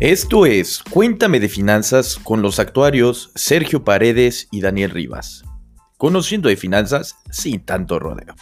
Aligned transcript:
Esto 0.00 0.44
es 0.44 0.82
Cuéntame 0.82 1.38
de 1.38 1.48
Finanzas 1.48 2.18
con 2.20 2.42
los 2.42 2.58
actuarios 2.58 3.30
Sergio 3.36 3.84
Paredes 3.84 4.48
y 4.50 4.60
Daniel 4.60 4.90
Rivas. 4.90 5.44
Conociendo 5.98 6.48
de 6.48 6.56
finanzas 6.56 7.14
sin 7.30 7.64
tanto 7.64 8.00
rodeo. 8.00 8.34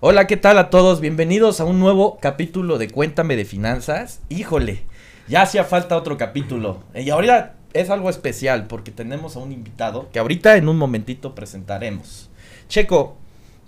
Hola, 0.00 0.26
¿qué 0.26 0.36
tal 0.36 0.58
a 0.58 0.68
todos? 0.68 1.00
Bienvenidos 1.00 1.60
a 1.60 1.64
un 1.64 1.80
nuevo 1.80 2.18
capítulo 2.20 2.76
de 2.76 2.90
Cuéntame 2.90 3.36
de 3.36 3.46
Finanzas. 3.46 4.20
Híjole, 4.28 4.84
ya 5.26 5.40
hacía 5.40 5.64
falta 5.64 5.96
otro 5.96 6.18
capítulo. 6.18 6.82
Y 6.94 7.08
ahorita 7.08 7.54
es 7.72 7.88
algo 7.88 8.10
especial 8.10 8.66
porque 8.66 8.90
tenemos 8.90 9.36
a 9.36 9.38
un 9.38 9.50
invitado 9.50 10.10
que 10.12 10.18
ahorita 10.18 10.58
en 10.58 10.68
un 10.68 10.76
momentito 10.76 11.34
presentaremos. 11.34 12.28
Checo, 12.68 13.16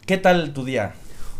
¿qué 0.04 0.18
tal 0.18 0.52
tu 0.52 0.62
día? 0.62 0.92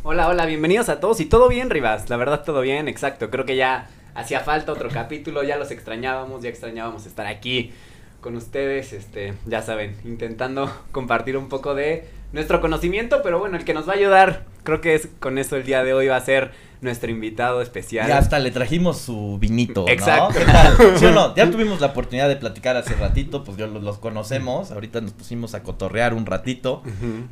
Hola, 0.04 0.26
hola, 0.26 0.46
bienvenidos 0.46 0.88
a 0.88 0.98
todos 0.98 1.20
y 1.20 1.26
todo 1.26 1.48
bien, 1.48 1.70
Rivas. 1.70 2.10
La 2.10 2.16
verdad, 2.16 2.42
todo 2.42 2.60
bien, 2.60 2.88
exacto. 2.88 3.30
Creo 3.30 3.44
que 3.44 3.54
ya 3.54 3.88
hacía 4.16 4.40
falta 4.40 4.72
otro 4.72 4.88
capítulo, 4.88 5.44
ya 5.44 5.56
los 5.58 5.70
extrañábamos, 5.70 6.42
ya 6.42 6.48
extrañábamos 6.48 7.06
estar 7.06 7.28
aquí 7.28 7.72
con 8.20 8.34
ustedes, 8.34 8.92
este, 8.92 9.34
ya 9.46 9.62
saben, 9.62 9.94
intentando 10.04 10.68
compartir 10.90 11.36
un 11.36 11.48
poco 11.48 11.76
de 11.76 12.08
nuestro 12.32 12.60
conocimiento, 12.60 13.20
pero 13.22 13.38
bueno, 13.38 13.56
el 13.56 13.64
que 13.64 13.74
nos 13.74 13.88
va 13.88 13.92
a 13.92 13.96
ayudar, 13.96 14.44
creo 14.64 14.80
que 14.80 14.96
es 14.96 15.08
con 15.20 15.38
eso 15.38 15.54
el 15.54 15.64
día 15.64 15.84
de 15.84 15.94
hoy 15.94 16.08
va 16.08 16.16
a 16.16 16.20
ser 16.20 16.50
nuestro 16.80 17.08
invitado 17.08 17.62
especial. 17.62 18.08
Ya 18.08 18.18
hasta 18.18 18.40
le 18.40 18.50
trajimos 18.50 18.98
su 18.98 19.38
vinito, 19.38 19.82
¿no? 19.82 19.88
Exacto. 19.88 20.36
¿Qué 20.36 20.44
tal? 20.44 20.98
¿Sí 20.98 21.04
o 21.04 21.12
no? 21.12 21.32
Ya 21.36 21.48
tuvimos 21.48 21.80
la 21.80 21.88
oportunidad 21.88 22.28
de 22.28 22.34
platicar 22.34 22.76
hace 22.76 22.94
ratito, 22.94 23.44
pues 23.44 23.56
yo 23.56 23.68
los, 23.68 23.84
los 23.84 23.98
conocemos, 23.98 24.72
ahorita 24.72 25.00
nos 25.00 25.12
pusimos 25.12 25.54
a 25.54 25.62
cotorrear 25.62 26.12
un 26.12 26.26
ratito, 26.26 26.82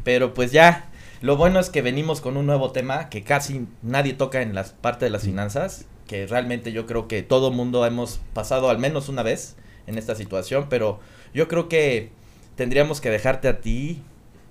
pero 0.05 0.35
pues 0.35 0.53
ya, 0.53 0.85
lo 1.21 1.37
bueno 1.37 1.61
es 1.61 1.69
que 1.69 1.83
venimos 1.83 2.21
con 2.21 2.37
un 2.37 2.47
nuevo 2.47 2.73
tema 2.73 3.09
que 3.11 3.23
casi 3.23 3.67
nadie 3.83 4.15
toca 4.15 4.41
en 4.43 4.55
la 4.55 4.65
parte 4.65 5.05
de 5.05 5.11
las 5.11 5.23
finanzas, 5.23 5.87
que 6.07 6.27
realmente 6.27 6.73
yo 6.73 6.87
creo 6.87 7.09
que 7.09 7.23
todo 7.23 7.51
mundo 7.51 7.85
hemos 7.85 8.21
pasado 8.33 8.71
al 8.71 8.79
menos 8.79 9.09
una 9.09 9.23
vez 9.23 9.57
en 9.87 9.99
esta 9.99 10.15
situación, 10.15 10.67
pero 10.71 10.99
yo 11.35 11.47
creo 11.47 11.69
que 11.69 12.11
tendríamos 12.57 13.01
que 13.01 13.11
dejarte 13.11 13.49
a 13.49 13.61
ti, 13.61 14.03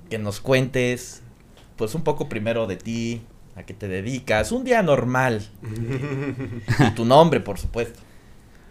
que 0.10 0.20
nos 0.20 0.40
cuentes, 0.40 1.24
pues 1.76 1.96
un 1.96 2.04
poco 2.04 2.30
primero 2.30 2.68
de 2.68 2.78
ti, 2.78 3.22
a 3.56 3.64
qué 3.64 3.74
te 3.74 3.88
dedicas, 3.88 4.52
un 4.52 4.64
día 4.64 4.84
normal, 4.84 5.50
y 6.88 6.92
tu 6.92 7.04
nombre, 7.04 7.40
por 7.40 7.58
supuesto. 7.58 8.00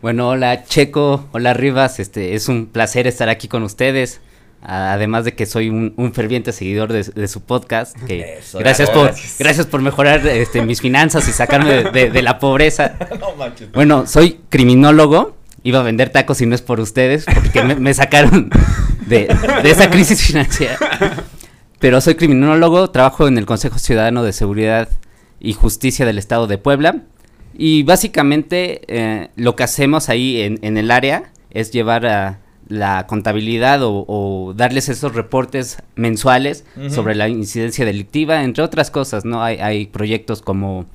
Bueno, 0.00 0.28
hola 0.28 0.62
Checo, 0.62 1.28
hola 1.32 1.52
Rivas, 1.52 1.98
este 1.98 2.34
es 2.34 2.48
un 2.48 2.66
placer 2.66 3.08
estar 3.08 3.28
aquí 3.28 3.48
con 3.48 3.64
ustedes. 3.64 4.20
Además 4.60 5.24
de 5.24 5.34
que 5.34 5.46
soy 5.46 5.68
un, 5.70 5.94
un 5.96 6.12
ferviente 6.12 6.52
seguidor 6.52 6.92
de, 6.92 7.04
de 7.04 7.28
su 7.28 7.42
podcast, 7.42 7.96
que 8.06 8.38
Eso, 8.40 8.58
gracias 8.58 8.90
por 8.90 9.04
gracias. 9.06 9.36
gracias 9.38 9.66
por 9.66 9.80
mejorar 9.82 10.26
este, 10.26 10.62
mis 10.62 10.80
finanzas 10.80 11.28
y 11.28 11.32
sacarme 11.32 11.84
de, 11.84 11.90
de- 11.90 12.10
de 12.10 12.22
la 12.22 12.38
pobreza. 12.38 12.96
no 13.20 13.34
manches. 13.36 13.70
Bueno, 13.72 14.06
soy 14.06 14.40
criminólogo, 14.48 15.36
iba 15.62 15.78
a 15.78 15.82
vender 15.82 16.10
tacos 16.10 16.40
y 16.40 16.46
no 16.46 16.54
es 16.56 16.62
por 16.62 16.80
ustedes, 16.80 17.24
porque 17.24 17.62
me, 17.62 17.76
me 17.76 17.94
sacaron 17.94 18.50
de, 19.06 19.28
de 19.62 19.70
esa 19.70 19.90
crisis 19.90 20.20
financiera. 20.22 20.76
Pero 21.78 22.00
soy 22.00 22.16
criminólogo, 22.16 22.90
trabajo 22.90 23.28
en 23.28 23.38
el 23.38 23.46
Consejo 23.46 23.78
Ciudadano 23.78 24.24
de 24.24 24.32
Seguridad 24.32 24.88
y 25.38 25.52
Justicia 25.52 26.04
del 26.04 26.18
Estado 26.18 26.48
de 26.48 26.58
Puebla. 26.58 27.02
Y 27.56 27.84
básicamente 27.84 28.82
eh, 28.88 29.30
lo 29.36 29.54
que 29.54 29.62
hacemos 29.62 30.08
ahí 30.08 30.40
en, 30.40 30.58
en 30.62 30.76
el 30.76 30.90
área 30.90 31.30
es 31.50 31.70
llevar 31.70 32.06
a 32.06 32.40
la 32.68 33.06
contabilidad 33.06 33.82
o, 33.82 34.04
o 34.06 34.54
darles 34.54 34.88
esos 34.88 35.14
reportes 35.14 35.78
mensuales 35.96 36.64
sobre 36.90 37.14
la 37.14 37.28
incidencia 37.28 37.84
delictiva, 37.84 38.42
entre 38.42 38.62
otras 38.62 38.90
cosas, 38.90 39.24
¿no? 39.24 39.42
Hay, 39.42 39.56
hay 39.56 39.86
proyectos 39.86 40.42
como 40.42 40.86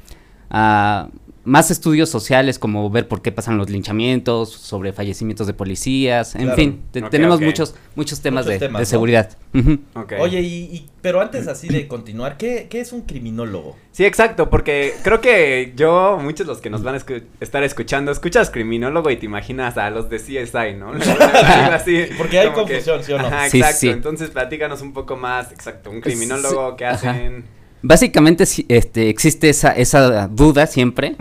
ah, 0.49 1.09
más 1.45 1.71
estudios 1.71 2.09
sociales, 2.09 2.57
como 2.57 2.89
ver 2.89 3.07
por 3.09 3.21
qué 3.21 3.31
pasan 3.31 3.57
los 3.57 3.69
linchamientos, 3.69 4.49
sobre 4.51 4.93
fallecimientos 4.93 5.45
de 5.45 5.53
policías, 5.53 6.35
en 6.35 6.43
Claro. 6.43 6.55
fin, 6.55 6.81
te- 6.91 7.01
tenemos 7.01 7.41
muchos, 7.41 7.75
muchos 7.95 8.21
temas, 8.21 8.45
Muchos 8.45 8.59
de, 8.61 8.65
temas, 8.67 8.79
de 8.79 8.83
¿no? 8.83 8.89
seguridad. 8.89 9.37
Oye, 10.19 10.41
y, 10.41 10.53
y- 10.75 10.89
pero 11.01 11.19
antes 11.19 11.47
así 11.49 11.67
de 11.67 11.87
continuar, 11.89 12.37
¿qué, 12.37 12.67
qué 12.69 12.79
es 12.79 12.93
un 12.93 13.01
criminólogo? 13.01 13.75
Sí, 13.91 14.05
exacto, 14.05 14.49
porque 14.49 14.93
creo 15.03 15.19
que 15.19 15.73
yo, 15.75 16.17
muchos 16.21 16.47
de 16.47 16.53
los 16.53 16.61
que 16.61 16.69
nos 16.69 16.81
van 16.81 16.95
a 16.95 16.99
escu- 16.99 17.23
estar 17.41 17.61
escuchando, 17.63 18.11
escuchas 18.13 18.49
criminólogo 18.49 19.11
y 19.11 19.17
te 19.17 19.25
imaginas 19.25 19.77
a 19.77 19.89
los 19.89 20.09
de 20.09 20.17
CSI, 20.19 20.75
¿no? 20.79 20.91
Así, 21.73 22.05
Porque 22.17 22.39
hay 22.39 22.47
que- 22.49 22.53
confusión, 22.53 23.03
¿sí 23.03 23.11
o 23.11 23.17
no? 23.17 23.27
Ajá, 23.27 23.49
Sí, 23.49 23.57
exacto, 23.57 23.79
sí. 23.79 23.89
entonces 23.89 24.29
platícanos 24.29 24.81
un 24.81 24.93
poco 24.93 25.17
más, 25.17 25.51
exacto, 25.51 25.89
un 25.91 25.99
criminólogo, 25.99 26.77
¿qué 26.77 26.85
Ajá. 26.85 27.13
Básicamente 27.85 28.45
este, 28.69 29.09
existe 29.09 29.49
esa, 29.49 29.71
esa 29.73 30.29
duda 30.29 30.67
siempre. 30.67 31.15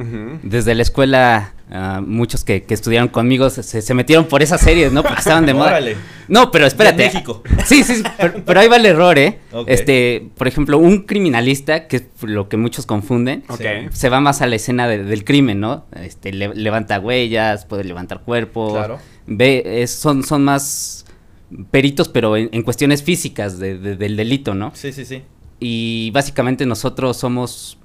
Desde 0.45 0.77
la 0.77 0.83
escuela, 0.83 1.55
ah, 1.73 2.01
muchos 2.07 2.45
que, 2.45 2.63
que 2.63 2.73
estudiaron 2.73 3.09
conmigo 3.09 3.51
se, 3.51 3.95
metieron 3.95 4.27
por 4.27 4.43
esas 4.43 4.61
series, 4.61 4.93
¿no? 4.93 5.03
Porque 5.03 5.19
estaban 5.19 5.45
de 5.45 5.55
moda. 5.59 5.67
Órale. 5.67 5.97
No, 6.29 6.53
pero 6.53 6.67
espérate. 6.67 6.99
De 7.03 7.09
México. 7.09 7.43
Sí, 7.67 7.83
sí, 7.83 7.97
sí, 7.97 8.03
pero, 8.17 8.45
pero 8.47 8.61
ahí 8.61 8.69
va 8.69 8.77
el 8.77 8.87
error, 8.87 9.19
¿eh? 9.19 9.41
Este, 9.67 10.29
por 10.37 10.47
ejemplo, 10.47 10.79
un 10.79 11.03
criminalista, 11.03 11.89
que 11.89 11.97
es 11.97 12.05
lo 12.23 12.49
que 12.49 12.57
muchos 12.57 12.87
confunden, 12.87 13.43
se 13.93 14.09
va 14.09 14.21
más 14.21 14.41
a 14.41 14.47
la 14.47 14.55
escena 14.55 14.87
de- 14.87 15.03
del 15.03 15.25
crimen, 15.25 15.59
¿no? 15.59 15.87
Este, 15.97 16.33
le- 16.33 16.55
levanta 16.55 17.01
huellas, 17.01 17.65
puede 17.67 17.83
levantar 17.83 18.23
cuerpos. 18.23 18.73
Claro. 18.75 18.99
Ve, 19.27 19.83
es- 19.83 19.91
son, 19.91 20.23
son 20.23 20.45
más 20.45 21.07
peritos, 21.73 22.09
pero 22.09 22.37
en, 22.37 22.49
en 22.53 22.63
cuestiones 22.63 23.03
físicas 23.03 23.59
de- 23.59 23.79
de- 23.79 23.97
del 23.97 24.17
delito, 24.17 24.55
¿no? 24.55 24.71
Sí, 24.75 24.93
sí, 24.93 25.05
sí. 25.05 25.23
Y 25.65 26.11
básicamente 26.11 26.67
nosotros 26.67 27.17
somos 27.17 27.79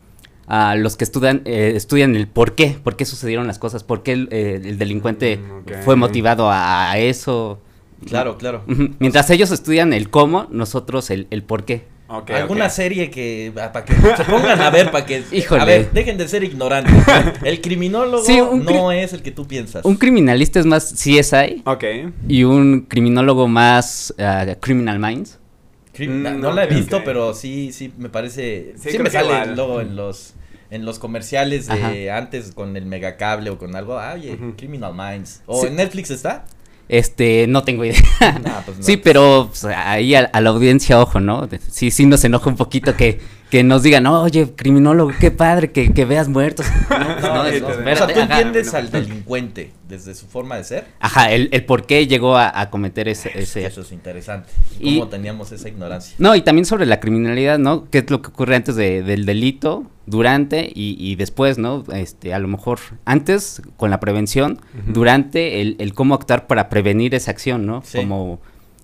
ah, 0.47 0.75
los 0.75 0.95
que 0.97 1.03
estudian, 1.03 1.41
eh, 1.45 1.73
estudian 1.75 2.15
el 2.15 2.27
por 2.27 2.55
qué, 2.55 2.75
por 2.83 2.95
qué 2.95 3.05
sucedieron 3.05 3.45
las 3.45 3.59
cosas, 3.59 3.83
por 3.83 4.01
qué 4.01 4.13
el, 4.13 4.29
eh, 4.31 4.59
el 4.63 4.77
delincuente 4.79 5.38
Mm, 5.38 5.83
fue 5.85 5.95
motivado 5.95 6.49
a, 6.49 6.89
a 6.91 6.97
eso. 6.97 7.59
Claro, 8.07 8.38
claro. 8.38 8.63
Mientras 8.99 9.29
ellos 9.29 9.51
estudian 9.51 9.91
el 9.93 10.09
cómo, 10.09 10.47
nosotros 10.51 11.09
el, 11.11 11.27
el 11.31 11.43
por 11.43 11.65
qué. 11.65 11.85
Ok, 12.09 12.29
¿Alguna 12.31 12.69
serie 12.69 13.09
que 13.09 13.51
para 13.53 13.83
que 13.83 13.94
se 13.94 14.23
pongan 14.23 14.61
a 14.61 14.69
ver 14.69 14.91
para 14.91 15.05
que 15.05 15.23
Híjole. 15.33 15.61
a 15.61 15.65
ver, 15.65 15.91
dejen 15.91 16.17
de 16.17 16.27
ser 16.29 16.41
ignorantes. 16.44 16.94
El 17.44 17.59
criminólogo 17.59 18.23
Sí, 18.23 18.39
un 18.39 18.65
cri- 18.65 18.75
no 18.75 18.91
es 18.94 19.11
el 19.11 19.21
que 19.21 19.31
tú 19.31 19.45
piensas. 19.45 19.83
Un 19.83 19.97
criminalista 19.97 20.57
es 20.59 20.65
más 20.65 20.94
CSI 20.94 21.63
Ok. 21.65 21.83
y 22.29 22.44
un 22.45 22.85
criminólogo 22.88 23.49
más 23.49 24.13
ah, 24.19 24.45
Criminal 24.61 24.99
Minds. 24.99 25.38
Mm, 25.99 26.21
no, 26.23 26.31
no 26.35 26.51
la 26.53 26.63
he 26.65 26.67
visto, 26.67 27.01
pero 27.03 27.33
sí 27.33 27.71
sí 27.71 27.91
me 27.97 28.09
parece 28.09 28.73
Sí, 28.77 28.97
me 28.99 29.09
sale 29.09 29.27
igual. 29.27 29.55
luego 29.55 29.81
en 29.81 29.95
los 29.95 30.33
en 30.69 30.83
los 30.85 30.99
comerciales 30.99 31.67
de 31.67 32.11
antes 32.11 32.51
con 32.51 32.75
el 32.75 32.85
megacable 32.85 33.49
o 33.49 33.57
con 33.57 33.75
algo, 33.75 33.97
ah, 33.99 34.13
oye. 34.15 34.37
Criminal 34.57 34.93
Minds. 34.93 35.41
¿O 35.45 35.61
Sí. 35.61 35.67
en 35.67 35.77
Netflix 35.77 36.11
está? 36.11 36.45
Este, 36.89 37.47
no 37.47 37.63
tengo 37.63 37.83
idea. 37.85 37.99
Nah, 38.43 38.61
pues 38.65 38.77
no. 38.77 38.83
Sí, 38.83 38.97
pero 38.97 39.47
pues, 39.49 39.63
ahí 39.65 40.13
a, 40.15 40.21
a 40.25 40.41
la 40.41 40.49
audiencia, 40.49 40.99
ojo, 41.01 41.19
¿no? 41.19 41.47
Sí, 41.69 41.89
sí 41.91 42.05
nos 42.05 42.23
enoja 42.25 42.49
un 42.49 42.55
poquito 42.57 42.95
que, 42.95 43.19
que 43.49 43.63
nos 43.63 43.81
digan, 43.83 44.05
oye, 44.07 44.53
criminólogo, 44.55 45.11
qué 45.19 45.31
padre 45.31 45.71
que, 45.71 45.93
que 45.93 46.03
veas 46.05 46.27
muertos. 46.27 46.65
No, 46.89 47.43
pues. 47.49 47.61
O 47.63 47.95
sea, 47.95 48.07
tú 48.07 48.19
ajá. 48.19 48.39
entiendes 48.39 48.73
al 48.73 48.91
delincuente 48.91 49.71
desde 49.87 50.13
su 50.15 50.27
forma 50.27 50.57
de 50.57 50.65
ser. 50.65 50.85
Ajá, 50.99 51.31
el, 51.31 51.47
el 51.53 51.63
por 51.63 51.85
qué 51.85 52.07
llegó 52.07 52.35
a, 52.35 52.59
a 52.59 52.69
cometer 52.69 53.07
ese, 53.07 53.31
ese... 53.39 53.65
Eso 53.65 53.81
es 53.81 53.91
interesante. 53.93 54.49
Y- 54.79 54.99
Cómo 54.99 55.09
teníamos 55.09 55.51
esa 55.53 55.69
ignorancia. 55.69 56.15
No, 56.19 56.35
y 56.35 56.41
también 56.41 56.65
sobre 56.65 56.85
la 56.85 56.99
criminalidad, 56.99 57.57
¿no? 57.57 57.89
¿Qué 57.89 57.99
es 57.99 58.09
lo 58.09 58.21
que 58.21 58.27
ocurre 58.29 58.55
antes 58.57 58.75
de- 58.75 59.01
del 59.03 59.25
delito, 59.25 59.85
durante 60.05 60.65
y, 60.73 60.97
y 60.99 61.15
después, 61.15 61.57
¿no? 61.57 61.85
Este, 61.93 62.33
a 62.33 62.39
lo 62.39 62.49
mejor 62.49 62.79
antes 63.05 63.61
con 63.77 63.89
la 63.91 63.99
prevención, 64.01 64.59
durante 64.87 65.61
el, 65.61 65.75
el 65.79 65.93
cómo 65.93 66.15
actuar 66.15 66.47
para 66.47 66.67
prevenir 66.69 67.15
esa 67.15 67.31
acción, 67.31 67.65
¿no? 67.65 67.81
Sí. 67.85 67.97
Como 67.99 68.41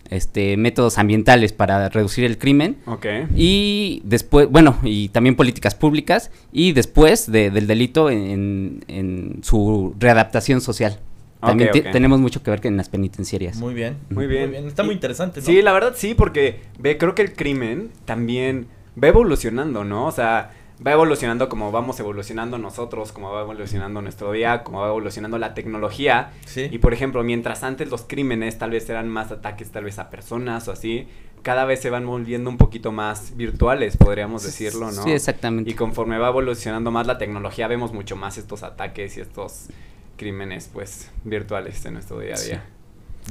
este 0.10 0.58
métodos 0.58 0.98
ambientales 0.98 1.54
para 1.54 1.90
reducir 1.90 2.24
el 2.26 2.38
crimen 2.38 2.78
Ok. 2.86 3.06
y 3.36 4.02
después, 4.06 4.48
bueno, 4.50 4.78
y 4.84 5.10
también 5.10 5.36
políticas 5.36 5.76
públicas 5.76 6.30
y 6.52 6.74
después 6.74 7.32
de- 7.32 7.50
del 7.52 7.68
delito 7.68 8.10
en, 8.10 8.84
en 8.88 9.40
su 9.44 9.96
readaptación 10.00 10.62
social. 10.62 11.00
También 11.42 11.72
tenemos 11.92 12.22
mucho 12.22 12.42
que 12.42 12.52
ver 12.52 12.62
que 12.62 12.70
en 12.70 12.78
las 12.78 12.88
penitenciarias. 12.88 13.58
Muy 13.58 13.74
bien. 13.74 13.98
Muy 14.10 14.28
bien. 14.28 14.54
Está 14.56 14.84
muy 14.84 14.94
interesante, 14.94 15.42
¿no? 15.42 15.46
Sí, 15.46 15.62
la 15.62 15.74
verdad 15.74 15.94
sí, 15.98 16.14
porque 16.14 16.62
ve, 16.80 16.98
creo 16.98 17.16
que 17.16 17.22
el 17.22 17.34
crimen 17.34 17.90
también 18.06 18.68
va 19.02 19.10
evolucionando, 19.10 19.84
¿no? 19.84 20.06
O 20.08 20.12
sea, 20.14 20.52
va 20.86 20.92
evolucionando 20.92 21.50
como 21.50 21.72
vamos 21.72 22.00
evolucionando 22.00 22.58
nosotros, 22.58 23.12
como 23.12 23.32
va 23.32 23.42
evolucionando 23.42 24.02
nuestro 24.02 24.32
día, 24.32 24.64
como 24.64 24.82
va 24.82 24.88
evolucionando 24.88 25.38
la 25.38 25.54
tecnología. 25.54 26.32
Sí. 26.46 26.68
Y 26.72 26.80
por 26.80 26.94
ejemplo, 26.94 27.24
mientras 27.24 27.64
antes 27.64 27.90
los 27.90 28.04
crímenes 28.04 28.58
tal 28.58 28.72
vez 28.72 28.90
eran 28.90 29.10
más 29.10 29.32
ataques 29.32 29.72
tal 29.72 29.84
vez 29.86 30.00
a 30.00 30.10
personas 30.10 30.68
o 30.68 30.72
así, 30.72 31.08
cada 31.44 31.66
vez 31.66 31.82
se 31.82 31.90
van 31.90 32.08
volviendo 32.08 32.50
un 32.50 32.58
poquito 32.58 32.92
más 32.92 33.36
virtuales, 33.36 33.98
podríamos 33.98 34.44
decirlo, 34.44 34.92
¿no? 34.92 35.04
Sí, 35.04 35.12
exactamente. 35.12 35.70
Y 35.70 35.74
conforme 35.74 36.18
va 36.18 36.30
evolucionando 36.30 36.90
más 36.90 37.06
la 37.06 37.18
tecnología, 37.18 37.68
vemos 37.68 37.94
mucho 37.94 38.16
más 38.16 38.38
estos 38.38 38.64
ataques 38.64 39.18
y 39.18 39.22
estos 39.22 39.68
crímenes, 40.16 40.70
pues, 40.72 41.12
virtuales 41.24 41.86
en 41.86 41.94
nuestro 41.96 42.20
día 42.20 42.36
a 42.36 42.38
Sí. 42.38 42.54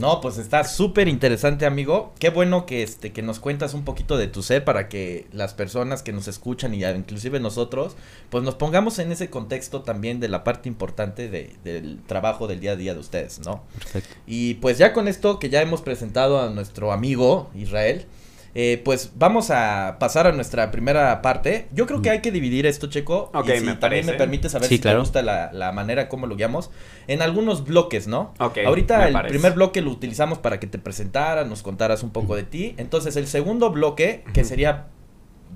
No, 0.01 0.21
pues 0.21 0.39
está 0.39 0.65
súper 0.65 1.07
interesante, 1.07 1.67
amigo. 1.67 2.15
Qué 2.19 2.31
bueno 2.31 2.65
que 2.65 2.83
este 2.83 3.13
que 3.13 3.21
nos 3.21 3.41
cuentas 3.41 3.75
un 3.75 3.85
poquito 3.85 4.17
de 4.17 4.27
tu 4.27 4.43
ser 4.43 4.65
para 4.65 4.89
que 4.89 5.27
las 5.33 5.53
personas 5.53 6.03
que 6.03 6.13
nos 6.13 6.29
escuchan 6.29 6.75
y 6.75 6.85
inclusive 6.85 7.41
nosotros, 7.41 7.97
pues 8.31 8.43
nos 8.43 8.55
pongamos 8.55 8.99
en 8.99 9.13
ese 9.13 9.29
contexto 9.29 9.83
también 9.83 10.19
de 10.19 10.29
la 10.29 10.45
parte 10.45 10.69
importante 10.69 11.29
de, 11.29 11.55
del 11.63 12.01
trabajo 12.07 12.47
del 12.47 12.61
día 12.61 12.73
a 12.73 12.77
día 12.77 12.95
de 12.95 13.01
ustedes, 13.01 13.41
¿no? 13.41 13.65
Perfecto. 13.79 14.15
Y 14.27 14.55
pues 14.55 14.79
ya 14.79 14.93
con 14.93 15.09
esto 15.09 15.39
que 15.39 15.51
ya 15.51 15.61
hemos 15.61 15.83
presentado 15.83 16.41
a 16.41 16.49
nuestro 16.49 16.93
amigo 16.93 17.51
Israel, 17.55 18.07
eh, 18.55 18.83
pues 18.85 19.13
vamos 19.17 19.51
a 19.51 19.97
pasar 19.99 20.27
a 20.27 20.33
nuestra 20.33 20.71
primera 20.71 21.23
parte. 21.23 21.69
Yo 21.73 21.87
creo 21.87 22.03
que 22.03 22.11
hay 22.11 22.21
que 22.21 22.31
dividir 22.31 22.67
esto, 22.67 22.89
Checo. 22.89 23.31
Ok, 23.35 23.49
y 23.49 23.59
si 23.61 23.65
me 23.65 23.75
también 23.77 24.05
me 24.05 24.13
permite 24.13 24.49
saber 24.51 24.69
Sí, 24.69 24.77
si 24.77 24.81
claro. 24.83 24.99
te 24.99 25.01
gusta 25.01 25.23
la, 25.23 25.51
la 25.53 25.73
manera 25.73 26.09
como 26.09 26.27
lo 26.27 26.37
guiamos. 26.37 26.71
En 27.09 27.23
algunos 27.23 27.65
bloques, 27.65 28.09
¿no? 28.09 28.35
Ok, 28.39 28.59
Ahorita 28.67 28.99
me 28.99 29.07
el 29.07 29.13
parece. 29.15 29.33
primer 29.35 29.53
bloque 29.55 29.81
lo 29.81 29.91
utilizamos 29.91 30.39
para 30.39 30.61
que 30.61 30.67
te 30.67 30.79
presentaras, 30.79 31.47
nos 31.47 31.63
contaras 31.63 32.03
un 32.03 32.11
poco 32.11 32.37
de 32.37 32.43
ti. 32.43 32.75
Entonces 32.77 33.17
el 33.17 33.27
segundo 33.27 33.71
bloque, 33.71 34.23
que 34.35 34.45
sería 34.45 34.89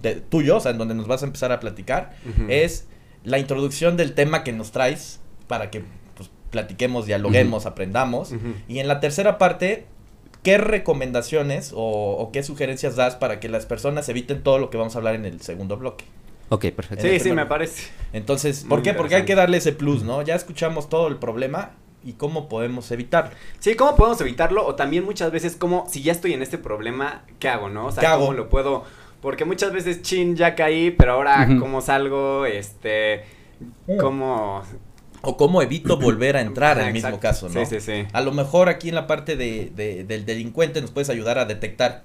de, 0.01 0.17
tuyo, 0.17 0.57
o 0.57 0.61
sea, 0.61 0.71
en 0.73 0.79
donde 0.79 0.95
nos 0.95 1.07
vas 1.07 1.23
a 1.23 1.27
empezar 1.27 1.53
a 1.53 1.61
platicar, 1.61 2.15
es 2.49 2.87
la 3.25 3.39
introducción 3.39 3.97
del 3.97 4.15
tema 4.15 4.43
que 4.45 4.53
nos 4.53 4.71
traes 4.73 5.21
para 5.49 5.71
que 5.71 5.83
pues, 6.17 6.31
platiquemos, 6.51 7.05
dialoguemos, 7.07 7.67
aprendamos. 7.67 8.33
Y 8.69 8.79
en 8.79 8.89
la 8.89 9.01
tercera 9.01 9.37
parte, 9.37 9.87
¿qué 10.47 10.59
recomendaciones 10.59 11.73
o, 11.75 11.81
o 11.81 12.31
qué 12.31 12.45
sugerencias 12.45 12.95
das 12.95 13.17
para 13.17 13.41
que 13.41 13.49
las 13.49 13.67
personas 13.67 14.09
eviten 14.09 14.45
todo 14.45 14.61
lo 14.61 14.71
que 14.71 14.79
vamos 14.79 14.95
a 14.95 14.99
hablar 14.99 15.17
en 15.17 15.25
el 15.25 15.41
segundo 15.41 15.77
bloque? 15.77 16.05
Ok, 16.51 16.67
perfecto. 16.67 17.05
Sí, 17.05 17.19
sí, 17.19 17.33
me 17.33 17.47
parece. 17.47 17.91
Entonces, 18.13 18.63
Muy 18.63 18.69
¿por 18.69 18.83
qué? 18.85 18.95
Porque 18.95 19.17
hay 19.17 19.25
que 19.25 19.35
darle 19.35 19.57
ese 19.57 19.73
plus, 19.73 20.05
¿no? 20.05 20.23
Ya 20.23 20.37
escuchamos 20.37 20.89
todo 20.89 21.09
el 21.09 21.17
problema 21.17 21.73
y 22.05 22.13
cómo 22.13 22.49
podemos 22.49 22.89
evitarlo. 22.93 23.33
Sí, 23.59 23.75
¿cómo 23.75 23.97
podemos 23.97 24.21
evitarlo? 24.21 24.65
O 24.65 24.77
también 24.77 25.05
muchas 25.05 25.33
veces, 25.33 25.57
como 25.57 25.89
si 25.91 26.05
ya 26.05 26.13
estoy 26.13 26.35
en 26.35 26.43
este 26.43 26.59
problema, 26.59 27.25
¿qué 27.41 27.49
hago, 27.49 27.69
no? 27.69 27.87
O 27.87 27.91
sea, 27.91 28.03
¿Qué 28.03 28.07
hago? 28.07 28.27
¿cómo 28.27 28.35
lo 28.35 28.49
puedo? 28.49 28.85
Porque 29.21 29.45
muchas 29.45 29.73
veces, 29.73 30.03
chin, 30.03 30.37
ya 30.37 30.55
caí, 30.55 30.93
pero 30.93 31.15
ahora. 31.15 31.49
¿cómo 31.59 31.81
salgo? 31.81 32.47
Este, 32.47 33.25
¿cómo? 33.99 34.63
O 35.27 35.37
cómo 35.37 35.61
evito 35.63 35.97
volver 36.01 36.37
a 36.37 36.41
entrar 36.41 36.79
en 36.79 36.85
Ah, 36.85 36.87
el 36.89 36.93
mismo 36.95 37.09
exacto. 37.09 37.23
caso, 37.29 37.49
¿no? 37.49 37.65
Sí, 37.67 37.79
sí, 37.79 37.81
sí. 37.81 38.07
A 38.13 38.21
lo 38.21 38.33
mejor 38.33 38.69
aquí 38.69 38.89
en 38.89 38.95
la 38.95 39.07
parte 39.07 39.37
de, 39.37 39.71
de- 39.75 40.05
del 40.05 40.25
delincuente 40.25 40.81
nos 40.81 40.91
puedes 40.91 41.11
ayudar 41.11 41.39
a 41.39 41.45
detectar 41.45 42.03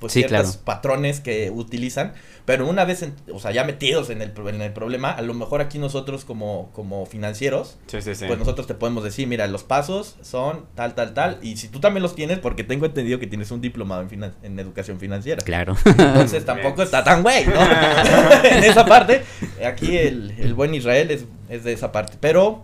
pues 0.00 0.12
Sí, 0.12 0.18
ciertos 0.20 0.56
claro. 0.58 0.64
patrones 0.66 1.20
que 1.20 1.50
utilizan, 1.50 2.12
pero 2.44 2.68
una 2.68 2.84
vez, 2.84 3.00
en- 3.00 3.14
o 3.32 3.38
sea, 3.40 3.50
ya 3.52 3.64
metidos 3.64 4.10
en 4.10 4.20
el, 4.20 4.30
en 4.48 4.60
el 4.60 4.70
problema, 4.74 5.10
a 5.10 5.22
lo 5.22 5.32
mejor 5.32 5.62
aquí 5.62 5.78
nosotros 5.78 6.26
como, 6.26 6.70
como 6.74 7.06
financieros, 7.06 7.78
Sí, 7.86 8.02
sí, 8.02 8.14
sí. 8.14 8.26
pues 8.26 8.38
nosotros 8.38 8.66
te 8.66 8.74
podemos 8.74 9.02
decir, 9.04 9.26
mira, 9.26 9.46
los 9.46 9.64
pasos 9.64 10.16
son 10.20 10.66
tal, 10.74 10.94
tal, 10.94 11.14
tal, 11.14 11.38
y 11.40 11.56
si 11.56 11.68
tú 11.68 11.80
también 11.80 12.02
los 12.02 12.14
tienes, 12.14 12.40
porque 12.40 12.62
tengo 12.62 12.84
entendido 12.84 13.18
que 13.18 13.26
tienes 13.26 13.50
un 13.50 13.62
diplomado 13.62 14.02
en, 14.02 14.10
finan- 14.10 14.34
en 14.42 14.58
educación 14.58 15.00
financiera. 15.00 15.42
Claro. 15.42 15.74
Entonces 15.86 16.44
tampoco 16.44 16.82
está 16.82 17.02
tan 17.02 17.22
güey, 17.22 17.46
¿no? 17.46 17.54
en 18.44 18.64
esa 18.64 18.84
parte, 18.84 19.22
aquí 19.66 19.96
el, 19.96 20.32
el 20.38 20.52
buen 20.52 20.74
Israel 20.74 21.10
es, 21.10 21.24
es 21.48 21.64
de 21.64 21.72
esa 21.72 21.92
parte. 21.92 22.16
Pero, 22.20 22.62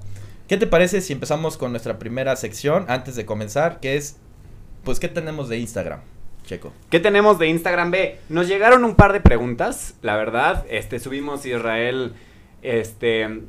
¿qué 0.48 0.56
te 0.56 0.66
parece 0.66 1.00
si 1.00 1.12
empezamos 1.12 1.56
con 1.56 1.70
nuestra 1.70 1.98
primera 1.98 2.36
sección 2.36 2.84
antes 2.88 3.16
de 3.16 3.26
comenzar? 3.26 3.80
Que 3.80 3.96
es, 3.96 4.16
pues, 4.84 5.00
¿qué 5.00 5.08
tenemos 5.08 5.48
de 5.48 5.58
Instagram, 5.58 6.00
Checo? 6.44 6.72
¿Qué 6.90 7.00
tenemos 7.00 7.38
de 7.38 7.48
Instagram 7.48 7.90
B? 7.90 8.18
Nos 8.28 8.48
llegaron 8.48 8.84
un 8.84 8.94
par 8.94 9.12
de 9.12 9.20
preguntas, 9.20 9.94
la 10.02 10.16
verdad. 10.16 10.64
Este, 10.68 10.98
subimos 10.98 11.46
Israel, 11.46 12.14
este, 12.62 13.42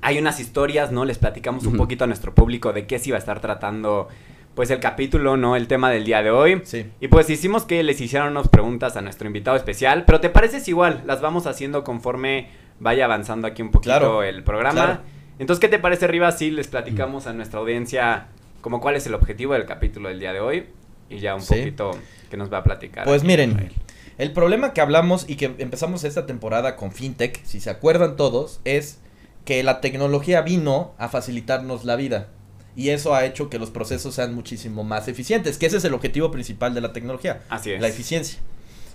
hay 0.00 0.18
unas 0.18 0.40
historias, 0.40 0.92
¿no? 0.92 1.04
Les 1.04 1.18
platicamos 1.18 1.66
un 1.66 1.76
poquito 1.76 2.04
a 2.04 2.06
nuestro 2.06 2.34
público 2.34 2.72
de 2.72 2.86
qué 2.86 2.98
se 2.98 3.10
iba 3.10 3.16
a 3.16 3.20
estar 3.20 3.40
tratando, 3.40 4.08
pues, 4.54 4.70
el 4.70 4.80
capítulo, 4.80 5.36
¿no? 5.36 5.56
El 5.56 5.68
tema 5.68 5.90
del 5.90 6.04
día 6.04 6.22
de 6.22 6.30
hoy. 6.30 6.62
Sí. 6.64 6.86
Y 7.00 7.08
pues 7.08 7.28
hicimos 7.30 7.64
que 7.64 7.82
les 7.82 8.00
hicieran 8.00 8.30
unas 8.30 8.48
preguntas 8.48 8.96
a 8.96 9.02
nuestro 9.02 9.26
invitado 9.26 9.56
especial, 9.56 10.04
pero 10.06 10.20
¿te 10.20 10.30
parece 10.30 10.62
igual? 10.70 11.02
Las 11.06 11.20
vamos 11.20 11.46
haciendo 11.46 11.84
conforme 11.84 12.48
vaya 12.82 13.04
avanzando 13.04 13.46
aquí 13.46 13.62
un 13.62 13.70
poquito 13.70 13.90
Claro, 13.90 14.22
el 14.22 14.42
programa. 14.42 14.72
claro. 14.84 15.00
Entonces, 15.38 15.60
¿qué 15.60 15.68
te 15.68 15.78
parece, 15.78 16.06
Rivas, 16.06 16.38
si 16.38 16.50
les 16.50 16.66
platicamos 16.68 17.26
a 17.26 17.32
nuestra 17.32 17.60
audiencia 17.60 18.26
como 18.60 18.80
cuál 18.80 18.96
es 18.96 19.06
el 19.06 19.14
objetivo 19.14 19.54
del 19.54 19.64
capítulo 19.66 20.08
del 20.08 20.18
día 20.20 20.32
de 20.32 20.40
hoy? 20.40 20.66
Y 21.08 21.18
ya 21.18 21.34
un 21.34 21.40
Sí. 21.42 21.54
poquito 21.54 21.92
que 22.30 22.36
nos 22.36 22.52
va 22.52 22.58
a 22.58 22.64
platicar. 22.64 23.04
Pues 23.04 23.22
miren, 23.24 23.50
Israel. 23.52 23.72
el 24.18 24.32
problema 24.32 24.72
que 24.72 24.80
hablamos 24.80 25.28
y 25.28 25.36
que 25.36 25.46
empezamos 25.58 26.04
esta 26.04 26.26
temporada 26.26 26.76
con 26.76 26.92
FinTech, 26.92 27.42
si 27.44 27.60
se 27.60 27.70
acuerdan 27.70 28.16
todos, 28.16 28.60
es 28.64 28.98
que 29.44 29.62
la 29.62 29.80
tecnología 29.80 30.42
vino 30.42 30.92
a 30.98 31.08
facilitarnos 31.08 31.84
la 31.84 31.96
vida. 31.96 32.28
Y 32.76 32.88
eso 32.90 33.14
ha 33.14 33.24
hecho 33.26 33.50
que 33.50 33.58
los 33.58 33.70
procesos 33.70 34.14
sean 34.14 34.34
muchísimo 34.34 34.82
más 34.84 35.06
eficientes, 35.08 35.58
que 35.58 35.66
ese 35.66 35.76
es 35.78 35.84
el 35.84 35.92
objetivo 35.94 36.30
principal 36.30 36.72
de 36.74 36.80
la 36.80 36.92
tecnología. 36.92 37.42
Así 37.48 37.72
es. 37.72 37.80
la 37.80 37.88
eficiencia. 37.88 38.38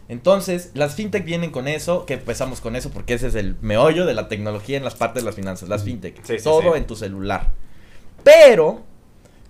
Entonces, 0.09 0.71
las 0.73 0.95
fintech 0.95 1.25
vienen 1.25 1.51
con 1.51 1.67
eso, 1.67 2.05
que 2.05 2.13
empezamos 2.15 2.61
con 2.61 2.75
eso 2.75 2.91
porque 2.91 3.13
ese 3.13 3.27
es 3.27 3.35
el 3.35 3.57
meollo 3.61 4.05
de 4.05 4.13
la 4.13 4.27
tecnología 4.27 4.77
en 4.77 4.83
las 4.83 4.95
partes 4.95 5.23
de 5.23 5.25
las 5.25 5.35
finanzas, 5.35 5.67
las 5.67 5.83
fintech. 5.83 6.23
Sí, 6.23 6.37
sí, 6.37 6.43
todo 6.43 6.73
sí. 6.73 6.77
en 6.77 6.87
tu 6.87 6.95
celular. 6.95 7.51
Pero, 8.23 8.83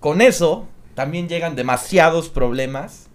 con 0.00 0.20
eso, 0.20 0.66
también 0.94 1.28
llegan 1.28 1.54
demasiados 1.54 2.28
problemas 2.28 3.08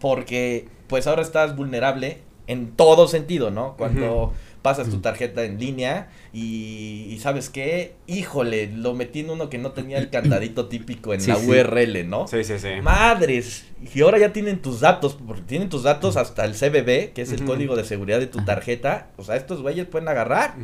porque, 0.00 0.68
pues 0.86 1.06
ahora 1.06 1.22
estás 1.22 1.56
vulnerable 1.56 2.20
en 2.46 2.72
todo 2.72 3.08
sentido, 3.08 3.50
¿no? 3.50 3.74
Cuando. 3.76 4.32
Pasas 4.62 4.88
tu 4.88 5.00
tarjeta 5.00 5.44
en 5.44 5.58
línea 5.58 6.08
y, 6.32 7.08
y 7.10 7.18
¿sabes 7.18 7.50
qué? 7.50 7.94
Híjole, 8.06 8.68
lo 8.68 8.94
metí 8.94 9.20
en 9.20 9.30
uno 9.30 9.50
que 9.50 9.58
no 9.58 9.72
tenía 9.72 9.98
el 9.98 10.08
candadito 10.08 10.66
típico 10.68 11.12
en 11.12 11.20
Sí, 11.20 11.30
la 11.30 11.36
sí. 11.36 11.50
URL, 11.50 12.08
¿no? 12.08 12.26
Sí, 12.28 12.44
sí, 12.44 12.58
sí. 12.58 12.68
Madres. 12.82 13.66
Y 13.94 14.00
ahora 14.02 14.18
ya 14.18 14.32
tienen 14.32 14.62
tus 14.62 14.80
datos, 14.80 15.18
porque 15.26 15.42
tienen 15.42 15.68
tus 15.68 15.82
datos 15.82 16.16
hasta 16.16 16.44
el 16.44 16.52
CBB, 16.54 17.12
que 17.12 17.22
es 17.22 17.32
el 17.32 17.44
código 17.44 17.74
de 17.74 17.84
seguridad 17.84 18.20
de 18.20 18.28
tu 18.28 18.44
tarjeta. 18.44 19.08
O 19.16 19.24
sea, 19.24 19.34
estos 19.36 19.60
güeyes 19.62 19.86
pueden 19.86 20.08
agarrar 20.08 20.54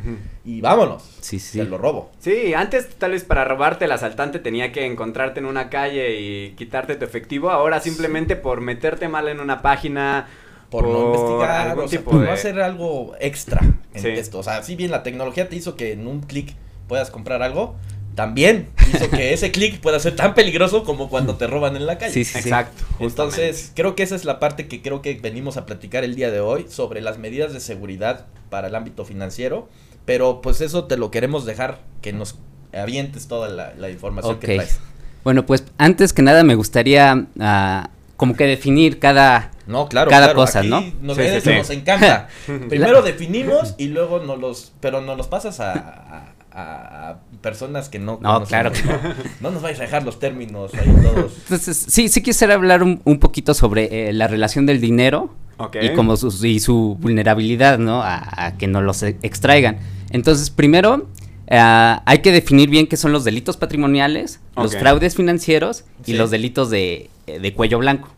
y 0.45 0.61
vámonos. 0.61 1.03
Sí, 1.19 1.37
sí. 1.39 1.57
Te 1.59 1.65
lo 1.65 1.77
robo. 1.77 2.11
Sí, 2.19 2.53
antes 2.53 2.87
tal 2.97 3.11
vez 3.11 3.25
para 3.25 3.43
robarte 3.43 3.85
el 3.85 3.91
asaltante 3.91 4.39
tenía 4.39 4.71
que 4.71 4.85
encontrarte 4.85 5.41
en 5.41 5.45
una 5.45 5.69
calle 5.69 6.19
y 6.21 6.51
quitarte 6.51 6.95
tu 6.95 7.03
efectivo. 7.05 7.49
Ahora 7.51 7.81
simplemente 7.81 8.35
por 8.37 8.61
meterte 8.61 9.09
mal 9.09 9.27
en 9.27 9.39
una 9.41 9.61
página. 9.61 10.27
Por, 10.69 10.87
no 10.87 11.07
investigar, 11.07 11.69
algún 11.69 11.85
o 11.85 11.87
sea, 11.87 11.99
tipo 11.99 12.11
por 12.11 12.19
de- 12.21 12.27
no 12.27 12.31
hacer 12.33 12.61
algo 12.61 13.13
extra 13.19 13.61
en 13.93 14.01
Sí. 14.01 14.07
esto. 14.09 14.39
O 14.39 14.43
sea, 14.43 14.61
si 14.63 14.75
bien 14.75 14.91
la 14.91 15.01
tecnología 15.03 15.49
te 15.49 15.55
hizo 15.55 15.75
que 15.75 15.93
en 15.93 16.05
un 16.07 16.21
clic 16.21 16.53
puedas 16.87 17.09
comprar 17.09 17.41
algo, 17.41 17.75
también 18.15 18.67
hizo 18.93 19.09
que 19.09 19.33
ese 19.33 19.51
clic 19.51 19.79
pueda 19.79 19.99
ser 19.99 20.15
tan 20.15 20.33
peligroso 20.35 20.83
como 20.83 21.09
cuando 21.09 21.35
te 21.37 21.47
roban 21.47 21.75
en 21.75 21.85
la 21.85 21.97
calle. 21.97 22.13
Sí, 22.13 22.23
sí, 22.23 22.33
sí. 22.33 22.39
Exacto. 22.49 22.83
Entonces, 22.99 23.71
creo 23.75 23.95
que 23.95 24.03
esa 24.03 24.15
es 24.15 24.25
la 24.25 24.39
parte 24.39 24.67
que 24.67 24.81
creo 24.81 25.01
que 25.01 25.15
venimos 25.15 25.57
a 25.57 25.65
platicar 25.65 26.03
el 26.03 26.15
día 26.15 26.29
de 26.29 26.39
hoy 26.39 26.65
sobre 26.69 27.01
las 27.01 27.17
medidas 27.17 27.53
de 27.53 27.59
seguridad 27.61 28.25
para 28.49 28.67
el 28.67 28.75
ámbito 28.75 29.05
financiero. 29.05 29.69
Pero 30.05 30.41
pues 30.41 30.61
eso 30.61 30.85
te 30.85 30.97
lo 30.97 31.11
queremos 31.11 31.45
dejar 31.45 31.79
que 32.01 32.13
nos 32.13 32.37
avientes 32.73 33.27
toda 33.27 33.47
la, 33.49 33.73
la 33.77 33.89
información 33.89 34.35
Ok. 34.35 34.41
que 34.41 34.55
traes. 34.55 34.79
Bueno, 35.23 35.45
pues 35.45 35.63
antes 35.77 36.13
que 36.13 36.21
nada 36.21 36.43
me 36.43 36.55
gustaría 36.55 37.25
ah, 37.39 37.89
como 38.17 38.35
que 38.35 38.45
definir 38.45 38.99
cada... 38.99 39.51
No, 39.69 39.87
claro, 39.87 40.09
Cada 40.09 40.25
claro, 40.27 40.39
cosa, 40.39 40.59
aquí 40.59 40.67
¿no? 40.67 40.81
Nos, 41.01 41.15
Sí, 41.15 41.23
sí, 41.23 41.29
eso 41.29 41.49
sí. 41.51 41.55
nos 41.55 41.69
encanta. 41.69 42.27
Primero 42.69 43.01
definimos 43.03 43.75
y 43.77 43.87
luego 43.87 44.19
nos 44.19 44.39
los, 44.39 44.71
pero 44.81 44.99
nos 45.01 45.15
los 45.15 45.27
pasas 45.27 45.59
a, 45.59 45.71
a- 45.73 46.33
a- 46.51 47.09
a 47.11 47.17
personas 47.41 47.87
que 47.87 47.99
no. 47.99 48.17
No, 48.21 48.43
claro 48.45 48.71
que 48.71 48.81
¿no? 48.83 48.99
No 49.41 49.51
nos 49.51 49.61
vais 49.61 49.79
a 49.79 49.83
dejar 49.83 50.03
los 50.03 50.19
términos 50.19 50.73
ahí 50.73 50.91
todos. 51.03 51.33
Entonces, 51.43 51.85
sí, 51.87 52.09
sí 52.09 52.21
quisiera 52.23 52.55
hablar 52.55 52.81
un, 52.83 52.99
un 53.05 53.19
poquito 53.19 53.53
sobre 53.53 54.09
eh, 54.09 54.13
la 54.13 54.27
relación 54.27 54.65
del 54.65 54.81
dinero 54.81 55.33
y 55.81 55.89
como 55.93 56.17
su, 56.17 56.45
y 56.45 56.59
su 56.59 56.97
vulnerabilidad, 56.99 57.77
¿no? 57.77 58.01
A, 58.01 58.45
a 58.47 58.57
que 58.57 58.67
no 58.67 58.81
los 58.81 59.03
e- 59.03 59.17
extraigan. 59.21 59.77
Entonces, 60.09 60.49
primero, 60.49 61.07
ah, 61.51 62.01
hay 62.05 62.19
que 62.19 62.31
definir 62.31 62.69
bien 62.69 62.87
qué 62.87 62.97
son 62.97 63.11
los 63.11 63.23
delitos 63.23 63.57
patrimoniales, 63.57 64.39
los 64.55 64.75
fraudes 64.75 65.15
financieros 65.15 65.83
y 66.05 66.11
Sí. 66.11 66.17
los 66.17 66.31
delitos 66.31 66.69
de, 66.71 67.09
eh, 67.27 67.39
de 67.39 67.53
cuello 67.53 67.77
blanco. 67.77 68.09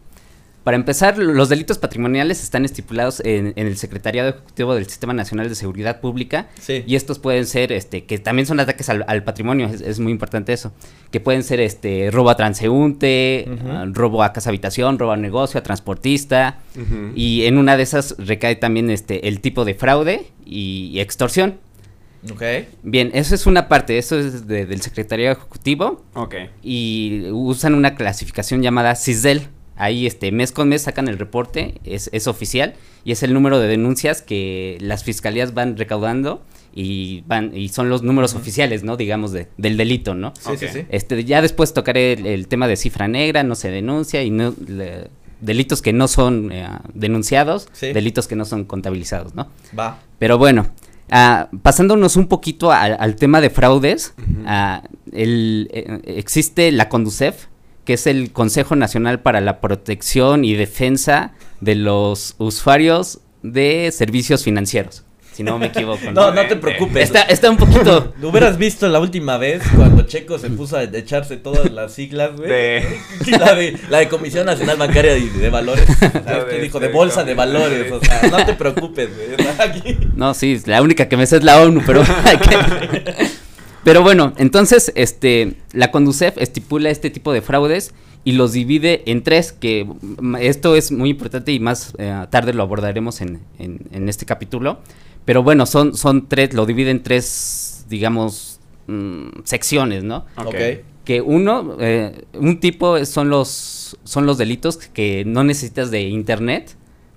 Para 0.64 0.78
empezar, 0.78 1.18
los 1.18 1.50
delitos 1.50 1.80
patrimoniales 1.80 2.44
están 2.44 2.66
estipulados 2.66 3.20
en, 3.26 3.54
en 3.56 3.66
el 3.66 3.78
Secretariado 3.78 4.30
Ejecutivo 4.30 4.76
del 4.76 4.86
Sistema 4.86 5.12
Nacional 5.12 5.50
de 5.50 5.56
Seguridad 5.56 6.02
Pública 6.02 6.50
Sí. 6.60 6.84
y 6.86 6.96
estos 6.96 7.18
pueden 7.18 7.48
ser, 7.48 7.72
este, 7.72 8.04
que 8.06 8.20
también 8.20 8.46
son 8.46 8.60
ataques 8.60 8.88
al, 8.90 9.04
al 9.08 9.24
patrimonio, 9.24 9.66
es, 9.66 9.82
es 9.82 10.00
muy 10.00 10.12
importante 10.12 10.54
eso, 10.54 10.72
que 11.10 11.20
pueden 11.20 11.42
ser, 11.42 11.60
este, 11.62 12.12
robo 12.12 12.30
a 12.30 12.36
transeúnte, 12.36 13.48
robo 13.94 14.22
a 14.22 14.34
casa 14.34 14.52
habitación, 14.52 15.00
robo 15.00 15.14
a 15.14 15.18
negocio, 15.18 15.60
a 15.60 15.64
transportista, 15.64 16.60
y 17.16 17.46
en 17.46 17.58
una 17.58 17.76
de 17.76 17.82
esas 17.82 18.16
recae 18.20 18.56
también, 18.56 18.92
este, 18.92 19.28
el 19.28 19.40
tipo 19.42 19.66
de 19.66 19.74
fraude 19.74 20.28
y, 20.46 20.92
y 20.94 21.00
extorsión. 21.00 21.56
Ok. 22.32 22.44
Bien, 22.84 23.10
eso 23.16 23.34
es 23.34 23.48
una 23.48 23.68
parte, 23.68 23.98
eso 23.98 24.20
es 24.20 24.46
de- 24.46 24.68
del 24.68 24.82
Secretariado 24.84 25.36
Ejecutivo 25.38 26.04
Ok. 26.14 26.36
y 26.62 27.24
usan 27.32 27.74
una 27.74 27.96
clasificación 27.96 28.62
llamada 28.62 28.96
CISDEL. 28.96 29.48
Ahí 29.76 30.06
este 30.06 30.32
mes 30.32 30.52
con 30.52 30.70
mes 30.70 30.84
sacan 30.84 31.08
el 31.08 31.18
reporte, 31.18 31.76
es, 31.84 32.10
es 32.14 32.28
oficial 32.28 32.76
y 33.04 33.12
es 33.14 33.24
el 33.24 33.34
número 33.34 33.60
de 33.60 33.68
denuncias 33.68 34.22
que 34.22 34.78
las 34.80 35.04
fiscalías 35.04 35.54
van 35.54 35.76
recaudando 35.78 36.44
y 36.74 37.22
van 37.28 37.56
y 37.58 37.70
son 37.70 37.90
los 37.90 38.04
números 38.04 38.34
oficiales, 38.36 38.84
¿no? 38.84 38.96
Digamos 38.98 39.32
de, 39.32 39.48
del 39.58 39.78
delito, 39.78 40.14
¿no? 40.14 40.34
Sí, 40.40 40.52
sí, 40.58 40.68
sí. 40.72 40.86
Este, 40.90 41.24
ya 41.26 41.42
después 41.42 41.74
tocaré 41.74 42.14
el, 42.14 42.26
el 42.28 42.48
tema 42.48 42.68
de 42.68 42.76
cifra 42.76 43.08
negra, 43.08 43.44
no 43.44 43.56
se 43.56 43.72
denuncia 43.72 44.24
y 44.24 44.30
no 44.30 44.54
le- 44.68 45.08
delitos 45.42 45.82
que 45.82 45.92
no 45.94 46.08
son 46.08 46.52
eh, 46.52 46.68
denunciados, 46.94 47.68
Sí. 47.74 47.92
delitos 47.94 48.28
que 48.28 48.36
no 48.36 48.46
son 48.46 48.64
contabilizados, 48.66 49.34
¿no? 49.34 49.50
Va. 49.78 50.00
Pero 50.20 50.38
bueno, 50.38 50.68
ah, 51.10 51.50
pasándonos 51.64 52.16
un 52.16 52.28
poquito 52.28 52.72
al, 52.72 52.96
al 53.00 53.16
tema 53.16 53.42
de 53.42 53.50
fraudes, 53.50 54.14
ah, 54.46 54.84
el, 55.12 55.68
eh, 55.74 56.00
existe 56.06 56.72
la 56.72 56.88
CONDUCEF, 56.90 57.48
que 57.86 57.94
es 57.94 58.08
el 58.08 58.32
Consejo 58.32 58.76
Nacional 58.76 59.20
para 59.22 59.42
la 59.42 59.60
Protección 59.62 60.46
y 60.46 60.54
Defensa 60.54 61.34
de 61.62 61.76
los 61.76 62.36
Usuarios 62.38 63.20
de 63.44 63.92
Servicios 63.92 64.44
Financieros, 64.44 65.04
si 65.34 65.42
no 65.44 65.58
me 65.58 65.68
equivoco. 65.68 66.00
No, 66.14 66.32
no 66.32 66.46
te 66.48 66.56
preocupes. 66.58 67.04
Está, 67.04 67.24
está 67.24 67.50
un 67.50 67.58
poquito... 67.58 68.14
Lo 68.22 68.30
hubieras 68.30 68.58
visto 68.58 68.88
la 68.88 69.00
última 69.00 69.38
vez 69.38 69.64
cuando 69.76 70.04
Checo 70.04 70.38
se 70.38 70.50
puso 70.52 70.78
a 70.78 70.84
echarse 70.84 71.38
todas 71.38 71.72
las 71.72 71.94
siglas, 71.94 72.36
güey. 72.36 72.50
De- 72.50 73.00
Sí, 73.26 73.32
La 73.32 73.56
de, 73.56 73.78
la 73.90 73.98
de 74.00 74.08
Comisión 74.10 74.46
Nacional 74.46 74.78
Bancaria 74.78 75.14
de, 75.14 75.22
de 75.30 75.50
Valores. 75.50 75.86
¿Sabes 76.00 76.24
La 76.26 76.46
qué 76.46 76.56
de 76.56 76.62
dijo? 76.62 76.80
De 76.80 76.90
bolsa 76.90 77.24
de 77.24 77.34
valores. 77.34 77.92
O 77.92 78.00
sea, 78.04 78.22
no 78.30 78.46
te 78.46 78.54
preocupes, 78.54 79.10
güey. 79.16 79.38
No, 80.16 80.34
sí, 80.36 80.60
la 80.66 80.82
única 80.82 81.08
que 81.10 81.18
me 81.18 81.26
sé 81.26 81.38
es 81.38 81.44
la 81.44 81.62
ONU, 81.62 81.82
pero 81.86 82.04
hay 82.26 82.38
que- 82.38 83.31
Pero 83.84 84.04
bueno, 84.04 84.34
entonces, 84.38 84.92
este, 84.96 85.56
la 85.74 85.90
Conducef 85.92 86.38
estipula 86.38 86.90
este 86.90 87.10
tipo 87.10 87.34
de 87.34 87.42
fraudes 87.42 87.94
y 88.24 88.34
los 88.34 88.52
divide 88.54 89.02
en 89.10 89.24
tres, 89.24 89.52
que 89.52 89.86
mm, 89.86 90.36
esto 90.36 90.76
es 90.76 90.92
muy 90.92 91.10
importante 91.10 91.52
y 91.52 91.60
más 91.60 91.94
eh, 91.98 92.26
tarde 92.30 92.54
lo 92.54 92.62
abordaremos 92.62 93.22
en, 93.22 93.40
en- 93.58 93.80
en 93.92 94.08
este 94.10 94.26
capítulo. 94.28 94.80
Pero 95.26 95.42
bueno, 95.44 95.66
son, 95.66 95.96
son 95.98 96.28
tres, 96.30 96.54
lo 96.54 96.66
divide 96.68 96.92
en 96.92 97.02
tres, 97.02 97.86
digamos, 97.90 98.60
mm, 98.88 99.30
secciones, 99.46 100.04
¿no? 100.04 100.26
Ok. 100.38 100.86
Que 101.04 101.22
uno, 101.22 101.78
eh, 101.80 102.26
un 102.36 102.60
tipo 102.60 103.04
son 103.06 103.30
los, 103.30 103.98
son 104.04 104.28
los 104.28 104.38
delitos 104.38 104.78
que 104.78 105.24
no 105.26 105.44
necesitas 105.44 105.90
de 105.90 106.02
internet 106.04 106.76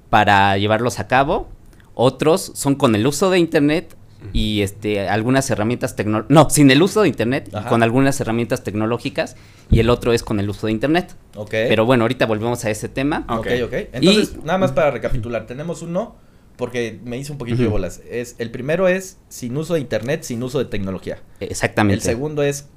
para 0.08 0.56
llevarlos 0.56 0.98
a 0.98 1.06
cabo. 1.08 1.48
Otros 1.94 2.52
son 2.54 2.74
con 2.76 2.94
el 2.94 3.06
uso 3.06 3.28
de 3.28 3.38
internet 3.38 3.94
y 4.32 4.62
este 4.62 5.08
algunas 5.08 5.48
herramientas 5.50 5.96
tecnológicas. 5.96 6.34
No, 6.34 6.50
sin 6.50 6.70
el 6.70 6.82
uso 6.82 7.02
de 7.02 7.08
internet 7.08 7.48
y 7.48 7.68
con 7.68 7.82
algunas 7.82 8.20
herramientas 8.20 8.64
tecnológicas. 8.64 9.36
Y 9.70 9.80
el 9.80 9.90
otro 9.90 10.12
es 10.12 10.22
con 10.22 10.40
el 10.40 10.48
uso 10.50 10.66
de 10.66 10.72
internet. 10.72 11.14
Ok. 11.36 11.50
Pero 11.50 11.86
bueno, 11.86 12.04
ahorita 12.04 12.26
volvemos 12.26 12.64
a 12.64 12.70
ese 12.70 12.88
tema. 12.88 13.24
Ok, 13.28 13.46
Ok. 13.64 13.72
Entonces, 13.92 14.36
Y- 14.40 14.46
nada 14.46 14.58
más 14.58 14.72
para 14.72 14.90
recapitular, 14.90 15.46
tenemos 15.46 15.82
uno 15.82 16.16
porque 16.56 17.00
me 17.04 17.18
hizo 17.18 17.32
un 17.32 17.38
poquito 17.38 17.62
de 17.62 17.68
bolas. 17.68 18.00
Es, 18.08 18.36
el 18.38 18.50
primero 18.50 18.86
es 18.88 19.18
sin 19.28 19.56
uso 19.56 19.74
de 19.74 19.80
internet, 19.80 20.22
sin 20.22 20.42
uso 20.42 20.58
de 20.58 20.66
tecnología. 20.66 21.18
Exactamente. 21.40 21.94
El 21.96 22.00
segundo 22.02 22.42
es 22.42 22.68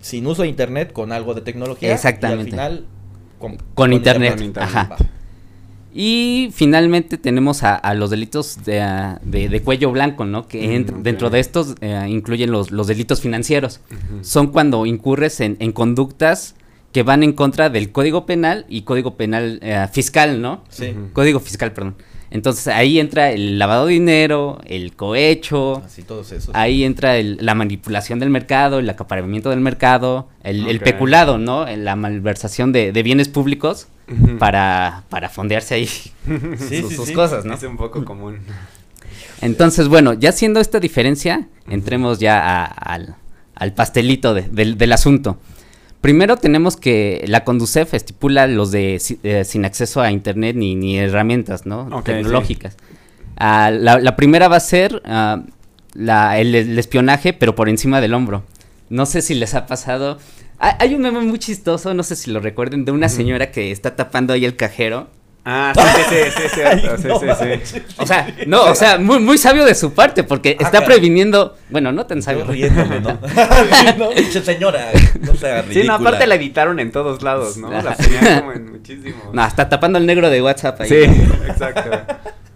sin 0.00 0.26
uso 0.26 0.42
de 0.42 0.48
internet 0.48 0.92
con 0.92 1.12
algo 1.12 1.34
de 1.34 1.42
tecnología. 1.42 1.92
Exactamente. 1.92 2.42
Y 2.42 2.44
al 2.46 2.50
final 2.50 2.86
con, 3.38 3.56
Con 3.74 3.92
internet, 3.92 4.34
Con 4.36 4.44
internet, 4.44 4.74
ajá. 4.74 4.96
Y 5.94 6.48
finalmente 6.54 7.18
tenemos 7.18 7.62
a, 7.62 7.74
a 7.74 7.94
los 7.94 8.10
delitos 8.10 8.64
de, 8.64 8.80
de- 9.22 9.48
de 9.48 9.62
cuello 9.62 9.90
blanco, 9.92 10.24
¿no? 10.24 10.48
Que 10.48 10.78
Mm, 10.80 11.02
dentro 11.02 11.28
de 11.30 11.40
estos 11.40 11.74
eh, 11.80 12.06
incluyen 12.08 12.50
los, 12.50 12.70
los 12.70 12.86
delitos 12.86 13.20
financieros. 13.20 13.80
Son 14.22 14.46
cuando 14.48 14.86
incurres 14.86 15.40
en, 15.40 15.56
en 15.60 15.72
conductas 15.72 16.54
que 16.92 17.02
van 17.02 17.22
en 17.22 17.32
contra 17.32 17.68
del 17.70 17.90
Código 17.92 18.26
Penal 18.26 18.64
y 18.68 18.82
Código 18.82 19.16
Penal 19.16 19.58
eh, 19.62 19.86
Fiscal, 19.92 20.40
¿no? 20.40 20.62
Sí. 20.70 20.94
Código 21.12 21.40
Fiscal, 21.40 21.72
perdón. 21.72 21.96
Entonces 22.30 22.68
ahí 22.68 22.98
entra 22.98 23.30
el 23.30 23.58
lavado 23.58 23.84
de 23.86 23.92
dinero, 23.92 24.58
el 24.64 24.96
cohecho, 24.96 25.82
Así 25.84 26.02
todos 26.02 26.32
esos. 26.32 26.54
ahí 26.54 26.84
entra 26.84 27.18
el- 27.18 27.36
la 27.42 27.54
manipulación 27.54 28.18
del 28.18 28.30
mercado, 28.30 28.78
el 28.78 28.88
acaparamiento 28.88 29.50
del 29.50 29.60
mercado, 29.60 30.28
el, 30.42 30.80
peculado, 30.80 31.36
¿no? 31.36 31.66
La 31.76 31.94
malversación 31.96 32.72
de, 32.72 32.92
de 32.92 33.02
bienes 33.02 33.28
públicos 33.28 33.88
Para, 34.38 35.04
para 35.08 35.28
fondearse 35.28 35.74
ahí 35.74 35.86
Sí, 35.86 36.12
sus, 36.80 36.88
sí, 36.90 36.96
sus 36.96 37.08
sí. 37.08 37.14
cosas, 37.14 37.44
¿no? 37.44 37.54
Es 37.54 37.62
un 37.62 37.76
poco 37.76 38.04
común. 38.04 38.38
Entonces, 39.40 39.88
bueno, 39.88 40.12
ya 40.12 40.30
haciendo 40.30 40.60
esta 40.60 40.78
diferencia, 40.80 41.48
entremos 41.68 42.18
ya 42.18 42.38
a- 42.40 42.64
al, 42.64 43.16
al 43.54 43.72
pastelito 43.74 44.34
de- 44.34 44.42
del, 44.42 44.78
del 44.78 44.92
asunto. 44.92 45.38
Primero 46.00 46.36
tenemos 46.36 46.76
que 46.76 47.24
la 47.28 47.44
Conducef 47.44 47.94
estipula 47.94 48.46
los 48.46 48.70
de 48.72 49.00
eh, 49.22 49.44
sin 49.44 49.64
acceso 49.64 50.00
a 50.00 50.10
internet 50.10 50.56
ni, 50.56 50.74
ni 50.74 50.98
herramientas, 50.98 51.64
¿no? 51.66 52.02
Tecnológicas. 52.02 52.76
Ah, 53.36 53.70
la, 53.72 53.98
la 53.98 54.16
primera 54.16 54.48
va 54.48 54.56
a 54.56 54.60
ser 54.60 55.00
ah, 55.04 55.42
la- 55.94 56.38
el, 56.38 56.54
el 56.54 56.78
espionaje, 56.78 57.32
pero 57.32 57.54
por 57.54 57.68
encima 57.68 58.00
del 58.00 58.14
hombro. 58.14 58.42
No 58.90 59.06
sé 59.06 59.22
si 59.22 59.34
les 59.34 59.54
ha 59.54 59.66
pasado. 59.66 60.18
Hay, 60.64 60.94
un 60.94 61.02
meme 61.02 61.18
muy 61.20 61.40
chistoso, 61.40 61.92
no 61.92 62.04
sé 62.04 62.14
si 62.14 62.30
lo 62.30 62.38
recuerden, 62.38 62.84
de 62.84 62.92
una 62.92 63.08
señora 63.08 63.50
que 63.50 63.72
está 63.72 63.96
tapando 63.96 64.32
ahí 64.32 64.44
el 64.44 64.54
cajero. 64.54 65.08
Ah, 65.44 65.72
sí, 65.74 65.82
sí, 66.08 66.14
sí, 66.14 66.42
sí, 66.42 66.48
sí, 66.54 66.60
Ay, 66.64 66.80
sí, 66.98 67.08
no 67.08 67.18
sí, 67.18 67.46
sí. 67.64 67.82
O 67.98 68.06
sea, 68.06 68.32
no, 68.46 68.66
o 68.66 68.74
sea, 68.76 68.96
muy, 68.98 69.18
muy 69.18 69.38
sabio 69.38 69.64
de 69.64 69.74
su 69.74 69.92
parte, 69.92 70.22
porque 70.22 70.56
Ah, 70.60 70.62
está 70.62 70.84
previniendo, 70.84 71.56
bueno, 71.68 71.90
no 71.90 72.06
tan 72.06 72.18
Yo 72.18 72.22
sabio. 72.22 72.44
riéndome, 72.44 73.00
¿no? 73.00 73.18
no, 73.98 74.12
señora, 74.40 74.92
no 75.20 75.34
sea 75.34 75.64
Sí, 75.68 75.82
no, 75.82 75.94
aparte 75.94 76.28
la 76.28 76.36
editaron 76.36 76.78
en 76.78 76.92
todos 76.92 77.22
lados, 77.22 77.56
¿no? 77.56 77.68
La 77.68 77.96
ponían 77.96 78.40
como 78.40 78.52
en 78.52 78.70
muchísimos. 78.70 79.34
No, 79.34 79.42
hasta 79.42 79.68
tapando 79.68 79.98
el 79.98 80.06
negro 80.06 80.30
de 80.30 80.42
WhatsApp 80.42 80.80
ahí. 80.82 80.88
Sí, 80.88 81.02
exacto. 81.48 81.90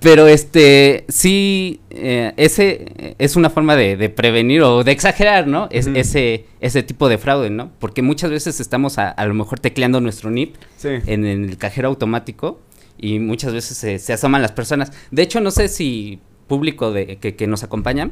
Pero 0.00 0.26
este, 0.28 1.04
sí, 1.08 1.80
eh, 1.90 2.32
ese 2.36 2.86
eh, 2.98 3.14
es 3.18 3.34
una 3.34 3.50
forma 3.50 3.76
de, 3.76 3.96
de 3.96 4.08
prevenir 4.10 4.62
o 4.62 4.84
de 4.84 4.92
exagerar, 4.92 5.46
¿no? 5.46 5.68
Es, 5.70 5.86
ese, 5.86 6.44
ese 6.60 6.82
tipo 6.82 7.08
de 7.08 7.18
fraude, 7.18 7.50
¿no? 7.50 7.70
Porque 7.78 8.02
muchas 8.02 8.30
veces 8.30 8.60
estamos 8.60 8.98
a, 8.98 9.08
a 9.08 9.26
lo 9.26 9.34
mejor 9.34 9.58
tecleando 9.58 10.00
nuestro 10.00 10.30
NIP 10.30 10.56
Sí. 10.76 10.88
en, 11.06 11.24
en 11.24 11.44
el 11.48 11.56
cajero 11.58 11.88
automático 11.88 12.60
y 12.98 13.18
muchas 13.18 13.52
veces 13.52 13.76
se, 13.78 13.98
se 13.98 14.12
asoman 14.12 14.42
las 14.42 14.52
personas. 14.52 14.92
De 15.10 15.22
hecho, 15.22 15.40
no 15.40 15.50
sé 15.50 15.68
si 15.68 16.20
público 16.46 16.92
de, 16.92 17.16
que, 17.16 17.34
que 17.34 17.46
nos 17.46 17.64
acompaña 17.64 18.10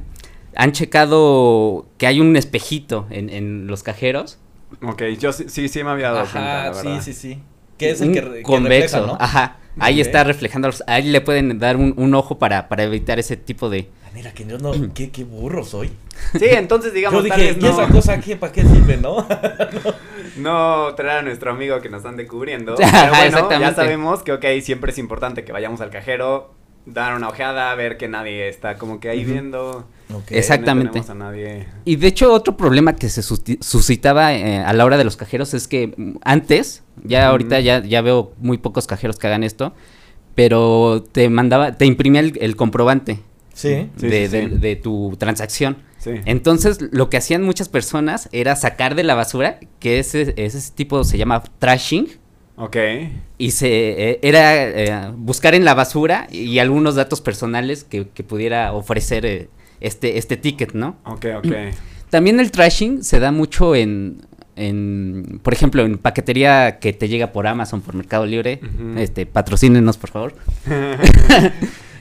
han 0.57 0.73
checado 0.73 1.87
que 1.99 2.07
hay 2.07 2.21
un 2.21 2.37
espejito 2.37 3.07
en, 3.11 3.29
en 3.31 3.67
los 3.67 3.83
cajeros. 3.83 4.38
Ok, 4.83 5.03
yo 5.21 5.33
sí, 5.33 5.45
sí, 5.49 5.69
sí 5.69 5.85
me 5.85 5.91
había 5.91 6.11
dado 6.11 6.26
cuenta, 6.31 6.61
Ajá, 6.62 6.69
la 6.71 6.75
sí, 6.75 6.87
verdad. 6.88 7.03
sí, 7.03 7.12
sí. 7.12 7.38
Que 7.79 7.91
es 7.91 8.00
el 8.00 8.12
que, 8.12 8.21
que 8.21 8.43
convexo, 8.43 8.99
refleja, 8.99 9.07
¿no? 9.07 9.17
ajá. 9.21 9.59
Ahí 9.78 10.00
está 10.00 10.25
reflejando, 10.25 10.71
ahí 10.87 11.02
le 11.04 11.21
pueden 11.21 11.59
dar 11.59 11.76
un, 11.76 11.95
un 11.97 12.14
ojo 12.14 12.38
para, 12.38 12.69
para 12.69 12.85
evitar 12.85 13.19
ese 13.19 13.37
tipo 13.37 13.69
de... 13.69 13.88
Ah, 14.04 14.11
Mira, 14.14 14.33
que 14.33 14.45
yo 14.47 14.59
no, 14.59 14.73
qué, 14.95 15.11
qué 15.11 15.25
burro 15.25 15.64
soy. 15.64 15.90
Sí, 16.38 16.47
entonces 16.50 16.93
digamos, 16.95 17.23
yo 17.25 17.28
tal 17.28 17.38
dije, 17.40 17.52
vez 17.54 17.64
¿y 17.64 17.66
esa 17.66 17.87
no, 17.87 17.95
cosa 17.95 18.21
qué, 18.21 18.37
para 18.37 18.52
qué 18.52 18.62
sirve, 18.62 18.97
no? 18.97 19.26
no 20.37 20.95
traer 20.95 21.19
a 21.19 21.23
nuestro 21.23 21.50
amigo 21.50 21.81
que 21.81 21.88
nos 21.88 21.99
están 21.99 22.16
descubriendo. 22.16 22.75
Pero 22.76 23.14
bueno, 23.14 23.50
ya 23.50 23.75
sabemos 23.75 24.23
que, 24.23 24.33
ok, 24.33 24.45
siempre 24.62 24.93
es 24.93 24.99
importante 24.99 25.45
que 25.45 25.52
vayamos 25.52 25.81
al 25.81 25.90
cajero, 25.90 26.54
dar 26.87 27.14
una 27.17 27.29
ojeada, 27.29 27.75
ver 27.75 27.97
que 27.97 28.09
nadie 28.09 28.49
está 28.49 28.76
como 28.76 29.00
que 29.00 29.09
ahí 29.09 29.25
viendo. 29.25 29.87
Exacto. 30.09 30.35
Exactamente. 30.35 31.00
No 31.00 31.12
a 31.12 31.14
nadie. 31.14 31.67
Y 31.85 31.97
de 31.97 32.07
hecho 32.07 32.33
otro 32.33 32.57
problema 32.57 32.95
que 32.95 33.09
se 33.09 33.23
suscitaba 33.23 34.35
eh, 34.35 34.59
a 34.59 34.73
la 34.75 34.85
hora 34.85 34.97
de 34.99 35.05
los 35.05 35.17
cajeros 35.17 35.55
es 35.55 35.67
que 35.67 35.95
mm, 35.97 36.17
antes, 36.23 36.83
ya 37.03 37.29
ahorita 37.29 37.61
ya, 37.61 37.83
ya 37.83 38.03
veo 38.03 38.33
muy 38.38 38.59
pocos 38.59 38.87
cajeros 38.87 39.19
que 39.19 39.26
hagan 39.26 39.43
esto, 39.45 39.73
pero 40.35 41.05
te 41.12 41.29
mandaba, 41.29 41.73
te 41.76 41.87
imprimía 41.87 42.21
el, 42.21 42.37
el 42.41 42.57
comprobante 42.57 43.21
Sí. 43.55 43.69
De, 43.69 43.88
sí, 43.97 44.07
de- 44.09 44.29
sí. 44.29 44.47
de 44.57 44.75
tu 44.76 45.14
transacción. 45.17 45.76
Sí. 45.99 46.11
Entonces, 46.25 46.79
lo 46.91 47.09
que 47.09 47.17
hacían 47.19 47.45
muchas 47.45 47.69
personas 47.69 48.29
era 48.33 48.57
sacar 48.57 48.97
de 48.97 49.05
la 49.05 49.14
basura, 49.14 49.61
que 49.79 50.00
ese, 50.00 50.35
ese 50.37 50.73
tipo 50.73 51.05
se 51.05 51.19
llama 51.19 51.41
trashing, 51.61 52.09
Ok. 52.56 52.76
y 53.38 53.50
se 53.50 54.11
eh, 54.12 54.18
era 54.23 54.64
eh, 54.64 55.11
buscar 55.16 55.54
en 55.54 55.64
la 55.64 55.75
basura 55.75 56.28
y 56.30 56.58
algunos 56.61 56.94
datos 56.94 57.20
personales 57.20 57.82
que, 57.84 58.08
que 58.08 58.23
pudiera 58.23 58.73
ofrecer 58.73 59.26
eh, 59.26 59.49
este, 59.80 60.18
este 60.18 60.37
ticket, 60.37 60.73
¿no? 60.73 60.96
Ok, 61.04 61.26
ok. 61.38 61.46
También 62.11 62.38
el 62.38 62.52
trashing 62.52 63.02
se 63.02 63.18
da 63.18 63.32
mucho 63.32 63.75
en, 63.75 64.18
en, 64.54 65.40
por 65.42 65.52
ejemplo, 65.52 65.84
en 65.84 65.99
paquetería 65.99 66.78
que 66.78 66.92
te 66.92 67.08
llega 67.08 67.32
por 67.32 67.49
Amazon, 67.49 67.80
por 67.80 67.96
Mercado 67.96 68.25
Libre. 68.25 68.61
Este, 68.96 69.26
patrocínenos, 69.26 69.96
por 69.96 70.11
favor. 70.11 70.34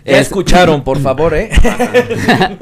Ya 0.06 0.20
Es- 0.20 0.28
escucharon, 0.28 0.84
por 0.84 1.00
favor, 1.02 1.34
¿eh? 1.34 1.50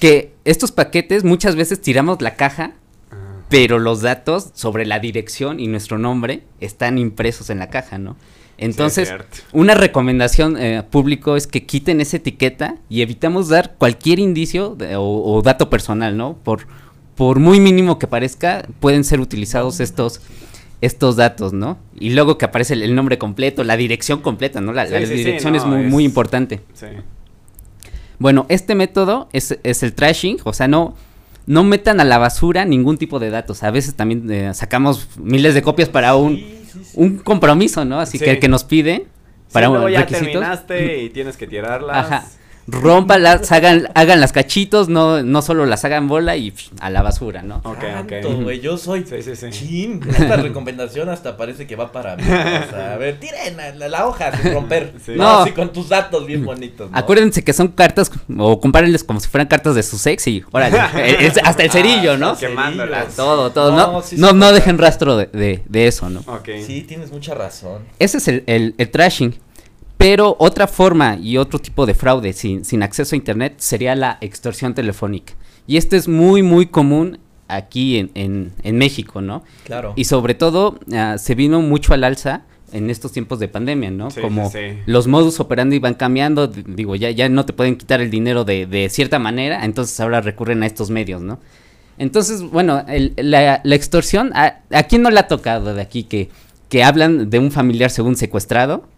que 0.00 0.32
estos 0.44 0.72
paquetes 0.72 1.22
muchas 1.22 1.54
veces 1.54 1.80
tiramos 1.80 2.20
la 2.22 2.34
caja, 2.34 2.72
pero 3.52 3.78
los 3.78 4.00
datos 4.02 4.50
sobre 4.54 4.86
la 4.86 4.98
dirección 4.98 5.60
y 5.60 5.68
nuestro 5.68 5.98
nombre 5.98 6.42
están 6.60 6.98
impresos 6.98 7.50
en 7.50 7.58
la 7.60 7.68
caja, 7.68 7.98
¿no? 7.98 8.16
Entonces, 8.58 9.12
sí, 9.30 9.42
una 9.52 9.74
recomendación 9.74 10.56
eh, 10.58 10.82
público 10.88 11.36
es 11.36 11.46
que 11.46 11.64
quiten 11.66 12.00
esa 12.00 12.16
etiqueta 12.16 12.76
y 12.88 13.02
evitamos 13.02 13.48
dar 13.48 13.74
cualquier 13.76 14.18
indicio 14.18 14.74
de- 14.76 14.96
o, 14.96 15.02
o 15.04 15.42
dato 15.42 15.68
personal, 15.70 16.16
¿no? 16.16 16.36
Por, 16.42 16.66
por 17.16 17.38
muy 17.40 17.60
mínimo 17.60 17.98
que 17.98 18.06
parezca, 18.06 18.64
pueden 18.80 19.04
ser 19.04 19.20
utilizados 19.20 19.80
estos, 19.80 20.20
estos 20.80 21.16
datos, 21.16 21.52
¿no? 21.52 21.78
Y 21.98 22.10
luego 22.10 22.38
que 22.38 22.44
aparece 22.44 22.74
el, 22.74 22.82
el 22.82 22.94
nombre 22.94 23.18
completo, 23.18 23.64
la 23.64 23.76
dirección 23.76 24.20
completa, 24.20 24.60
¿no? 24.60 24.72
La, 24.72 24.86
Sí, 24.86 24.92
la 24.92 25.00
sí, 25.00 25.06
sí, 25.08 25.14
dirección 25.14 25.52
no, 25.54 25.58
es 25.58 25.64
muy, 25.66 25.82
es- 25.84 25.90
muy 25.90 26.04
importante. 26.04 26.60
Sí. 26.74 26.86
Bueno, 28.18 28.46
este 28.48 28.74
método 28.74 29.28
es, 29.32 29.58
es 29.62 29.82
el 29.82 29.92
trashing, 29.94 30.38
o 30.44 30.52
sea, 30.52 30.68
no, 30.68 30.94
no 31.46 31.64
metan 31.64 32.00
a 32.00 32.04
la 32.04 32.18
basura 32.18 32.64
ningún 32.64 32.98
tipo 32.98 33.18
de 33.18 33.30
datos. 33.30 33.62
A 33.62 33.70
veces 33.70 33.94
también 33.94 34.30
eh, 34.30 34.54
sacamos 34.54 35.08
miles 35.18 35.54
de 35.54 35.62
copias 35.62 35.88
para 35.88 36.14
un, 36.16 36.36
Sí, 36.36 36.64
sí, 36.72 36.78
sí. 36.84 36.92
un 36.96 37.18
compromiso, 37.18 37.84
¿no? 37.84 38.00
Así 38.00 38.18
Sí. 38.18 38.24
que, 38.24 38.38
que 38.38 38.48
nos 38.48 38.64
pide 38.64 39.06
para 39.52 39.68
un 39.70 39.90
ya 39.90 40.00
requisitos. 40.00 40.32
terminaste 40.32 41.02
y 41.02 41.10
tienes 41.10 41.36
que 41.36 41.46
tirarlas. 41.46 41.96
Ajá. 42.06 42.24
Rómpalas, 42.68 43.50
hagan, 43.52 43.88
hagan 43.94 44.20
las 44.20 44.32
cachitos, 44.32 44.88
no, 44.88 45.22
no 45.22 45.42
solo 45.42 45.66
las 45.66 45.84
hagan 45.84 46.06
bola 46.08 46.36
y 46.36 46.52
a 46.80 46.90
la 46.90 47.02
basura, 47.02 47.42
¿no? 47.42 47.56
Ok, 47.64 47.80
Tanto, 47.80 48.28
ok. 48.30 48.42
güey, 48.42 48.60
yo 48.60 48.78
soy 48.78 49.04
Sí, 49.04 49.22
sí, 49.22 49.34
sí. 49.36 49.50
chin. 49.50 50.00
Esta 50.08 50.36
recomendación 50.36 51.08
hasta 51.08 51.36
parece 51.36 51.66
que 51.66 51.74
va 51.76 51.90
para 51.90 52.16
mí. 52.16 52.22
O 52.22 52.26
sea, 52.26 52.92
a 52.94 52.96
ver, 52.98 53.18
tiren 53.18 53.56
la, 53.78 53.88
la 53.88 54.06
hoja 54.06 54.30
sin 54.40 54.52
romper. 54.54 54.92
Sí. 55.04 55.12
No, 55.16 55.40
así 55.40 55.50
con 55.52 55.72
tus 55.72 55.88
datos 55.88 56.26
bien 56.26 56.44
bonitos. 56.44 56.90
¿no? 56.90 56.96
Acuérdense 56.96 57.42
que 57.42 57.52
son 57.52 57.68
cartas, 57.68 58.10
o 58.38 58.60
compárenles 58.60 59.02
como 59.02 59.18
si 59.18 59.28
fueran 59.28 59.48
cartas 59.48 59.74
de 59.74 59.82
su 59.82 59.98
sex 59.98 60.26
y 60.28 60.44
órale, 60.52 60.78
el- 61.04 61.24
el- 61.26 61.32
hasta 61.44 61.62
el 61.64 61.70
cerillo, 61.70 62.16
¿no? 62.16 62.28
Ah, 62.30 62.36
Quemándolas. 62.38 63.16
Todo, 63.16 63.50
todo, 63.50 63.72
no, 63.72 63.92
no, 63.92 64.02
sí, 64.02 64.16
no, 64.18 64.52
dejen 64.52 64.78
rastro 64.78 65.16
de, 65.16 65.26
de- 65.26 65.62
de 65.68 65.86
eso, 65.88 66.08
¿no? 66.08 66.20
Ok. 66.20 66.48
Sí, 66.64 66.82
tienes 66.82 67.10
mucha 67.10 67.34
razón. 67.34 67.82
Ese 67.98 68.18
es 68.18 68.28
el, 68.28 68.44
el- 68.46 68.74
el 68.78 68.90
trashing. 68.90 69.34
Pero 70.02 70.34
otra 70.40 70.66
forma 70.66 71.16
y 71.22 71.36
otro 71.36 71.60
tipo 71.60 71.86
de 71.86 71.94
fraude 71.94 72.32
sin, 72.32 72.64
sin 72.64 72.82
acceso 72.82 73.14
a 73.14 73.16
internet 73.18 73.54
sería 73.58 73.94
la 73.94 74.18
extorsión 74.20 74.74
telefónica. 74.74 75.34
Y 75.68 75.76
esto 75.76 75.94
es 75.94 76.08
muy, 76.08 76.42
muy 76.42 76.66
común 76.66 77.18
aquí 77.46 77.98
en, 77.98 78.10
en- 78.14 78.52
en 78.64 78.78
México, 78.78 79.20
¿no? 79.20 79.44
Claro. 79.64 79.92
Y 79.94 80.04
sobre 80.06 80.34
todo 80.34 80.80
ah, 80.92 81.18
se 81.18 81.36
vino 81.36 81.60
mucho 81.62 81.94
al 81.94 82.02
alza 82.02 82.42
en 82.72 82.90
estos 82.90 83.12
tiempos 83.12 83.38
de 83.38 83.46
pandemia, 83.46 83.92
¿no? 83.92 84.10
Sí, 84.10 84.20
Como 84.20 84.50
sí, 84.50 84.58
sí. 84.58 84.78
los 84.86 85.06
modus 85.06 85.38
operandi 85.38 85.78
van 85.78 85.94
cambiando, 85.94 86.48
digo, 86.48 86.96
ya, 86.96 87.10
ya 87.12 87.28
no 87.28 87.44
te 87.46 87.52
pueden 87.52 87.76
quitar 87.76 88.00
el 88.00 88.10
dinero 88.10 88.44
de, 88.44 88.66
de 88.66 88.88
cierta 88.88 89.20
manera, 89.20 89.64
entonces 89.64 90.00
ahora 90.00 90.20
recurren 90.20 90.62
a 90.64 90.66
estos 90.66 90.90
medios, 90.90 91.22
¿no? 91.22 91.38
Entonces, 91.98 92.42
bueno, 92.42 92.84
el- 92.88 93.12
la, 93.18 93.60
la 93.62 93.74
extorsión, 93.76 94.32
¿a, 94.34 94.62
a 94.72 94.82
quién 94.84 95.02
no 95.02 95.10
le 95.10 95.20
ha 95.20 95.28
tocado 95.28 95.74
de 95.74 95.82
aquí 95.82 96.02
que, 96.04 96.28
que 96.68 96.82
hablan 96.82 97.30
de 97.30 97.38
un 97.38 97.52
familiar 97.52 97.90
según 97.90 98.16
secuestrado? 98.16 98.88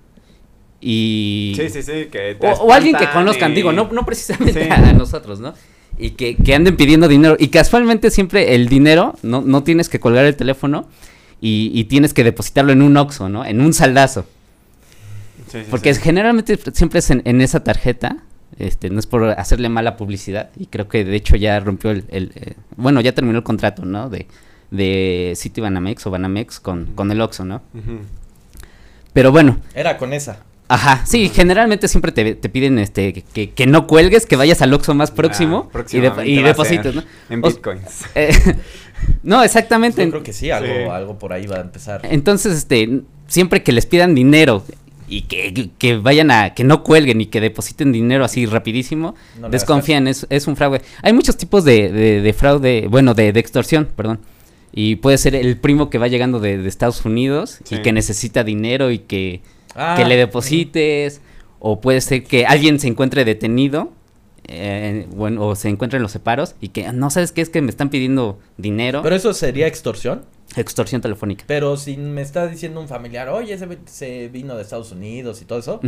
Y... 0.87 1.55
Sí, 1.57 1.71
sí, 1.71 1.83
sí. 1.83 2.09
Que 2.12 2.37
te 2.38 2.47
O, 2.47 2.50
o 2.64 2.73
alguien 2.75 2.95
que 2.95 3.09
conozcan, 3.09 3.53
y- 3.53 3.55
digo, 3.55 3.73
no, 3.73 3.88
no 3.91 4.05
precisamente 4.05 4.64
Sí. 4.64 4.71
a 4.71 4.93
nosotros, 4.93 5.41
¿no? 5.41 5.55
Y 5.97 6.11
que, 6.11 6.37
que 6.37 6.55
anden 6.55 6.76
pidiendo 6.76 7.09
dinero. 7.09 7.37
Y 7.38 7.49
casualmente 7.49 8.11
siempre 8.11 8.55
el 8.55 8.69
dinero, 8.69 9.14
no, 9.23 9.41
no 9.41 9.62
tienes 9.62 9.88
que 9.88 9.99
colgar 9.99 10.26
el 10.26 10.37
teléfono 10.37 10.87
y, 11.41 11.71
y 11.73 11.85
tienes 11.85 12.12
que 12.12 12.23
depositarlo 12.23 12.73
en 12.73 12.83
un 12.83 12.97
Oxxo, 12.99 13.31
¿no? 13.31 13.47
En 13.47 13.62
un 13.62 13.73
saldazo. 13.73 14.26
Sí, 15.50 15.61
sí, 15.61 15.67
Porque 15.71 15.95
sí. 15.95 16.00
generalmente 16.03 16.59
siempre 16.75 16.99
es 16.99 17.09
en, 17.11 17.23
en 17.25 17.41
esa 17.41 17.64
tarjeta. 17.64 18.19
Este, 18.59 18.91
no 18.91 18.99
es 19.00 19.07
por 19.07 19.25
hacerle 19.25 19.69
mala 19.71 19.97
publicidad. 19.97 20.50
Y 20.59 20.67
creo 20.67 20.87
que 20.88 21.05
de 21.05 21.17
hecho 21.17 21.37
ya 21.37 21.59
rompió 21.61 21.93
el. 21.93 22.05
el, 22.11 22.33
eh, 22.35 22.55
bueno, 22.76 23.00
ya 23.00 23.12
terminó 23.12 23.38
el 23.38 23.45
contrato, 23.45 23.85
¿no? 23.87 24.11
De, 24.11 24.26
de 24.71 25.33
City 25.37 25.61
Banamex 25.61 26.07
o 26.07 26.11
Banamex 26.11 26.61
con, 26.61 26.87
con 26.95 27.11
el 27.11 27.21
Oxxo, 27.21 27.45
¿no? 27.45 27.62
Pero 29.12 29.31
bueno, 29.33 29.59
Era 29.75 29.97
con 29.97 30.12
esa. 30.12 30.41
Ajá, 30.66 31.04
sí, 31.04 31.28
generalmente 31.28 31.88
siempre 31.88 32.11
te, 32.11 32.35
te 32.35 32.49
piden 32.49 32.78
este 32.78 33.12
que, 33.12 33.23
que- 33.23 33.50
que 33.50 33.66
no 33.66 33.87
cuelgues, 33.87 34.25
que 34.26 34.37
vayas 34.37 34.62
al 34.62 34.73
Oxxo 34.73 34.94
más 34.94 35.11
próximo 35.11 35.56
Ah, 35.59 35.62
y, 35.64 35.66
de- 35.66 35.73
próximamente 35.73 36.30
y 36.30 36.38
a 36.38 36.42
deposites, 36.42 36.94
¿no? 36.94 37.02
En 37.28 37.44
O- 37.44 37.49
bitcoins. 37.49 38.04
Eh, 38.14 38.33
no, 39.23 39.42
exactamente. 39.42 40.02
Yo 40.04 40.11
creo 40.11 40.23
que 40.23 40.33
sí, 40.33 40.50
algo, 40.50 40.73
Sí. 40.73 40.83
algo 40.90 41.18
por 41.18 41.33
ahí 41.35 41.47
va 41.47 41.56
a 41.56 41.61
empezar. 41.61 42.00
Entonces, 42.04 42.56
este, 42.56 43.00
siempre 43.26 43.62
que 43.62 43.73
les 43.73 43.85
pidan 43.85 44.14
dinero 44.14 44.64
y 45.06 45.23
que, 45.23 45.71
que 45.76 45.99
vayan 45.99 46.30
a, 46.30 46.54
que 46.54 46.64
no 46.64 46.83
cuelguen 46.83 47.21
y 47.21 47.26
que 47.26 47.42
depositen 47.42 47.92
dinero 47.92 48.25
así 48.25 48.47
rapidísimo, 48.47 49.14
No 49.38 49.50
desconfían, 49.50 50.09
es, 50.09 50.26
es 50.30 50.47
un 50.47 50.56
fraude. 50.56 50.80
Hay 51.02 51.12
muchos 51.12 51.37
tipos 51.37 51.64
de, 51.64 51.92
de- 51.92 52.21
de 52.23 52.33
fraude, 52.33 52.87
bueno, 52.88 53.12
de, 53.12 53.33
de 53.33 53.40
extorsión, 53.40 53.87
perdón. 53.94 54.21
Y 54.73 54.97
puede 54.97 55.18
ser 55.18 55.35
el 55.35 55.59
primo 55.59 55.90
que 55.90 55.99
va 55.99 56.09
llegando 56.09 56.40
de, 56.40 56.56
de 56.56 56.68
Estados 56.68 57.04
Unidos 57.04 57.59
Sí. 57.64 57.76
y 57.76 57.83
que 57.83 57.92
necesita 57.92 58.42
dinero 58.44 58.90
y 58.90 59.00
que, 59.00 59.42
Ah, 59.75 59.95
que 59.99 60.04
le 60.04 60.16
deposites, 60.16 61.21
o 61.59 61.81
puede 61.81 62.00
ser 62.00 62.25
que 62.25 62.47
alguien 62.47 62.78
se 62.78 62.88
encuentre 62.88 63.25
detenido, 63.25 63.93
eh, 64.47 65.07
bueno, 65.14 65.47
o 65.47 65.57
se 65.57 65.69
encuentre 65.69 65.97
en 65.97 66.02
los 66.02 66.12
separos 66.12 66.54
y 66.61 66.69
que 66.69 66.92
no 66.92 67.09
sabes 67.11 67.33
qué 67.33 67.40
es 67.40 67.49
que 67.49 67.62
me 67.62 67.70
están 67.70 67.88
pidiendo 67.88 68.38
dinero, 68.59 69.01
Pero 69.03 69.16
eso 69.16 69.33
sería 69.33 69.66
extorsión. 69.66 70.22
extorsión 70.57 71.01
telefónica. 71.01 71.44
Pero 71.49 71.77
si 71.79 71.96
me 71.96 72.20
está 72.20 72.46
diciendo 72.46 72.79
un 72.81 72.87
familiar, 72.87 73.29
oye, 73.31 73.55
ese 73.55 73.66
se 73.87 74.29
vino 74.29 74.55
de 74.55 74.62
Estados 74.62 74.92
Unidos 74.92 75.40
y 75.42 75.46
todo 75.46 75.59
eso. 75.59 75.81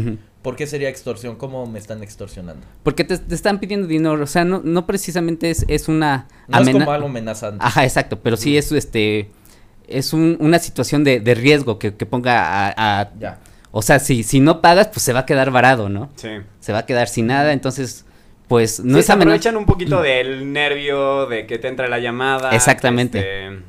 ¿por 0.43 0.57
qué 0.57 0.67
sería 0.67 0.89
extorsión? 0.89 1.37
¿Cómo 1.37 1.67
me 1.67 1.79
están 1.79 2.03
extorsionando? 2.03 2.65
Porque 2.83 3.05
te, 3.05 3.19
te 3.19 3.35
están 3.35 3.61
pidiendo 3.61 3.87
dinero, 3.87 4.21
o 4.23 4.27
sea, 4.27 4.45
no, 4.45 4.63
no 4.65 4.87
precisamente 4.87 5.51
es, 5.51 5.65
es 5.69 5.89
una 5.89 6.27
No 6.49 6.61
es 6.61 6.71
como 6.71 6.91
algo 6.91 7.09
amenazante. 7.09 7.59
Ajá, 7.65 7.85
exacto, 7.85 8.19
pero 8.21 8.37
sí 8.37 8.57
es 8.57 8.73
este 8.73 9.29
es 9.89 10.13
un- 10.13 10.37
una 10.41 10.59
situación 10.59 11.05
de, 11.05 11.21
de 11.21 11.35
riesgo 11.35 11.79
que, 11.79 11.95
que 11.95 12.07
ponga 12.07 12.69
a, 12.69 13.01
a- 13.03 13.13
Ya. 13.21 13.39
O 13.79 13.83
sea, 13.83 13.99
si, 13.99 14.23
si 14.23 14.41
no 14.41 14.63
pagas, 14.63 14.89
pues 14.89 15.03
se 15.03 15.13
va 15.13 15.21
a 15.21 15.27
quedar 15.27 15.51
varado, 15.51 15.91
¿no? 15.91 16.09
Sí. 16.17 16.31
Se 16.61 16.73
va 16.73 16.79
a 16.79 16.87
quedar 16.87 17.09
sin 17.09 17.27
nada, 17.27 17.53
entonces, 17.53 18.07
pues 18.49 18.81
no 18.81 18.95
Sí, 18.95 19.01
es 19.01 19.07
se 19.07 19.13
aprovechan 19.13 19.55
un 19.55 19.67
poquito 19.67 20.01
del 20.01 20.51
nervio 20.51 21.27
de 21.27 21.47
que 21.47 21.59
te 21.59 21.69
entra 21.69 21.87
la 21.87 21.99
llamada. 21.99 22.53
Exactamente. 22.53 23.19
este, 23.19 23.63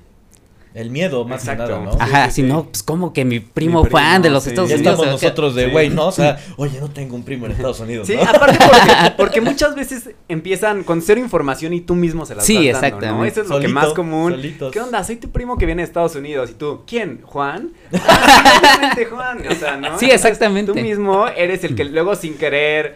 El 0.77 0.91
miedo, 0.91 1.25
más 1.25 1.43
que 1.43 1.51
Exacto. 1.51 1.79
nada, 1.79 1.95
¿no? 1.97 2.01
Ajá, 2.01 2.25
sí, 2.29 2.35
si 2.35 2.41
sí. 2.43 2.47
no, 2.47 2.65
pues 2.65 2.83
como 2.83 3.11
que 3.13 3.25
mi 3.25 3.39
primo, 3.39 3.81
primo, 3.81 3.89
Juan 3.91 4.21
de 4.21 4.29
los 4.29 4.43
sí. 4.43 4.49
Estados 4.49 4.69
Ya 4.69 4.75
Unidos. 4.75 4.93
estamos 4.93 5.05
se 5.05 5.11
va 5.11 5.15
a 5.15 5.19
quedar- 5.19 5.29
nosotros 5.29 5.55
de 5.55 5.65
Sí. 5.65 5.71
güey, 5.71 5.89
¿no? 5.89 6.07
O 6.07 6.11
sea, 6.11 6.39
oye, 6.57 6.79
no 6.79 6.89
tengo 6.89 7.15
un 7.15 7.23
primo 7.23 7.45
en 7.47 7.53
Estados 7.53 7.79
Unidos, 7.79 8.05
Sí, 8.07 8.15
¿no? 8.15 8.21
aparte 8.21 8.57
porque, 8.69 9.11
porque 9.17 9.41
muchas 9.41 9.75
veces 9.75 10.11
empiezan 10.27 10.83
con 10.83 11.01
cero 11.01 11.19
información 11.19 11.73
y 11.73 11.81
tú 11.81 11.95
mismo 11.95 12.25
se 12.25 12.35
las 12.35 12.45
Sí, 12.45 12.69
vas 12.71 12.79
dando, 12.81 12.81
¿no? 12.81 13.25
exactamente. 13.25 13.27
Eso 13.27 13.41
es 13.41 13.49
lo 13.49 13.59
que 13.59 13.67
más 13.67 13.87
común. 13.93 14.31
solitos. 14.33 14.71
¿Qué 14.71 14.79
onda? 14.79 15.03
Soy 15.03 15.15
tu 15.15 15.29
primo 15.31 15.57
que 15.57 15.65
viene 15.65 15.81
de 15.81 15.87
Estados 15.87 16.15
Unidos. 16.15 16.51
¿Y 16.51 16.53
tú? 16.53 16.83
¿Quién? 16.85 17.21
¿Juan? 17.23 17.71
Ah, 17.93 18.95
Juan. 19.09 19.43
O 19.49 19.55
sea, 19.55 19.77
¿no? 19.77 19.97
Sí, 19.97 20.05
Entonces, 20.05 20.13
exactamente. 20.13 20.71
Tú 20.73 20.79
mismo 20.79 21.27
eres 21.27 21.63
el 21.63 21.75
que 21.75 21.85
luego 21.85 22.15
sin 22.15 22.35
querer, 22.35 22.95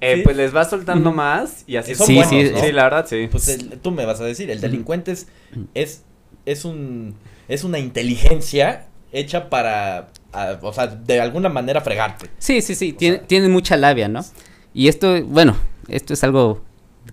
eh, 0.00 0.16
Sí. 0.16 0.20
pues 0.24 0.36
les 0.36 0.52
vas 0.52 0.68
soltando 0.70 1.12
más 1.12 1.64
y 1.66 1.76
así 1.76 1.94
son 1.94 2.06
Sí, 2.06 2.14
buenos, 2.16 2.30
sí, 2.30 2.50
¿no? 2.52 2.60
Sí, 2.60 2.72
la 2.72 2.82
verdad, 2.84 3.06
sí. 3.08 3.28
Pues 3.30 3.48
el- 3.48 3.78
tú 3.80 3.90
me 3.90 4.04
vas 4.04 4.20
a 4.20 4.24
decir, 4.24 4.50
el 4.50 4.60
delincuente 4.60 5.12
es, 5.12 5.28
es, 5.74 6.02
es 6.46 6.64
un, 6.64 7.14
es 7.48 7.64
una 7.64 7.78
inteligencia 7.78 8.86
hecha 9.12 9.48
para, 9.50 10.08
a- 10.32 10.58
o 10.60 10.72
sea, 10.72 10.86
de 10.88 11.20
alguna 11.20 11.48
manera 11.48 11.80
fregarte. 11.80 12.26
Sí, 12.38 12.60
sí, 12.60 12.74
sí, 12.74 12.92
sea- 12.98 13.22
tienen 13.26 13.50
mucha 13.52 13.76
labia, 13.76 14.08
¿no? 14.08 14.24
Y 14.72 14.88
esto, 14.88 15.22
bueno, 15.24 15.56
esto 15.88 16.12
es 16.14 16.24
algo 16.24 16.62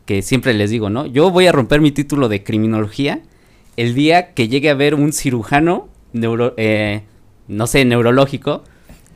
que 0.06 0.22
siempre 0.22 0.54
les 0.54 0.70
digo, 0.72 0.90
¿no? 0.90 1.06
Yo 1.06 1.30
voy 1.32 1.48
a 1.48 1.52
romper 1.52 1.82
mi 1.82 1.92
título 1.92 2.28
de 2.30 2.44
criminología 2.44 3.22
el 3.78 3.94
día 3.94 4.34
que 4.34 4.48
llegue 4.48 4.70
a 4.70 4.74
ver 4.74 4.96
un 4.96 5.14
cirujano, 5.14 5.88
neuro, 6.14 6.54
eh, 6.58 7.04
no 7.48 7.68
sé, 7.68 7.86
neurológico, 7.86 8.64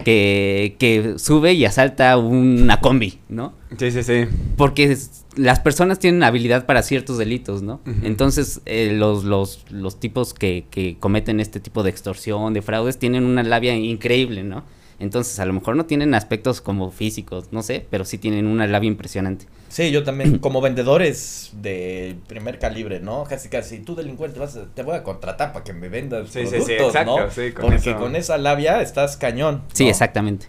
que, 0.03 0.75
que 0.79 1.15
sube 1.17 1.53
y 1.53 1.65
asalta 1.65 2.17
una 2.17 2.79
combi, 2.81 3.19
¿no? 3.29 3.53
Sí, 3.77 3.91
sí, 3.91 4.03
sí. 4.03 4.25
Porque 4.57 4.91
es- 4.91 5.25
las 5.35 5.59
personas 5.59 5.99
tienen 5.99 6.23
habilidad 6.23 6.65
para 6.65 6.81
ciertos 6.81 7.17
delitos, 7.17 7.61
¿no? 7.61 7.81
Entonces, 8.03 8.61
eh, 8.65 8.93
los, 8.95 9.23
los, 9.25 9.65
los 9.69 9.99
tipos 9.99 10.33
que, 10.33 10.65
que 10.71 10.95
cometen 10.99 11.39
este 11.39 11.59
tipo 11.59 11.83
de 11.83 11.89
extorsión, 11.89 12.53
de 12.53 12.61
fraudes, 12.61 12.97
tienen 12.99 13.25
una 13.25 13.43
labia 13.43 13.75
increíble, 13.75 14.43
¿no? 14.43 14.63
Entonces, 14.99 15.39
a 15.39 15.45
lo 15.45 15.53
mejor 15.53 15.75
no 15.75 15.85
tienen 15.85 16.13
aspectos 16.13 16.61
como 16.61 16.89
físicos, 16.91 17.51
no 17.51 17.61
sé, 17.63 17.85
pero 17.89 18.05
sí 18.05 18.17
tienen 18.17 18.47
una 18.47 18.65
labia 18.67 18.87
impresionante. 18.87 19.45
Sí, 19.67 19.91
yo 19.91 20.03
también, 20.03 20.37
como 20.39 20.61
vendedores 20.61 21.51
de 21.61 22.15
primer 22.27 22.59
calibre, 22.59 22.99
¿no? 23.01 23.25
Casi, 23.25 23.49
casi, 23.49 23.79
tú 23.79 23.95
delincuente, 23.95 24.39
vas 24.39 24.55
a- 24.55 24.65
te 24.73 24.83
voy 24.83 24.95
a 24.95 25.03
contratar 25.03 25.51
para 25.51 25.63
que 25.65 25.73
me 25.73 25.89
vendas 25.89 26.29
Sí, 26.29 26.41
sí, 26.41 26.45
sí, 26.45 26.51
productos, 26.55 26.87
exacto, 26.87 27.19
¿no? 27.25 27.31
sí, 27.31 27.51
con 27.51 27.65
Porque 27.65 27.89
eso. 27.91 27.99
con 27.99 28.15
esa 28.15 28.37
labia 28.37 28.81
estás 28.81 29.17
cañón. 29.17 29.63
Sí, 29.73 29.83
¿no? 29.83 29.89
exactamente. 29.89 30.47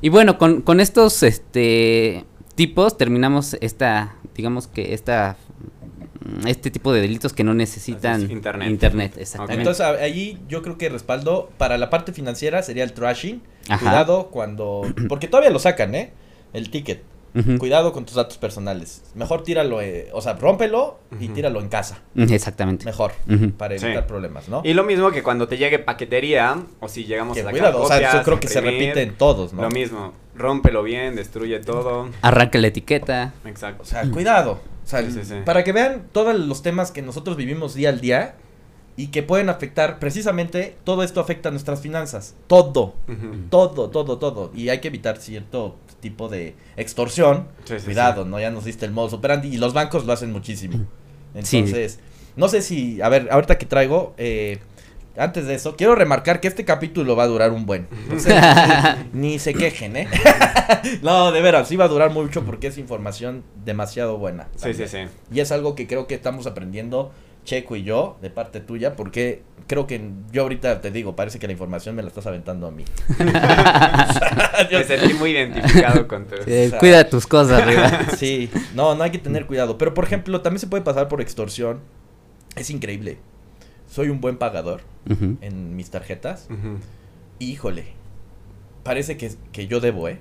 Y 0.00 0.08
bueno, 0.08 0.36
con, 0.38 0.62
con 0.62 0.80
estos 0.80 1.22
este, 1.22 2.24
tipos 2.54 2.96
terminamos 2.96 3.54
esta, 3.60 4.16
digamos 4.34 4.66
que 4.66 4.94
esta, 4.94 5.36
este 6.46 6.70
tipo 6.70 6.92
de 6.92 7.00
delitos 7.00 7.32
que 7.32 7.44
no 7.44 7.54
necesitan 7.54 8.30
internet. 8.30 8.68
internet, 8.70 9.12
exactamente. 9.18 9.60
Entonces 9.60 9.80
a- 9.84 9.90
ahí 10.02 10.38
yo 10.48 10.62
creo 10.62 10.78
que 10.78 10.88
respaldo 10.88 11.50
para 11.58 11.78
la 11.78 11.90
parte 11.90 12.12
financiera 12.12 12.62
sería 12.62 12.84
el 12.84 12.92
trashing. 12.92 13.42
Ajá. 13.68 13.78
Cuidado 13.78 14.28
cuando, 14.30 14.82
porque 15.08 15.28
todavía 15.28 15.50
lo 15.50 15.58
sacan, 15.58 15.94
¿eh? 15.94 16.12
El 16.52 16.70
ticket. 16.70 17.02
Cuidado 17.60 17.92
con 17.92 18.04
tus 18.06 18.16
datos 18.16 18.38
personales. 18.38 19.02
Mejor 19.14 19.44
tíralo, 19.44 19.80
eh, 19.80 20.08
o 20.12 20.20
sea, 20.20 20.32
rómpelo 20.32 20.98
y 21.20 21.28
tíralo 21.28 21.60
en 21.60 21.68
casa. 21.68 22.00
Exactamente. 22.16 22.84
Mejor, 22.84 23.12
para 23.56 23.78
Sí. 23.78 23.84
evitar 23.86 24.08
problemas, 24.08 24.48
¿no? 24.48 24.62
Y 24.64 24.74
lo 24.74 24.82
mismo 24.82 25.12
que 25.12 25.22
cuando 25.22 25.46
te 25.46 25.56
llegue 25.56 25.78
paquetería, 25.78 26.60
o 26.80 26.88
si 26.88 27.04
llegamos 27.04 27.34
Que 27.34 27.42
a 27.42 27.44
sacar 27.44 27.52
cuidado, 27.60 27.82
o 27.82 27.86
sea, 27.86 28.14
yo 28.14 28.22
creo 28.24 28.40
que 28.40 28.48
se 28.48 28.60
repite 28.60 29.02
en 29.02 29.14
todos, 29.14 29.52
¿no? 29.52 29.62
Lo 29.62 29.70
mismo, 29.70 30.12
rómpelo 30.40 30.82
bien, 30.82 31.14
destruye 31.14 31.60
todo. 31.60 32.08
Arranca 32.22 32.58
la 32.58 32.66
etiqueta. 32.68 33.32
Exacto. 33.44 33.82
O 33.82 33.86
sea, 33.86 34.08
cuidado. 34.10 34.60
O 34.84 34.88
sea, 34.90 35.02
Sí, 35.02 35.12
sí, 35.12 35.20
sí. 35.24 35.34
para 35.44 35.62
que 35.62 35.72
vean 35.72 36.04
todos 36.12 36.36
los 36.36 36.62
temas 36.62 36.90
que 36.90 37.02
nosotros 37.02 37.36
vivimos 37.36 37.74
día 37.74 37.90
al 37.90 38.00
día 38.00 38.34
y 38.96 39.08
que 39.08 39.22
pueden 39.22 39.48
afectar, 39.48 39.98
precisamente, 39.98 40.76
todo 40.84 41.02
esto 41.04 41.20
afecta 41.20 41.48
a 41.48 41.52
nuestras 41.52 41.80
finanzas. 41.80 42.34
Todo. 42.48 42.94
Todo, 43.50 43.88
todo, 43.90 44.18
todo. 44.18 44.50
Y 44.54 44.68
hay 44.68 44.80
que 44.80 44.88
evitar 44.88 45.16
cierto 45.18 45.76
tipo 46.00 46.28
de 46.28 46.54
extorsión, 46.76 47.46
Sí, 47.64 47.78
sí, 47.78 47.84
cuidado, 47.84 48.24
¿no? 48.24 48.40
Ya 48.40 48.50
nos 48.50 48.64
diste 48.64 48.84
el 48.86 48.92
modo 48.92 49.16
operandi 49.16 49.48
y 49.48 49.58
los 49.58 49.74
bancos 49.74 50.04
lo 50.06 50.12
hacen 50.12 50.32
muchísimo. 50.32 50.86
Sí. 51.42 51.58
Entonces, 51.58 52.00
no 52.36 52.48
sé 52.48 52.62
si, 52.62 53.00
a 53.00 53.08
ver, 53.08 53.28
ahorita 53.30 53.58
que 53.58 53.66
traigo, 53.66 54.14
eh, 54.18 54.58
antes 55.20 55.46
de 55.46 55.54
eso, 55.54 55.76
quiero 55.76 55.94
remarcar 55.94 56.40
que 56.40 56.48
este 56.48 56.64
capítulo 56.64 57.14
va 57.16 57.24
a 57.24 57.26
durar 57.26 57.52
un 57.52 57.66
buen. 57.66 57.88
Entonces, 58.04 58.34
ni, 59.12 59.32
ni 59.32 59.38
se 59.38 59.54
quejen, 59.54 59.96
¿eh? 59.96 60.08
no, 61.02 61.30
de 61.32 61.40
veras, 61.40 61.68
sí 61.68 61.76
va 61.76 61.84
a 61.84 61.88
durar 61.88 62.10
mucho 62.10 62.42
porque 62.44 62.68
es 62.68 62.78
información 62.78 63.44
demasiado 63.64 64.18
buena. 64.18 64.48
Sí, 64.56 64.74
sí, 64.74 64.88
sí. 64.88 64.98
Y 65.32 65.40
es 65.40 65.52
algo 65.52 65.74
que 65.74 65.86
creo 65.86 66.06
que 66.06 66.14
estamos 66.14 66.46
aprendiendo 66.46 67.12
Checo 67.44 67.76
y 67.76 67.82
yo 67.82 68.18
de 68.20 68.30
parte 68.30 68.60
tuya 68.60 68.96
porque 68.96 69.42
creo 69.66 69.86
que 69.86 70.00
yo 70.32 70.42
ahorita 70.42 70.80
te 70.80 70.90
digo, 70.90 71.16
parece 71.16 71.38
que 71.38 71.46
la 71.46 71.52
información 71.52 71.94
me 71.94 72.02
la 72.02 72.08
estás 72.08 72.26
aventando 72.26 72.66
a 72.66 72.70
mí. 72.70 72.84
Me 74.70 74.84
sentí 74.84 75.14
muy 75.14 75.30
identificado 75.30 76.06
con 76.06 76.26
tu... 76.26 76.34
Eh, 76.46 76.68
sea- 76.70 76.78
cuida 76.78 77.08
tus 77.08 77.26
cosas, 77.26 77.64
Riva. 77.64 78.06
Sí, 78.16 78.50
no, 78.74 78.94
no 78.94 79.02
hay 79.04 79.10
que 79.10 79.18
tener 79.18 79.46
cuidado. 79.46 79.78
Pero 79.78 79.94
por 79.94 80.04
ejemplo, 80.04 80.40
también 80.42 80.60
se 80.60 80.66
puede 80.66 80.82
pasar 80.82 81.08
por 81.08 81.20
extorsión. 81.20 81.80
Es 82.56 82.70
increíble. 82.70 83.18
Soy 83.90 84.08
un 84.08 84.20
buen 84.20 84.36
pagador 84.38 84.82
en 85.40 85.74
mis 85.76 85.90
tarjetas. 85.90 86.48
Híjole, 87.38 87.84
parece 88.82 89.16
que, 89.16 89.32
que 89.52 89.66
yo 89.66 89.80
debo, 89.80 90.08
¿eh? 90.08 90.18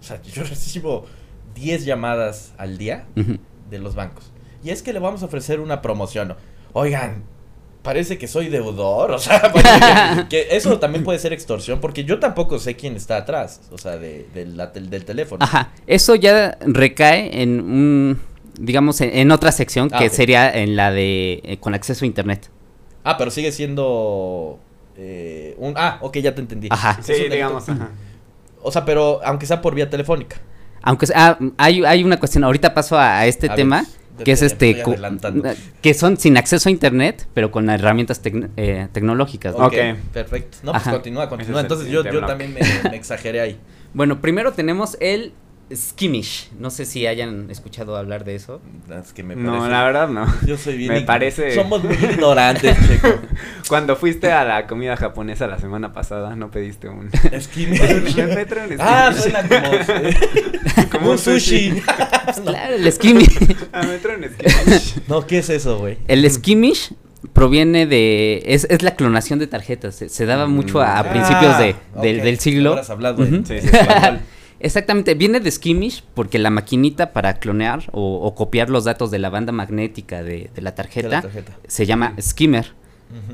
O 0.00 0.02
sea, 0.02 0.20
yo 0.22 0.42
recibo 0.44 1.06
10 1.54 1.84
llamadas 1.84 2.52
al 2.58 2.78
día 2.78 3.06
de 3.70 3.78
los 3.78 3.94
bancos. 3.94 4.32
Y 4.64 4.70
es 4.70 4.82
que 4.82 4.92
le 4.92 4.98
vamos 4.98 5.22
a 5.22 5.26
ofrecer 5.26 5.60
una 5.60 5.82
promoción. 5.82 6.34
Oigan, 6.72 7.24
parece 7.82 8.18
que 8.18 8.28
soy 8.28 8.48
deudor. 8.48 9.10
O 9.10 9.18
sea, 9.18 9.52
que, 10.28 10.28
que 10.28 10.56
eso 10.56 10.78
también 10.78 11.02
puede 11.04 11.18
ser 11.18 11.32
extorsión 11.32 11.80
porque 11.80 12.04
yo 12.04 12.18
tampoco 12.20 12.58
sé 12.58 12.76
quién 12.76 12.94
está 12.96 13.16
atrás. 13.18 13.62
O 13.72 13.78
sea, 13.78 13.96
de, 13.96 14.26
de 14.34 14.46
la 14.46 14.72
tel- 14.72 14.88
del 14.90 15.04
teléfono. 15.04 15.44
Ajá, 15.44 15.72
eso 15.86 16.14
ya 16.14 16.56
recae 16.60 17.42
en 17.42 17.60
un, 17.60 18.20
digamos, 18.58 19.00
en, 19.00 19.10
en 19.16 19.30
otra 19.30 19.50
sección 19.52 19.88
Ah, 19.92 19.98
que 19.98 20.06
ok. 20.06 20.12
sería 20.12 20.50
en 20.50 20.76
la 20.76 20.90
de 20.92 21.40
eh, 21.44 21.56
con 21.58 21.74
acceso 21.74 22.04
a 22.04 22.06
internet. 22.06 22.48
Ah, 23.04 23.16
pero 23.16 23.30
sigue 23.30 23.50
siendo 23.52 24.58
eh, 24.96 25.54
un... 25.58 25.74
Ah, 25.76 25.98
ok, 26.02 26.18
ya 26.18 26.34
te 26.34 26.40
entendí. 26.40 26.68
Ajá. 26.70 26.98
Sí, 27.02 27.14
digamos, 27.30 27.68
ajá. 27.68 27.90
O 28.62 28.70
sea, 28.70 28.84
pero 28.84 29.20
aunque 29.24 29.46
sea 29.46 29.60
por 29.62 29.74
vía 29.74 29.88
telefónica. 29.88 30.36
Aunque 30.82 31.06
sea- 31.06 31.30
ah, 31.30 31.38
hay, 31.56 31.84
hay 31.84 32.04
una 32.04 32.18
cuestión, 32.18 32.44
ahorita 32.44 32.74
paso 32.74 32.98
a, 32.98 33.18
a 33.20 33.26
este 33.26 33.50
A 33.50 33.54
tema, 33.54 33.84
te- 34.18 34.24
que 34.24 34.32
es 34.32 34.40
te 34.40 34.46
este, 34.46 34.82
adelantando. 34.82 35.48
que 35.80 35.94
son 35.94 36.16
sin 36.18 36.36
acceso 36.36 36.68
a 36.68 36.72
internet, 36.72 37.26
pero 37.32 37.50
con 37.50 37.70
herramientas 37.70 38.20
eh, 38.56 38.88
tecnológicas. 38.92 39.56
¿no? 39.56 39.66
Ok, 39.66 39.72
Ok. 39.74 39.98
perfecto. 40.12 40.58
No, 40.62 40.72
pues 40.72 40.82
Ajá. 40.82 40.90
continúa, 40.92 41.28
continúa. 41.28 41.60
Entonces 41.62 41.88
yo, 41.88 42.04
yo 42.04 42.24
también 42.26 42.52
me, 42.52 42.60
me 42.90 42.96
exageré 42.96 43.40
ahí. 43.40 43.58
Bueno, 43.92 44.20
primero 44.20 44.52
tenemos 44.52 44.96
el 45.00 45.32
skimmish. 45.74 46.48
No 46.58 46.70
sé 46.70 46.84
si 46.84 47.06
hayan 47.06 47.50
escuchado 47.50 47.96
hablar 47.96 48.24
de 48.24 48.34
eso. 48.34 48.60
Es 49.02 49.12
que 49.12 49.22
me 49.22 49.36
No, 49.36 49.52
parece- 49.52 49.70
la 49.70 49.84
verdad 49.84 50.08
no. 50.08 50.26
Yo 50.46 50.56
soy 50.56 50.76
bien. 50.76 50.92
me 50.92 51.00
parece- 51.02 51.54
Somos 51.54 51.82
muy 51.84 51.94
ignorantes, 51.94 52.76
Checo. 52.88 53.08
Cuando 53.68 53.94
fuiste 53.96 54.32
a 54.32 54.44
la 54.44 54.66
comida 54.66 54.96
japonesa 54.96 55.46
la 55.46 55.58
semana 55.58 55.92
pasada, 55.92 56.34
no 56.36 56.50
pediste 56.50 56.88
un... 56.88 56.98
Un 57.10 57.10
ah, 57.32 57.40
skimmish. 57.40 58.12
suena 59.22 59.48
como, 59.48 60.88
como 60.90 61.10
un 61.12 61.18
sushi. 61.18 61.70
no, 61.70 62.42
Claro, 62.44 62.74
el 62.74 62.92
skimmish. 62.92 63.56
Ah, 63.72 63.82
me 63.82 63.98
trae 63.98 64.16
un 64.16 64.24
skimmish. 64.24 64.94
no, 65.08 65.26
¿qué 65.26 65.38
es 65.38 65.50
eso, 65.50 65.78
güey? 65.78 65.98
El 66.08 66.28
skimmish 66.30 66.92
proviene 67.32 67.86
de. 67.86 68.42
Es, 68.46 68.66
es 68.70 68.82
la 68.82 68.96
clonación 68.96 69.38
de 69.38 69.46
tarjetas. 69.46 69.94
Se, 69.94 70.08
se 70.08 70.26
daba 70.26 70.46
mucho 70.46 70.80
a, 70.80 70.98
a 70.98 71.04
Mm. 71.04 71.08
principios 71.10 71.58
de, 71.58 71.76
Ah, 71.94 72.00
del, 72.02 72.18
ok. 72.18 72.24
del 72.24 72.38
siglo. 72.40 72.80
Hablado 72.88 73.24
en- 73.24 73.34
Ujú. 73.34 73.46
Sí, 73.46 73.60
sí. 73.60 73.68
Exactamente, 74.60 75.14
viene 75.14 75.40
de 75.40 75.50
skimmish 75.50 76.04
porque 76.14 76.38
la 76.38 76.50
maquinita 76.50 77.12
para 77.12 77.38
clonear 77.40 77.84
o, 77.92 78.16
o 78.22 78.34
copiar 78.34 78.68
los 78.70 78.84
datos 78.84 79.10
de 79.10 79.18
la 79.18 79.30
banda 79.30 79.52
magnética 79.52 80.22
de, 80.22 80.50
de 80.54 80.62
la 80.62 80.74
tarjeta, 80.74 81.08
De 81.08 81.14
la 81.16 81.22
tarjeta. 81.22 81.56
se 81.66 81.86
llama 81.86 82.14
skimmer. 82.20 82.78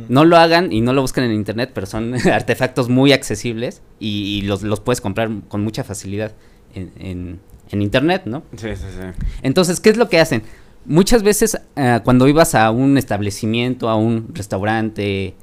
No 0.09 0.25
lo 0.25 0.39
hagan 0.39 0.73
y 0.73 0.81
no 0.81 0.95
lo 0.95 1.03
busquen 1.03 1.25
en 1.25 1.33
internet, 1.35 1.73
pero 1.75 1.87
son 1.87 2.15
artefactos 2.33 2.89
muy 2.89 3.13
accesibles 3.13 3.83
y, 4.01 4.39
y 4.39 4.43
los, 4.43 4.63
los 4.63 4.81
puedes 4.81 5.03
comprar 5.03 5.29
con 5.49 5.63
mucha 5.63 5.85
facilidad 5.85 6.33
en, 6.75 6.93
en- 6.99 7.41
en 7.71 7.83
internet, 7.83 8.23
¿no? 8.27 8.45
Sí, 8.57 8.69
sí, 8.77 8.85
sí. 8.93 9.25
Entonces, 9.43 9.81
¿qué 9.81 9.91
es 9.91 9.97
lo 9.97 10.09
que 10.09 10.21
hacen? 10.21 10.45
Muchas 10.85 11.25
veces 11.25 11.59
eh, 11.75 11.99
cuando 12.05 12.29
ibas 12.29 12.55
a 12.55 12.71
un 12.71 12.97
establecimiento, 12.97 13.89
a 13.89 13.97
un 13.97 14.29
restaurante, 14.33 15.35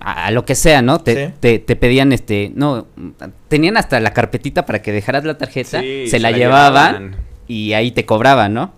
a, 0.00 0.26
a 0.26 0.30
lo 0.30 0.44
que 0.44 0.54
sea, 0.54 0.82
¿no? 0.82 0.98
Te, 1.00 1.26
Sí. 1.28 1.32
te, 1.40 1.58
te 1.58 1.76
pedían, 1.76 2.12
este, 2.12 2.52
no, 2.54 2.86
tenían 3.48 3.76
hasta 3.76 3.98
la 4.00 4.12
carpetita 4.12 4.64
para 4.66 4.82
que 4.82 4.92
dejaras 4.92 5.24
la 5.24 5.38
tarjeta, 5.38 5.80
Sí, 5.80 6.06
se, 6.08 6.18
la, 6.18 6.30
llevaban 6.30 6.92
llevaban. 6.94 7.16
y 7.48 7.72
ahí 7.74 7.90
te 7.92 8.04
cobraban, 8.06 8.54
¿no? 8.54 8.72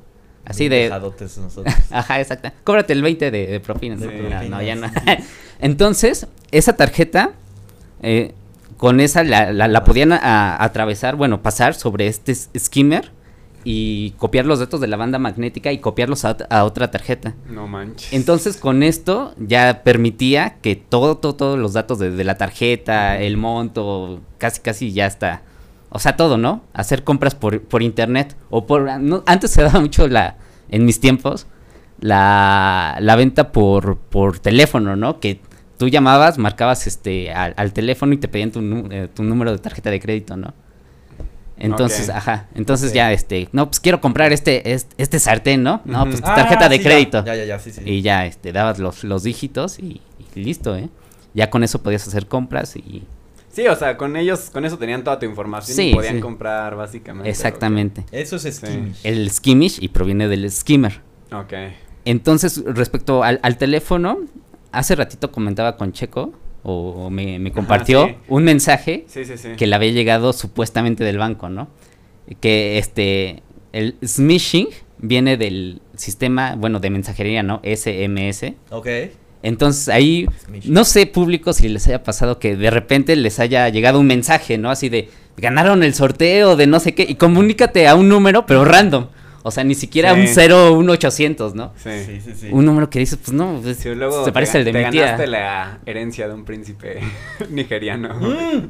Así 0.45 0.69
de... 0.69 0.90
nosotros. 0.90 1.64
Ajá, 1.90 2.21
exacto. 2.21 2.51
Cóbrate 2.64 2.93
el 2.93 3.01
20 3.03 3.31
de, 3.31 3.47
de 3.47 3.61
propina. 3.61 3.97
De 3.97 4.49
No, 4.51 4.61
ya 4.61 4.75
no. 4.75 4.90
Entonces, 5.61 6.27
esa 6.51 6.77
tarjeta, 6.77 7.31
eh, 8.03 8.33
con 8.77 9.01
esa 9.01 9.25
la, 9.25 9.53
la- 9.53 9.69
la 9.69 9.85
podían 9.85 10.12
a- 10.12 10.62
atravesar, 10.62 11.17
bueno, 11.17 11.40
pasar 11.43 11.75
sobre 11.75 12.07
este 12.09 12.35
skimmer 12.35 13.11
y 13.64 14.11
copiar 14.18 14.44
los 14.46 14.59
datos 14.61 14.81
de 14.81 14.87
la 14.87 14.96
banda 14.96 15.18
magnética 15.18 15.72
y 15.72 15.79
copiarlos 15.79 16.24
a, 16.24 16.37
ot- 16.37 16.46
a 16.50 16.64
otra 16.64 16.90
tarjeta. 16.90 17.35
No 17.48 17.66
manches. 17.66 18.12
Entonces, 18.12 18.57
con 18.59 18.83
esto 18.83 19.35
ya 19.38 19.83
permitía 19.83 20.57
que 20.61 20.77
todo, 20.77 21.16
todo, 21.16 21.35
todos 21.35 21.59
los 21.59 21.72
datos 21.72 21.98
de, 21.98 22.11
de 22.11 22.24
la 22.24 22.37
tarjeta, 22.37 23.18
el 23.18 23.37
monto, 23.37 24.20
casi, 24.38 24.61
casi 24.61 24.92
ya 24.92 25.07
está. 25.07 25.42
O 25.88 25.98
sea, 25.98 26.16
todo, 26.16 26.37
¿no? 26.37 26.62
Hacer 26.72 27.05
compras 27.05 27.35
por, 27.35 27.62
por 27.62 27.83
internet 27.83 28.37
o 28.50 28.66
por... 28.66 29.00
no, 29.00 29.22
antes 29.27 29.50
se 29.50 29.62
daba 29.62 29.81
mucho 29.81 30.07
la... 30.09 30.37
En 30.68 30.85
mis 30.85 30.98
tiempos, 30.98 31.46
la, 32.00 32.96
la 33.00 33.16
venta 33.16 33.53
por, 33.53 33.98
por 33.98 34.38
teléfono, 34.38 34.96
¿no? 34.96 35.20
Que 35.20 35.40
tú 35.79 35.88
llamabas, 35.88 36.38
marcabas 36.38 36.87
este 36.87 37.33
al, 37.33 37.55
al 37.57 37.72
teléfono 37.72 38.12
y 38.12 38.16
te 38.16 38.29
pedían 38.29 38.50
tu, 38.50 38.61
eh, 38.90 39.09
tu 39.14 39.22
número 39.22 39.53
de 39.53 39.59
tarjeta 39.59 39.90
de 39.90 40.00
crédito, 40.00 40.37
¿no? 40.37 40.53
Entonces, 41.57 42.09
ajá, 42.11 42.49
entonces 42.55 42.93
ya 42.93 43.12
este, 43.12 43.49
no, 43.53 43.67
pues 43.67 43.79
quiero 43.81 44.01
comprar 44.01 44.33
este, 44.33 44.73
este, 44.73 44.95
este 44.99 45.19
sartén, 45.21 45.62
¿no? 45.62 45.83
No, 45.85 46.05
pues 46.05 46.21
tu 46.21 46.27
Ah, 46.29 46.35
tarjeta 46.35 46.69
de 46.69 46.79
sí, 46.79 46.83
crédito. 46.83 47.25
Ya, 47.25 47.37
ya, 47.37 47.45
ya, 47.45 47.59
sí, 47.61 47.71
sí. 47.71 47.81
Y 47.85 48.03
ya 48.03 48.27
este, 48.27 48.53
dabas 48.53 48.79
los, 48.81 49.05
los 49.05 49.23
dígitos 49.23 49.79
y, 49.79 50.01
y 50.35 50.40
listo, 50.40 50.77
¿eh? 50.77 50.88
Ya 51.33 51.51
con 51.51 51.62
eso 51.64 51.83
podías 51.83 52.07
hacer 52.07 52.27
compras 52.27 52.75
y... 52.77 53.05
Sí, 53.53 53.69
o 53.69 53.77
sea, 53.77 53.97
con 53.97 54.17
ellos, 54.17 54.51
con 54.53 54.64
eso 54.64 54.79
tenían 54.79 55.05
toda 55.05 55.21
tu 55.21 55.27
información 55.27 55.77
Sí, 55.77 55.90
y 55.90 55.95
podían 55.95 56.17
sí. 56.17 56.21
comprar 56.21 56.75
básicamente. 56.75 57.31
Exactamente. 57.31 58.05
Eso 58.11 58.35
es 58.35 58.43
skimmish. 58.57 58.99
El 59.05 59.31
skimmish 59.31 59.79
y 59.81 59.88
proviene 59.88 60.27
del 60.27 60.51
skimmer. 60.51 61.01
Ok. 61.33 61.53
Entonces, 62.05 62.62
respecto 62.67 63.23
al, 63.23 63.38
al 63.45 63.57
teléfono, 63.57 64.19
hace 64.73 64.97
ratito 64.97 65.31
comentaba 65.31 65.77
con 65.77 65.93
Checo, 65.93 66.33
o, 66.64 67.11
me, 67.11 67.37
Ajá, 67.37 67.50
compartió 67.55 68.07
sí. 68.07 68.14
un 68.29 68.44
mensaje 68.44 69.05
Sí, 69.07 69.24
sí, 69.24 69.37
sí. 69.37 69.50
que 69.57 69.66
le 69.66 69.77
había 69.77 69.92
llegado 69.92 70.33
supuestamente 70.33 71.05
del 71.05 71.18
banco, 71.18 71.48
¿no? 71.48 71.68
Que 72.40 72.79
este, 72.79 73.42
el 73.72 73.96
smishing 74.05 74.68
viene 74.98 75.37
del 75.37 75.83
sistema, 75.94 76.55
bueno, 76.57 76.81
de 76.81 76.90
mensajería, 76.90 77.42
¿no? 77.42 77.61
SMS. 77.64 78.55
Ok. 78.70 78.88
Entonces 79.42 79.90
ahí, 79.90 80.27
Smishing. 80.46 80.72
no 80.72 80.85
sé 80.85 81.07
público 81.07 81.53
si 81.53 81.68
les 81.68 81.87
haya 81.87 82.03
pasado 82.03 82.38
que 82.38 82.57
de 82.57 82.70
repente 82.70 83.14
les 83.14 83.38
haya 83.40 83.68
llegado 83.68 84.00
un 84.00 84.07
mensaje, 84.07 84.57
¿no? 84.57 84.70
Así 84.70 84.88
de, 84.88 85.11
ganaron 85.37 85.83
el 85.83 85.92
sorteo 85.94 86.57
de 86.57 86.66
no 86.66 86.81
sé 86.81 86.94
qué, 86.94 87.05
y 87.07 87.16
comunícate 87.16 87.87
a 87.87 87.94
un 87.94 88.09
número, 88.09 88.46
pero 88.46 88.64
random. 88.64 89.09
O 89.47 89.51
sea, 89.51 89.63
ni 89.63 89.75
siquiera 89.75 90.15
Sí. 90.15 90.21
un 90.21 90.27
0 90.27 90.69
o 90.69 90.73
un 90.73 90.89
800, 90.89 91.55
¿no? 91.55 91.73
Sí. 91.77 91.91
Sí, 92.07 92.21
sí, 92.25 92.33
sí. 92.35 92.49
Un 92.51 92.65
número 92.65 92.89
que 92.89 92.99
dices, 92.99 93.19
pues 93.23 93.33
no, 93.33 93.61
pues, 93.63 93.77
Sí, 93.77 93.95
luego 93.95 94.25
se 94.25 94.33
parece 94.33 94.57
al 94.59 94.65
de 94.65 94.73
te 94.73 94.85
mi 94.85 94.91
tía. 94.91 95.03
ganaste 95.03 95.27
la 95.27 95.81
herencia 95.85 96.27
de 96.29 96.33
un 96.35 96.45
príncipe 96.47 97.01
nigeriano. 97.51 98.15
Mm, 98.15 98.69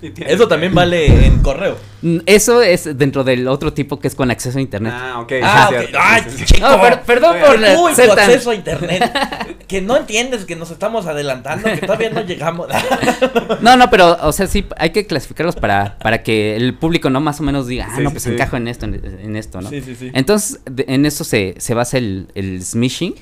Eso 0.26 0.48
también 0.48 0.74
vale 0.74 1.26
en 1.26 1.40
correo. 1.42 1.76
Mm, 2.02 2.18
Eso 2.26 2.62
es 2.62 2.96
dentro 2.96 3.24
del 3.24 3.46
otro 3.48 3.72
tipo 3.72 3.98
que 4.00 4.08
es 4.08 4.14
con 4.14 4.30
acceso 4.30 4.58
a 4.58 4.60
internet. 4.62 4.92
Ah, 4.96 5.20
ok. 5.20 5.32
Ah, 5.42 5.66
sí, 5.68 5.74
ok. 5.74 5.80
cierto, 5.80 5.98
Ay, 6.00 6.22
chico. 6.46 6.68
No, 6.68 6.80
per- 6.80 7.02
perdón 7.02 7.36
por 7.44 7.58
la- 7.58 7.78
Uy, 7.78 7.94
ser 7.94 8.08
tu 8.08 8.14
tan- 8.16 8.30
acceso 8.30 8.50
a 8.50 8.54
internet. 8.54 9.10
Que 9.70 9.80
no 9.80 9.96
entiendes 9.96 10.46
que 10.46 10.56
nos 10.56 10.72
estamos 10.72 11.06
adelantando, 11.06 11.68
que 11.68 11.76
todavía 11.76 12.10
no 12.10 12.22
llegamos. 12.22 12.66
No, 13.60 13.76
no, 13.76 13.88
pero, 13.90 14.16
o 14.22 14.32
sea, 14.32 14.46
sí, 14.46 14.64
hay 14.76 14.90
que 14.90 15.06
clasificarlos 15.06 15.54
para, 15.56 15.98
para 15.98 16.22
que 16.22 16.56
el 16.56 16.74
público 16.74 17.08
no 17.10 17.20
más 17.20 17.38
o 17.40 17.42
menos 17.42 17.66
diga, 17.66 17.86
ah, 17.88 17.94
Sí, 17.96 18.02
no, 18.02 18.10
pues 18.10 18.22
sí. 18.24 18.30
encajo 18.30 18.56
en 18.56 18.66
esto, 18.68 18.86
en, 18.86 18.94
en 19.04 19.36
esto, 19.36 19.60
¿no? 19.60 19.68
Sí, 19.68 19.80
sí, 19.80 19.94
sí. 19.94 20.10
Entonces, 20.14 20.60
de- 20.68 20.86
en 20.88 21.06
eso 21.06 21.22
se, 21.24 21.54
se 21.58 21.74
basa 21.74 21.98
el, 21.98 22.28
el 22.34 22.62
smishing. 22.64 23.14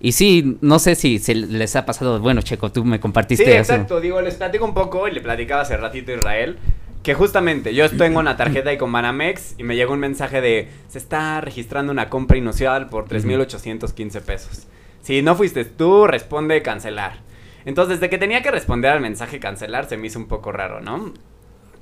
Y 0.00 0.12
sí, 0.12 0.58
no 0.60 0.78
sé 0.78 0.94
si 0.94 1.18
se 1.18 1.34
les 1.34 1.76
ha 1.76 1.84
pasado, 1.86 2.20
bueno, 2.20 2.42
Checo, 2.42 2.70
tú 2.72 2.84
me 2.84 3.00
compartiste 3.00 3.44
Sí, 3.44 3.50
eso. 3.50 3.72
exacto. 3.74 4.00
Digo, 4.00 4.20
les 4.20 4.34
platico 4.34 4.64
un 4.64 4.74
poco 4.74 5.08
y 5.08 5.12
le 5.12 5.20
platicaba 5.20 5.62
hace 5.62 5.76
ratito 5.76 6.03
Israel. 6.12 6.58
Que 7.02 7.14
justamente 7.14 7.74
yo 7.74 7.90
tengo 7.90 8.18
una 8.18 8.36
tarjeta 8.36 8.70
ahí 8.70 8.78
con 8.78 8.90
Banamex 8.90 9.56
y 9.58 9.62
me 9.62 9.76
llegó 9.76 9.92
un 9.92 10.00
mensaje 10.00 10.40
de 10.40 10.68
se 10.88 10.98
está 10.98 11.40
registrando 11.42 11.92
una 11.92 12.08
compra 12.08 12.38
inusual 12.38 12.88
por 12.88 13.06
3.815 13.08 14.22
pesos. 14.22 14.66
Si 15.02 15.20
no 15.20 15.34
fuiste 15.36 15.66
tú, 15.66 16.06
responde 16.06 16.62
cancelar. 16.62 17.18
Entonces, 17.66 18.00
desde 18.00 18.08
que 18.08 18.16
tenía 18.16 18.42
que 18.42 18.50
responder 18.50 18.90
al 18.90 19.00
mensaje 19.00 19.38
cancelar, 19.38 19.86
se 19.86 19.98
me 19.98 20.06
hizo 20.06 20.18
un 20.18 20.28
poco 20.28 20.50
raro, 20.50 20.80
¿no? 20.80 21.12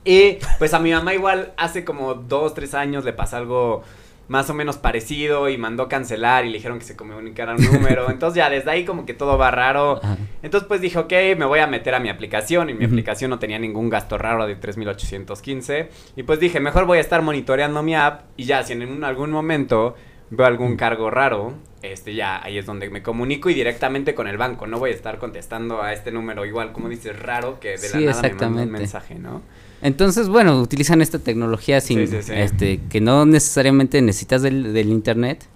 Y 0.04 0.38
pues 0.58 0.74
a 0.74 0.80
mi 0.80 0.90
mamá 0.90 1.14
igual 1.14 1.52
hace 1.56 1.84
como 1.84 2.14
dos, 2.14 2.54
tres 2.54 2.74
años 2.74 3.04
le 3.04 3.12
pasa 3.12 3.36
algo 3.36 3.84
más 4.32 4.48
o 4.48 4.54
menos 4.54 4.78
parecido 4.78 5.50
y 5.50 5.58
mandó 5.58 5.88
cancelar 5.88 6.46
y 6.46 6.48
le 6.48 6.54
dijeron 6.54 6.78
que 6.78 6.86
se 6.86 6.96
comunicara 6.96 7.54
un 7.54 7.62
número. 7.62 8.10
Entonces 8.10 8.36
ya 8.38 8.48
desde 8.48 8.70
ahí 8.70 8.84
como 8.86 9.04
que 9.04 9.12
todo 9.12 9.36
va 9.36 9.50
raro. 9.50 10.00
Ajá. 10.02 10.16
Entonces 10.42 10.66
pues 10.66 10.80
dije, 10.80 10.98
ok, 10.98 11.12
me 11.36 11.44
voy 11.44 11.58
a 11.60 11.66
meter 11.66 11.94
a 11.94 12.00
mi 12.00 12.08
aplicación 12.08 12.70
y 12.70 12.74
mi 12.74 12.86
aplicación 12.86 13.28
no 13.30 13.38
tenía 13.38 13.58
ningún 13.58 13.90
gasto 13.90 14.16
raro 14.16 14.46
de 14.46 14.56
3815. 14.56 15.90
Y 16.16 16.22
pues 16.22 16.40
dije, 16.40 16.60
mejor 16.60 16.86
voy 16.86 16.98
a 16.98 17.00
estar 17.02 17.20
monitoreando 17.22 17.82
mi 17.82 17.94
app 17.94 18.22
y 18.36 18.44
ya 18.44 18.62
si 18.62 18.72
en 18.72 18.82
un- 18.88 19.04
algún 19.04 19.30
momento 19.30 19.94
veo 20.30 20.46
algún 20.46 20.76
cargo 20.76 21.10
raro, 21.10 21.52
este 21.82 22.14
ya 22.14 22.42
ahí 22.42 22.56
es 22.56 22.64
donde 22.64 22.88
me 22.88 23.02
comunico 23.02 23.50
y 23.50 23.54
directamente 23.54 24.14
con 24.14 24.28
el 24.28 24.38
banco. 24.38 24.66
No 24.66 24.78
voy 24.78 24.90
a 24.90 24.94
estar 24.94 25.18
contestando 25.18 25.82
a 25.82 25.92
este 25.92 26.10
número 26.10 26.46
igual, 26.46 26.72
como 26.72 26.88
dices, 26.88 27.18
raro 27.18 27.60
que 27.60 27.72
de 27.72 27.78
Sí, 27.78 28.00
la 28.00 28.12
nada 28.12 28.22
me 28.22 28.28
manda 28.30 28.62
un 28.62 28.70
mensaje, 28.70 29.14
¿no? 29.16 29.42
Entonces, 29.82 30.28
bueno, 30.28 30.60
utilizan 30.60 31.02
esta 31.02 31.18
tecnología 31.18 31.80
sin, 31.80 32.06
Sí, 32.06 32.16
sí, 32.16 32.22
sí. 32.22 32.32
este, 32.34 32.80
que 32.88 33.00
no 33.00 33.26
necesariamente 33.26 34.00
necesitas 34.00 34.42
del, 34.42 34.72
del 34.72 34.88
internet, 34.90 35.46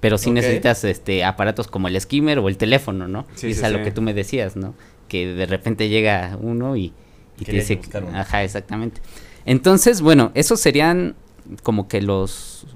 pero 0.00 0.18
sí 0.18 0.30
necesitas, 0.30 0.84
este, 0.84 1.24
aparatos 1.24 1.68
como 1.68 1.88
el 1.88 2.00
skimmer 2.00 2.38
o 2.38 2.48
el 2.48 2.56
teléfono, 2.56 3.08
¿no? 3.08 3.26
Sí, 3.34 3.48
y 3.48 3.50
es 3.52 3.58
sí, 3.58 3.64
a 3.64 3.70
lo 3.70 3.82
que 3.82 3.90
tú 3.90 4.02
me 4.02 4.14
decías, 4.14 4.56
¿no? 4.56 4.74
Que 5.08 5.26
de 5.26 5.46
repente 5.46 5.88
llega 5.88 6.36
uno 6.40 6.76
y, 6.76 6.92
y 7.38 7.44
te 7.44 7.52
dice, 7.52 7.80
ajá, 8.14 8.42
exactamente. 8.42 9.00
Entonces, 9.46 10.00
bueno, 10.00 10.30
esos 10.34 10.60
serían 10.60 11.14
como 11.62 11.88
que 11.88 12.00
los 12.02 12.66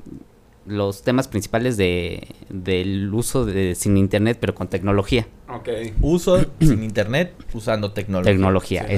los 0.67 1.03
temas 1.03 1.29
principales 1.29 1.79
de 1.79 2.29
del 2.51 3.13
uso 3.15 3.47
de 3.47 3.75
sin 3.75 3.97
internet 3.97 4.37
pero 4.39 4.55
con 4.55 4.69
tecnología. 4.69 5.27
Ok. 5.49 5.69
Uso 6.03 6.45
sin 6.61 6.83
internet, 6.83 7.33
usando 7.55 7.93
tecnología. 7.93 8.33
Tecnología, 8.33 8.83
Sí, 8.83 8.89
sí. 8.89 8.93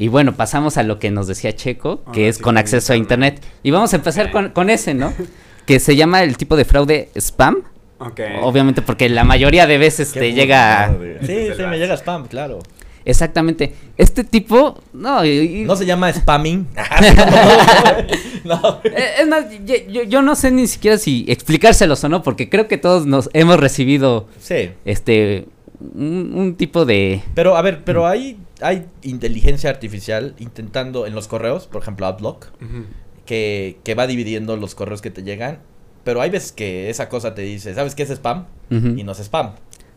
Y 0.00 0.08
bueno, 0.08 0.34
pasamos 0.34 0.78
a 0.78 0.82
lo 0.82 0.98
que 0.98 1.10
nos 1.10 1.26
decía 1.26 1.54
Checo, 1.54 2.02
que 2.12 2.28
es 2.28 2.36
sí, 2.36 2.42
con 2.42 2.56
acceso 2.56 2.94
a 2.94 2.96
internet. 2.96 3.34
internet. 3.34 3.54
Y 3.62 3.70
vamos 3.70 3.92
a 3.92 3.96
empezar 3.96 4.30
con, 4.30 4.48
con 4.48 4.70
ese, 4.70 4.94
¿no? 4.94 5.12
que 5.66 5.78
se 5.78 5.94
llama 5.94 6.22
el 6.22 6.38
tipo 6.38 6.56
de 6.56 6.64
fraude 6.64 7.10
spam. 7.16 7.58
Ok. 7.98 8.18
Obviamente 8.40 8.80
porque 8.80 9.10
la 9.10 9.24
mayoría 9.24 9.66
de 9.66 9.76
veces 9.76 10.10
Qué 10.12 10.20
te 10.20 10.32
llega... 10.32 10.96
Sí, 11.20 11.48
sí, 11.54 11.62
me 11.68 11.76
llega 11.78 11.94
spam, 11.98 12.28
claro. 12.28 12.60
Exactamente. 13.04 13.74
Este 13.98 14.24
tipo... 14.24 14.82
No, 14.94 15.22
y- 15.22 15.28
y- 15.60 15.64
No 15.64 15.76
se 15.76 15.84
llama 15.84 16.10
spamming. 16.10 16.66
no. 18.44 18.80
Eh, 18.84 19.04
Es 19.20 19.28
más, 19.28 19.44
yo 20.08 20.22
no 20.22 20.34
sé 20.34 20.50
ni 20.50 20.66
siquiera 20.66 20.96
si 20.98 21.24
explicárselos 21.28 22.02
o 22.04 22.08
no, 22.08 22.22
porque 22.22 22.48
creo 22.48 22.68
que 22.68 22.78
todos 22.78 23.06
nos 23.06 23.28
hemos 23.34 23.58
recibido 23.60 24.28
Sí. 24.40 24.70
este 24.84 25.46
un, 25.94 26.32
un 26.34 26.54
tipo 26.56 26.84
de... 26.84 27.22
Pero, 27.34 27.56
a 27.56 27.62
ver, 27.62 27.82
pero 27.84 28.06
hay, 28.06 28.36
hay 28.62 28.86
inteligencia 29.02 29.70
artificial 29.70 30.34
intentando 30.38 31.06
en 31.06 31.14
los 31.14 31.28
correos, 31.28 31.66
por 31.66 31.82
ejemplo, 31.82 32.06
Outlook, 32.06 32.46
Ujú. 32.62 32.84
que, 33.26 33.78
que 33.84 33.94
va 33.94 34.06
dividiendo 34.06 34.56
los 34.56 34.74
correos 34.74 35.00
que 35.02 35.10
te 35.10 35.22
llegan. 35.22 35.58
Pero 36.04 36.20
hay 36.22 36.30
veces 36.30 36.52
que 36.52 36.88
esa 36.90 37.08
cosa 37.08 37.34
te 37.34 37.42
dice, 37.42 37.74
¿sabes 37.74 37.94
qué 37.94 38.02
es 38.04 38.10
spam? 38.10 38.46
Y 38.70 39.02
no 39.04 39.12
es 39.12 39.18
spam. 39.20 39.50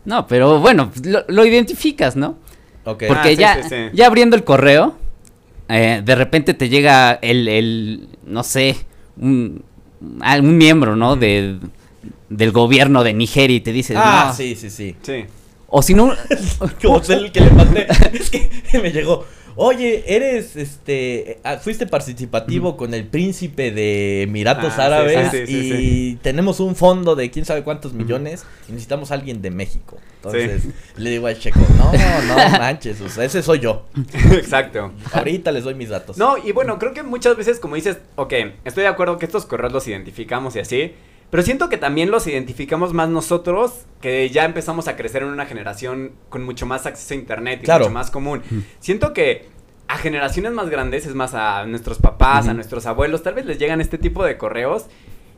No, 0.06 0.28
pero 0.28 0.60
bueno, 0.60 0.92
lo, 1.04 1.24
lo 1.28 1.46
identificas, 1.46 2.16
¿no? 2.16 2.38
Ok. 2.84 3.04
Porque 3.08 3.30
Ah, 3.30 3.30
sí, 3.30 3.36
ya, 3.38 3.64
sí, 3.64 3.70
sí. 3.70 3.76
ya 3.94 4.08
abriendo 4.08 4.36
el 4.36 4.44
correo, 4.44 4.98
eh, 5.70 6.02
de 6.04 6.16
repente 6.16 6.54
te 6.54 6.68
llega 6.68 7.14
el, 7.22 7.48
el 7.48 8.10
no 8.26 8.44
sé, 8.44 8.76
un, 9.18 9.64
ah, 10.20 10.38
un 10.40 10.58
miembro, 10.58 10.96
¿no? 10.98 11.16
De, 11.16 11.58
del 12.30 12.52
gobierno 12.52 13.04
de 13.04 13.14
Nigeria 13.14 13.56
y 13.56 13.62
te 13.62 13.72
dice, 13.72 13.94
ah, 13.96 14.26
no. 14.28 14.34
sí, 14.34 14.56
sí, 14.56 14.70
sí. 14.70 14.96
Sí. 15.02 15.24
O 15.76 15.82
si 15.82 15.96
no, 15.96 16.14
Como 16.84 17.00
es 17.02 17.10
el 17.10 17.32
que 17.32 17.42
le 17.42 17.50
mandé. 17.50 17.88
es 18.14 18.30
que 18.30 18.48
me 18.82 18.92
llegó. 18.92 19.26
Oye, 19.56 20.04
eres, 20.08 20.56
este, 20.56 21.40
ah, 21.44 21.58
fuiste 21.58 21.88
participativo 21.88 22.78
con 22.78 22.94
el 22.94 23.06
príncipe 23.08 23.72
de 23.72 24.22
Emiratos 24.24 24.74
Ah, 24.78 24.86
Árabes 24.86 25.32
sí, 25.32 25.38
sí, 25.48 25.52
y 25.52 25.62
sí, 25.62 25.72
sí. 25.72 26.20
tenemos 26.22 26.60
un 26.60 26.76
fondo 26.76 27.16
de 27.16 27.32
quién 27.32 27.46
sabe 27.46 27.64
cuántos 27.64 27.94
millones 27.94 28.46
y 28.68 28.72
necesitamos 28.72 29.10
a 29.10 29.16
alguien 29.16 29.42
de 29.42 29.50
México. 29.50 29.98
Entonces 30.18 30.64
le 30.96 31.10
digo 31.10 31.26
al 31.26 31.40
checo, 31.40 31.60
no, 31.78 31.92
no 31.92 32.36
manches, 32.60 33.02
o 33.02 33.10
sea, 33.10 33.26
ese 33.26 33.42
soy 33.42 33.60
yo. 33.60 33.86
Exacto. 34.32 34.92
Ahorita 35.12 35.52
les 35.52 35.64
doy 35.64 35.74
mis 35.74 35.90
datos. 35.90 36.18
No, 36.18 36.36
y 36.38 36.52
bueno, 36.52 36.78
creo 36.78 36.94
que 36.94 37.02
muchas 37.02 37.36
veces, 37.36 37.60
como 37.60 37.74
dices, 37.76 37.98
ok, 38.16 38.34
estoy 38.64 38.84
de 38.84 38.90
acuerdo 38.90 39.18
que 39.18 39.26
estos 39.26 39.46
correos 39.48 39.74
los 39.74 39.88
identificamos 39.88 40.56
y 40.56 40.60
así, 40.60 40.94
pero 41.34 41.42
siento 41.42 41.68
que 41.68 41.78
también 41.78 42.12
los 42.12 42.28
identificamos 42.28 42.94
más 42.94 43.10
nosotros, 43.10 43.86
que 44.02 44.30
ya 44.30 44.46
empezamos 44.46 44.88
a 44.88 44.96
crecer 44.96 45.24
en 45.24 45.30
una 45.30 45.48
generación 45.48 46.12
con 46.30 46.44
mucho 46.44 46.68
más 46.68 46.86
acceso 46.86 47.16
a 47.16 47.18
internet 47.18 47.62
y 47.64 47.66
Claro. 47.66 47.86
mucho 47.86 47.94
más 47.96 48.12
común. 48.12 48.44
Siento 48.80 49.14
que 49.14 49.48
a 49.88 49.98
generaciones 49.98 50.52
más 50.52 50.70
grandes, 50.70 51.08
es 51.08 51.16
más 51.16 51.34
a 51.34 51.66
nuestros 51.66 51.98
papás, 51.98 52.48
a 52.48 52.54
nuestros 52.54 52.86
abuelos, 52.86 53.24
tal 53.24 53.34
vez 53.34 53.48
les 53.48 53.58
llegan 53.58 53.82
este 53.82 53.98
tipo 53.98 54.24
de 54.24 54.38
correos. 54.38 54.86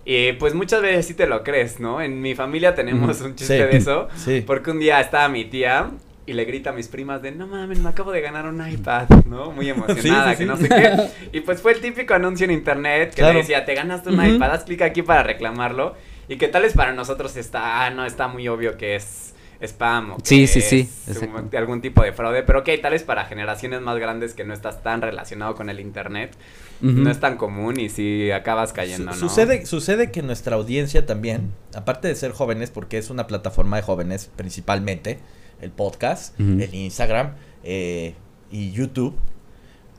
Y 0.04 0.34
pues 0.34 0.54
muchas 0.54 0.82
veces 0.82 1.06
sí 1.08 1.14
te 1.14 1.28
lo 1.28 1.44
crees, 1.44 1.80
¿no? 1.80 2.02
En 2.02 2.22
mi 2.22 2.36
familia 2.36 2.76
tenemos 2.76 3.22
un 3.22 3.36
chiste 3.36 3.58
Sí. 3.58 3.64
de 3.64 3.78
eso. 3.78 4.10
Sí. 4.18 4.44
Porque 4.46 4.72
un 4.72 4.80
día 4.80 5.00
estaba 5.00 5.30
mi 5.30 5.46
tía 5.46 5.92
y 6.28 6.34
le 6.34 6.46
grita 6.46 6.72
a 6.72 6.74
mis 6.74 6.88
primas 6.88 7.22
de, 7.22 7.32
no 7.32 7.46
mames, 7.48 7.80
me 7.80 7.90
acabo 7.90 8.12
de 8.12 8.22
ganar 8.22 8.46
un 8.48 8.68
iPad, 8.68 9.08
¿no? 9.28 9.52
Muy 9.52 9.70
emocionada, 9.70 10.32
Sí, 10.32 10.38
sí, 10.38 10.44
que 10.44 10.46
no 10.46 10.58
sí. 10.58 10.64
sé 10.64 10.70
qué. 10.70 11.10
Y 11.38 11.42
pues 11.42 11.62
fue 11.62 11.74
el 11.74 11.82
típico 11.82 12.14
anuncio 12.14 12.46
en 12.46 12.52
internet 12.52 13.10
que 13.12 13.18
Claro. 13.18 13.34
le 13.34 13.40
decía, 13.40 13.64
te 13.66 13.76
ganaste 13.76 14.10
un 14.10 14.26
iPad, 14.26 14.52
haz 14.52 14.64
clic 14.64 14.82
aquí 14.82 15.02
para 15.04 15.24
reclamarlo. 15.24 15.96
Y 16.28 16.38
que 16.38 16.48
tal 16.48 16.64
vez 16.64 16.74
para 16.74 16.94
nosotros 16.94 17.36
está, 17.38 17.86
ah, 17.86 17.90
no, 17.92 18.06
está 18.06 18.28
muy 18.28 18.48
obvio 18.48 18.78
que 18.78 18.96
es 18.96 19.34
spam 19.62 20.12
o 20.12 20.18
que 20.18 20.26
Sí, 20.26 20.48
sí, 20.48 20.60
sí, 20.62 20.90
es 21.08 21.18
un- 21.18 21.50
algún 21.56 21.82
tipo 21.82 22.02
de 22.04 22.12
fraude. 22.14 22.42
Pero 22.44 22.60
ok, 22.60 22.70
tal 22.82 22.94
vez 22.94 23.04
para 23.04 23.26
generaciones 23.26 23.82
más 23.82 23.98
grandes 24.00 24.34
que 24.34 24.44
no 24.44 24.54
estás 24.54 24.82
tan 24.82 25.02
relacionado 25.02 25.54
con 25.56 25.70
el 25.70 25.80
internet, 25.80 26.36
no 26.82 27.10
es 27.12 27.20
tan 27.20 27.38
común 27.38 27.80
y 27.80 27.90
sí 27.90 28.32
acabas 28.32 28.74
cayendo, 28.74 29.14
Su- 29.14 29.22
¿no? 29.22 29.30
Sucede, 29.30 29.66
sucede 29.68 30.12
que 30.12 30.24
nuestra 30.24 30.56
audiencia 30.56 31.06
también, 31.06 31.52
aparte 31.76 32.08
de 32.08 32.16
ser 32.16 32.32
jóvenes, 32.32 32.72
porque 32.72 32.98
es 32.98 33.10
una 33.12 33.28
plataforma 33.28 33.78
de 33.78 33.84
jóvenes 33.84 34.30
principalmente, 34.36 35.20
el 35.62 35.72
podcast, 35.72 36.40
el 36.40 36.74
Instagram 36.74 37.36
eh, 37.64 38.14
y 38.52 38.72
YouTube, 38.72 39.16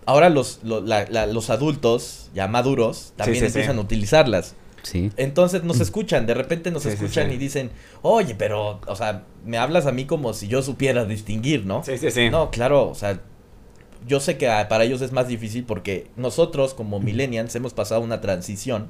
ahora 0.05 0.29
los, 0.31 0.61
lo- 0.63 0.81
la- 0.81 1.07
la- 1.09 1.27
los 1.27 1.51
adultos 1.51 2.31
ya 2.35 2.47
maduros 2.49 3.13
también 3.17 3.37
sí, 3.37 3.41
sí. 3.41 3.47
empiezan 3.59 3.79
a 3.79 3.81
utilizarlas. 3.81 4.55
Sí. 4.83 5.11
Entonces 5.17 5.65
nos 5.65 5.81
escuchan, 5.81 6.27
de 6.27 6.35
repente 6.35 6.71
nos 6.71 6.87
escuchan 6.87 7.33
y 7.33 7.37
dicen, 7.39 7.71
oye, 8.03 8.37
pero, 8.37 8.81
o 8.87 8.95
sea, 8.95 9.25
me 9.45 9.59
hablas 9.59 9.87
a 9.87 9.91
mí 9.93 10.05
como 10.05 10.33
si 10.33 10.47
yo 10.47 10.63
supiera 10.63 11.05
distinguir, 11.05 11.67
¿no? 11.67 11.83
Sí, 11.83 11.99
sí, 11.99 12.11
sí. 12.13 12.31
No, 12.31 12.53
claro, 12.53 12.89
o 12.89 12.95
sea, 12.95 13.21
yo 14.07 14.21
sé 14.21 14.39
que 14.39 14.47
para 14.69 14.85
ellos 14.85 15.01
es 15.03 15.11
más 15.11 15.27
difícil 15.27 15.65
porque 15.65 16.07
nosotros 16.15 16.73
como 16.75 17.01
millennials 17.01 17.53
hemos 17.57 17.75
pasado 17.75 18.01
una 18.01 18.21
transición. 18.21 18.89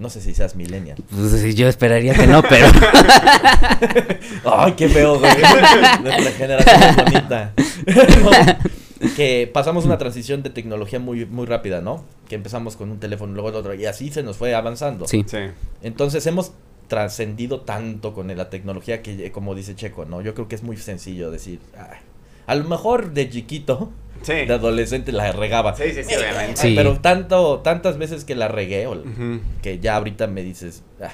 No 0.00 0.08
sé 0.08 0.20
si 0.22 0.34
seas 0.34 0.56
millennial. 0.56 0.96
Pues 1.10 1.54
yo 1.54 1.68
esperaría 1.68 2.14
que 2.14 2.26
no, 2.26 2.42
pero... 2.42 2.66
Ay, 4.44 4.72
qué 4.72 4.88
feo, 4.88 5.18
güey. 5.18 5.30
Nuestra 6.02 6.32
generación 6.32 6.82
es 6.82 6.96
bonita. 6.96 7.52
No, 8.22 8.30
que 9.16 9.50
pasamos 9.52 9.84
una 9.84 9.98
transición 9.98 10.42
de 10.42 10.50
tecnología 10.50 10.98
muy, 10.98 11.26
muy 11.26 11.44
rápida, 11.46 11.82
¿no? 11.82 12.04
Que 12.28 12.34
empezamos 12.34 12.76
con 12.76 12.90
un 12.90 12.98
teléfono, 12.98 13.34
luego 13.34 13.50
el 13.50 13.54
otro, 13.56 13.74
y 13.74 13.84
así 13.86 14.10
se 14.10 14.22
nos 14.22 14.36
fue 14.38 14.54
avanzando. 14.54 15.06
sí. 15.06 15.22
Sí. 15.26 15.36
Entonces 15.82 16.26
hemos 16.26 16.52
trascendido 16.88 17.60
tanto 17.60 18.14
con 18.14 18.34
la 18.34 18.50
tecnología 18.50 19.02
que, 19.02 19.30
como 19.30 19.54
dice 19.54 19.76
Checo, 19.76 20.06
¿no? 20.06 20.22
Yo 20.22 20.34
creo 20.34 20.48
que 20.48 20.56
es 20.56 20.62
muy 20.62 20.76
sencillo 20.76 21.30
decir, 21.30 21.60
"Ay, 21.76 21.98
a 22.46 22.54
lo 22.54 22.64
mejor 22.64 23.12
de 23.12 23.28
chiquito, 23.30 23.90
Sí. 24.22 24.32
de 24.34 24.52
adolescente 24.52 25.12
la 25.12 25.32
regaba. 25.32 25.74
Sí, 25.76 25.84
sí, 25.94 26.04
sí, 26.04 26.14
obviamente. 26.14 26.60
Sí. 26.60 26.74
Pero 26.76 27.00
tanto, 27.00 27.60
tantas 27.60 27.96
veces 27.96 28.24
que 28.24 28.34
la 28.34 28.48
regué, 28.48 28.86
o- 28.86 29.02
que 29.62 29.78
ya 29.78 29.96
ahorita 29.96 30.26
me 30.26 30.42
dices, 30.42 30.82
"Ah, 31.02 31.12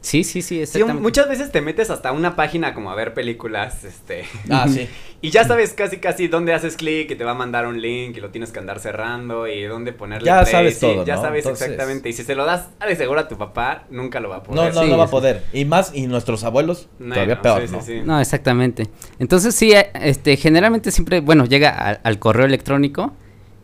Sí, 0.00 0.22
sí, 0.24 0.42
sí, 0.42 0.64
Sí, 0.64 0.82
muchas 0.84 1.28
veces 1.28 1.50
te 1.50 1.60
metes 1.60 1.90
hasta 1.90 2.12
una 2.12 2.36
página 2.36 2.72
como 2.72 2.90
a 2.90 2.94
ver 2.94 3.14
películas, 3.14 3.84
este, 3.84 4.24
ah, 4.50 4.66
sí. 4.68 4.88
y 5.20 5.30
ya 5.30 5.44
sabes 5.44 5.72
casi 5.72 5.98
casi 5.98 6.28
dónde 6.28 6.54
haces 6.54 6.76
clic 6.76 7.10
y 7.10 7.16
te 7.16 7.24
va 7.24 7.32
a 7.32 7.34
mandar 7.34 7.66
un 7.66 7.80
link 7.82 8.16
y 8.16 8.20
lo 8.20 8.30
tienes 8.30 8.52
que 8.52 8.60
andar 8.60 8.78
cerrando 8.78 9.48
y 9.48 9.64
dónde 9.64 9.92
ponerle 9.92 10.26
Ya 10.26 10.42
play, 10.42 10.52
sabes 10.52 10.74
sí, 10.74 10.80
todo, 10.80 11.04
ya 11.04 11.16
¿no? 11.16 11.22
sabes 11.22 11.44
Entonces- 11.44 11.68
exactamente 11.68 12.08
y 12.08 12.12
si 12.12 12.22
se 12.22 12.34
lo 12.36 12.44
das 12.44 12.68
a 12.78 12.86
de 12.86 12.94
seguro 12.96 13.18
a 13.20 13.26
tu 13.28 13.36
papá, 13.36 13.84
nunca 13.90 14.20
lo 14.20 14.28
va 14.28 14.36
a 14.36 14.38
No, 14.38 14.44
poder. 14.44 14.74
no, 14.74 14.82
sí, 14.82 14.88
no 14.90 14.98
va 14.98 15.04
a 15.04 15.10
poder. 15.10 15.44
Y 15.52 15.64
más, 15.64 15.92
y 15.94 16.06
nuestros 16.06 16.44
abuelos, 16.44 16.88
Bueno, 16.98 17.14
todavía 17.14 17.42
peor, 17.42 17.66
sí, 17.66 17.72
¿no? 17.72 17.80
sí, 17.82 17.86
sí. 17.98 18.00
No, 18.04 18.20
exactamente. 18.20 18.84
Entonces 19.18 19.54
sí, 19.54 19.72
eh, 19.72 19.90
este, 20.00 20.36
generalmente 20.36 20.92
siempre, 20.92 21.20
bueno, 21.20 21.44
llega 21.44 21.70
a- 21.70 21.90
al 22.04 22.18
correo 22.20 22.46
electrónico 22.46 23.12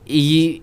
y, 0.05 0.63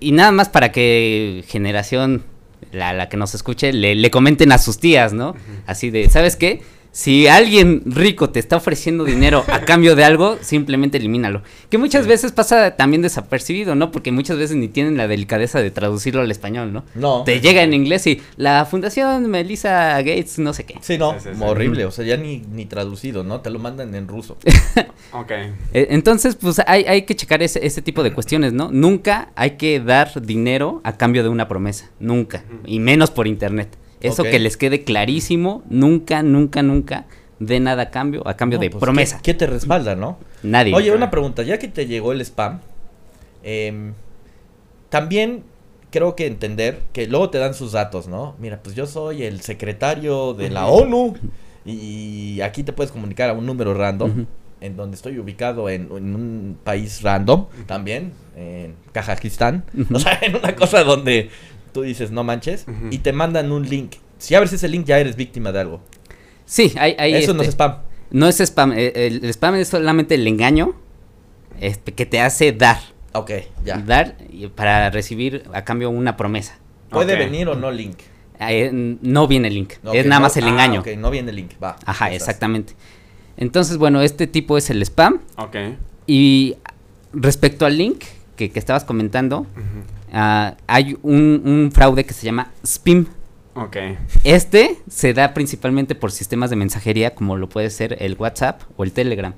y 0.00 0.12
nada 0.12 0.32
más 0.32 0.48
para 0.48 0.72
que 0.72 1.44
generación, 1.46 2.24
la, 2.72 2.92
la 2.92 3.08
que 3.08 3.16
nos 3.16 3.34
escuche, 3.34 3.72
le, 3.72 3.94
le 3.94 4.10
comenten 4.10 4.52
a 4.52 4.58
sus 4.58 4.78
tías, 4.78 5.12
¿no? 5.12 5.34
Así 5.66 5.90
de, 5.90 6.08
¿sabes 6.10 6.36
qué? 6.36 6.62
Si 6.98 7.28
alguien 7.28 7.82
rico 7.86 8.30
te 8.30 8.40
está 8.40 8.56
ofreciendo 8.56 9.04
dinero 9.04 9.44
a 9.46 9.60
cambio 9.60 9.94
de 9.94 10.02
algo, 10.02 10.36
simplemente 10.40 10.98
elimínalo. 10.98 11.42
Que 11.70 11.78
muchas 11.78 12.02
Sí. 12.02 12.08
veces 12.08 12.32
pasa 12.32 12.72
también 12.74 13.02
desapercibido, 13.02 13.76
¿no? 13.76 13.92
Porque 13.92 14.10
muchas 14.10 14.36
veces 14.36 14.56
ni 14.56 14.66
tienen 14.66 14.96
la 14.96 15.06
delicadeza 15.06 15.62
de 15.62 15.70
traducirlo 15.70 16.22
al 16.22 16.30
español, 16.32 16.72
¿no? 16.72 16.82
No. 16.96 17.22
Te 17.22 17.40
llega 17.40 17.62
en 17.62 17.72
inglés 17.72 18.04
y 18.08 18.20
la 18.36 18.64
Fundación 18.64 19.30
Melissa 19.30 19.96
Gates, 19.98 20.40
no 20.40 20.52
sé 20.52 20.64
qué. 20.64 20.74
Sí, 20.80 20.98
no, 20.98 21.12
Sí, 21.12 21.28
sí, 21.30 21.36
sí. 21.36 21.40
horrible, 21.40 21.84
o 21.84 21.92
sea, 21.92 22.04
ya 22.04 22.16
ni, 22.16 22.38
ni 22.50 22.66
traducido, 22.66 23.22
¿no? 23.22 23.42
Te 23.42 23.50
lo 23.50 23.60
mandan 23.60 23.94
en 23.94 24.08
ruso. 24.08 24.36
Ok. 25.12 25.30
Eh, 25.30 25.86
Entonces, 25.90 26.34
pues 26.34 26.60
hay, 26.66 26.82
hay 26.82 27.02
que 27.02 27.14
checar 27.14 27.44
ese, 27.44 27.64
ese 27.64 27.80
tipo 27.80 28.02
de 28.02 28.12
cuestiones, 28.12 28.52
¿no? 28.52 28.70
Nunca 28.72 29.30
hay 29.36 29.52
que 29.52 29.78
dar 29.78 30.20
dinero 30.20 30.80
a 30.82 30.96
cambio 30.96 31.22
de 31.22 31.28
una 31.28 31.46
promesa, 31.46 31.90
nunca, 32.00 32.42
y 32.66 32.80
menos 32.80 33.12
por 33.12 33.28
internet. 33.28 33.68
Eso 34.00 34.22
que 34.22 34.38
les 34.38 34.56
quede 34.56 34.84
clarísimo, 34.84 35.62
nunca, 35.68 36.22
nunca, 36.22 36.62
nunca 36.62 37.06
de 37.40 37.60
nada 37.60 37.84
a 37.84 37.90
cambio, 37.90 38.26
a 38.26 38.36
cambio 38.36 38.58
No, 38.58 38.62
de 38.62 38.70
pues, 38.70 38.80
promesa. 38.80 39.16
¿qué, 39.18 39.32
qué 39.32 39.34
te 39.34 39.46
respalda, 39.46 39.94
no? 39.94 40.18
Nadie. 40.42 40.74
Oye, 40.74 40.92
una 40.92 41.10
pregunta, 41.10 41.42
ya 41.42 41.58
que 41.58 41.68
te 41.68 41.86
llegó 41.86 42.12
el 42.12 42.20
spam, 42.20 42.60
em, 43.42 43.94
también 44.88 45.44
creo 45.90 46.16
que 46.16 46.26
entender 46.26 46.80
que 46.92 47.06
luego 47.06 47.30
te 47.30 47.38
dan 47.38 47.54
sus 47.54 47.72
datos, 47.72 48.08
¿no? 48.08 48.34
Mira, 48.38 48.60
pues 48.62 48.74
yo 48.74 48.86
soy 48.86 49.22
el 49.22 49.40
secretario 49.40 50.34
de 50.34 50.50
la. 50.50 50.66
ONU 50.66 51.14
y 51.64 52.40
aquí 52.40 52.62
te 52.62 52.72
puedes 52.72 52.92
comunicar 52.92 53.30
a 53.30 53.32
un 53.34 53.46
número 53.46 53.74
random. 53.74 54.26
En 54.60 54.76
donde 54.76 54.96
estoy 54.96 55.16
ubicado 55.20 55.68
en, 55.68 55.82
en 55.96 56.16
un 56.16 56.58
país 56.64 57.02
random 57.02 57.46
también, 57.66 58.12
en 58.36 58.74
Kazajistán. 58.90 59.64
Ujú. 59.72 59.94
O 59.94 60.00
sea, 60.00 60.18
en 60.20 60.34
una 60.34 60.56
cosa 60.56 60.82
donde 60.82 61.30
tú 61.72 61.82
dices, 61.82 62.10
no 62.10 62.24
manches, 62.24 62.66
y 62.90 62.98
te 62.98 63.12
mandan 63.12 63.52
un 63.52 63.68
link. 63.68 63.94
Si 64.18 64.34
abres 64.34 64.52
ese 64.52 64.68
link 64.68 64.84
ya 64.86 64.98
eres 64.98 65.16
víctima 65.16 65.52
de 65.52 65.60
algo. 65.60 65.80
Sí, 66.44 66.72
hay, 66.78 66.94
hay 66.98 67.14
Eso 67.14 67.34
no 67.34 67.42
este, 67.42 67.50
es 67.50 67.54
spam. 67.54 67.76
no 68.10 68.26
es 68.26 68.40
spam. 68.40 68.72
eh, 68.72 68.92
El, 68.94 69.24
el 69.24 69.30
spam 69.30 69.54
es 69.56 69.68
solamente 69.68 70.14
el 70.16 70.26
engaño 70.26 70.74
este, 71.60 71.92
que 71.92 72.06
te 72.06 72.20
hace 72.20 72.52
dar. 72.52 72.78
Ok, 73.12 73.30
ya. 73.64 73.78
Dar 73.78 74.16
para 74.54 74.90
recibir 74.90 75.44
a 75.52 75.64
cambio 75.64 75.90
una 75.90 76.16
promesa. 76.16 76.58
Puede 76.90 77.16
venir 77.16 77.48
o 77.48 77.54
no 77.54 77.70
link. 77.70 77.98
Eh, 78.40 78.70
no 78.72 79.26
viene 79.26 79.48
el 79.48 79.54
link, 79.54 79.72
es 79.92 80.06
nada 80.06 80.20
no- 80.20 80.26
más 80.26 80.36
el 80.36 80.44
ah, 80.44 80.48
engaño. 80.48 80.80
ok, 80.82 80.88
no 80.96 81.10
viene 81.10 81.30
el 81.30 81.36
link, 81.36 81.52
va. 81.62 81.76
Ajá, 81.84 82.12
exactamente. 82.12 82.74
Entonces, 83.36 83.76
bueno, 83.78 84.00
este 84.00 84.26
tipo 84.28 84.56
es 84.56 84.70
el 84.70 84.80
spam. 84.82 85.20
Ok. 85.36 85.56
Y 86.06 86.56
respecto 87.12 87.66
al 87.66 87.76
link 87.76 88.04
que, 88.36 88.50
que 88.50 88.58
estabas 88.58 88.84
comentando, 88.84 89.40
Ujú. 89.40 89.48
Ah, 90.12 90.56
hay 90.66 90.96
un, 91.02 91.42
un 91.44 91.70
fraude 91.72 92.04
que 92.04 92.14
se 92.14 92.26
llama 92.26 92.50
SPIM. 92.64 93.06
Ok. 93.54 93.76
Este 94.24 94.76
se 94.88 95.14
da 95.14 95.34
principalmente 95.34 95.94
por 95.94 96.12
sistemas 96.12 96.50
de 96.50 96.56
mensajería 96.56 97.14
como 97.14 97.36
lo 97.36 97.48
puede 97.48 97.70
ser 97.70 97.96
el 98.00 98.14
WhatsApp 98.18 98.62
o 98.76 98.84
el 98.84 98.92
Telegram. 98.92 99.34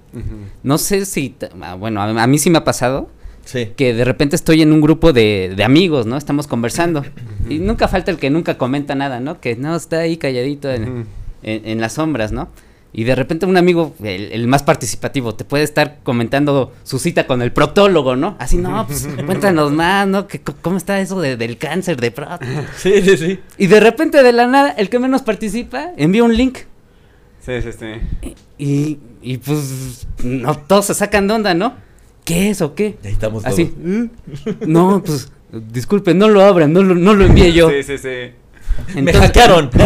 No 0.63 0.77
sé 0.79 1.07
si, 1.07 1.35
ah, 1.63 1.75
bueno, 1.75 2.03
a, 2.03 2.23
a 2.23 2.27
mí 2.27 2.39
sí 2.39 2.51
me 2.51 2.59
ha 2.59 2.65
pasado 2.65 3.09
Sí. 3.47 3.71
que 3.75 3.95
de 3.95 4.05
repente 4.05 4.37
estoy 4.37 4.61
en 4.63 4.71
un 4.73 4.81
grupo 4.83 5.13
de, 5.15 5.55
de 5.57 5.65
amigos, 5.65 6.05
¿no? 6.07 6.17
Estamos 6.19 6.47
conversando. 6.47 7.03
Y 7.49 7.59
nunca 7.59 7.89
falta 7.89 8.11
el 8.11 8.19
que 8.19 8.29
nunca 8.31 8.59
comenta 8.59 8.95
nada, 8.95 9.19
¿no? 9.19 9.41
Que 9.41 9.57
no, 9.57 9.75
está 9.75 10.01
ahí 10.01 10.19
calladito 10.19 10.71
en, 10.71 10.83
Ujú. 10.83 11.05
en, 11.43 11.67
en 11.67 11.81
las 11.81 11.95
sombras, 11.95 12.31
¿no? 12.31 12.49
Y 12.93 13.05
de 13.05 13.15
repente 13.15 13.47
un 13.47 13.57
amigo, 13.57 13.95
el, 14.03 14.33
el 14.33 14.47
más 14.49 14.63
participativo, 14.65 15.35
te 15.37 15.45
puede 15.45 15.63
estar 15.63 15.99
comentando 16.03 16.73
su 16.83 16.99
cita 16.99 17.27
con 17.27 17.41
el 17.41 17.53
proctólogo, 17.53 18.17
¿no? 18.17 18.37
Así, 18.41 18.57
no, 18.57 18.85
pues 18.87 19.09
cuéntanos 19.27 19.71
más, 19.73 20.09
¿no? 20.09 20.27
Co- 20.27 20.57
¿Cómo 20.61 20.77
está 20.77 21.01
eso 21.01 21.21
de- 21.21 21.37
del 21.37 21.57
cáncer 21.57 22.01
de 22.01 22.11
próstata? 22.11 22.47
Sí, 22.77 23.01
sí, 23.03 23.17
sí. 23.17 23.39
Y 23.59 23.69
de 23.69 23.79
repente 23.79 24.23
de 24.25 24.33
la 24.33 24.47
nada, 24.49 24.71
el 24.71 24.89
que 24.89 24.99
menos 24.99 25.23
participa 25.23 25.93
envía 25.97 26.25
un 26.25 26.37
link. 26.37 26.59
Sí, 27.47 27.53
sí, 27.63 27.71
sí. 27.79 28.35
Y, 28.59 28.99
y 29.23 29.39
pues 29.39 30.07
no, 30.25 30.55
todos 30.57 30.87
se 30.87 30.95
sacan 30.95 31.27
de 31.29 31.35
onda, 31.35 31.55
¿no? 31.55 31.75
¿Qué 32.25 32.51
es 32.51 32.61
o 32.61 32.75
qué? 32.75 32.99
Ahí 33.05 33.13
estamos 33.13 33.43
todos. 33.45 33.55
Así. 33.55 33.73
No, 34.67 35.03
pues 35.05 35.33
disculpe, 35.53 36.13
no 36.13 36.29
lo 36.29 36.43
abran, 36.43 36.73
no 36.73 36.83
lo, 36.83 36.95
no 36.95 37.15
lo 37.15 37.25
envié 37.25 37.53
yo. 37.55 37.71
Sí, 37.71 37.83
sí, 37.83 37.99
sí. 37.99 38.33
Me 38.95 39.13
hackearon. 39.13 39.71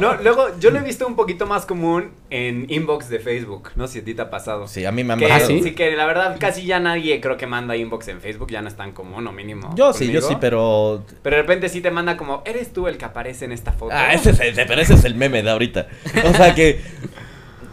No, 0.00 0.14
luego 0.16 0.48
yo 0.58 0.70
lo 0.70 0.80
he 0.80 0.82
visto 0.82 1.06
un 1.06 1.14
poquito 1.14 1.46
más 1.46 1.66
común 1.66 2.10
en 2.28 2.66
inbox 2.68 3.08
de 3.08 3.20
Facebook. 3.20 3.70
No 3.76 3.86
sé 3.86 3.94
si 3.94 3.98
a 4.00 4.04
ti 4.04 4.14
te 4.14 4.22
ha 4.22 4.30
pasado. 4.30 4.66
sí, 4.66 4.84
a 4.84 4.90
mí 4.90 5.04
me 5.04 5.12
han. 5.12 5.22
¿Ah, 5.30 5.38
sí? 5.38 5.62
sí, 5.62 5.72
que 5.72 5.92
la 5.92 6.04
verdad 6.04 6.36
casi 6.40 6.66
ya 6.66 6.80
nadie 6.80 7.20
creo 7.20 7.36
que 7.36 7.46
manda 7.46 7.76
inbox 7.76 8.08
en 8.08 8.20
Facebook, 8.20 8.50
ya 8.50 8.60
no 8.60 8.68
es 8.68 8.74
tan 8.74 8.92
común 8.92 9.24
o 9.26 9.32
mínimo. 9.32 9.72
Yo 9.76 9.92
sí, 9.92 10.10
yo 10.10 10.20
sí, 10.20 10.36
pero. 10.40 11.04
Pero 11.22 11.36
de 11.36 11.42
repente 11.42 11.68
sí 11.68 11.80
te 11.80 11.92
manda 11.92 12.16
como, 12.16 12.42
¿eres 12.44 12.72
tú 12.72 12.88
el 12.88 12.98
que 12.98 13.04
aparece 13.04 13.44
en 13.44 13.52
esta 13.52 13.72
foto? 13.72 13.94
Ah, 13.94 14.12
ese 14.12 14.30
es 14.30 14.40
el, 14.40 14.54
pero 14.54 14.80
ese 14.80 14.94
es 14.94 15.04
el 15.04 15.14
meme 15.14 15.42
de 15.42 15.50
ahorita. 15.50 15.86
O 16.24 16.34
sea 16.34 16.54
que. 16.54 16.80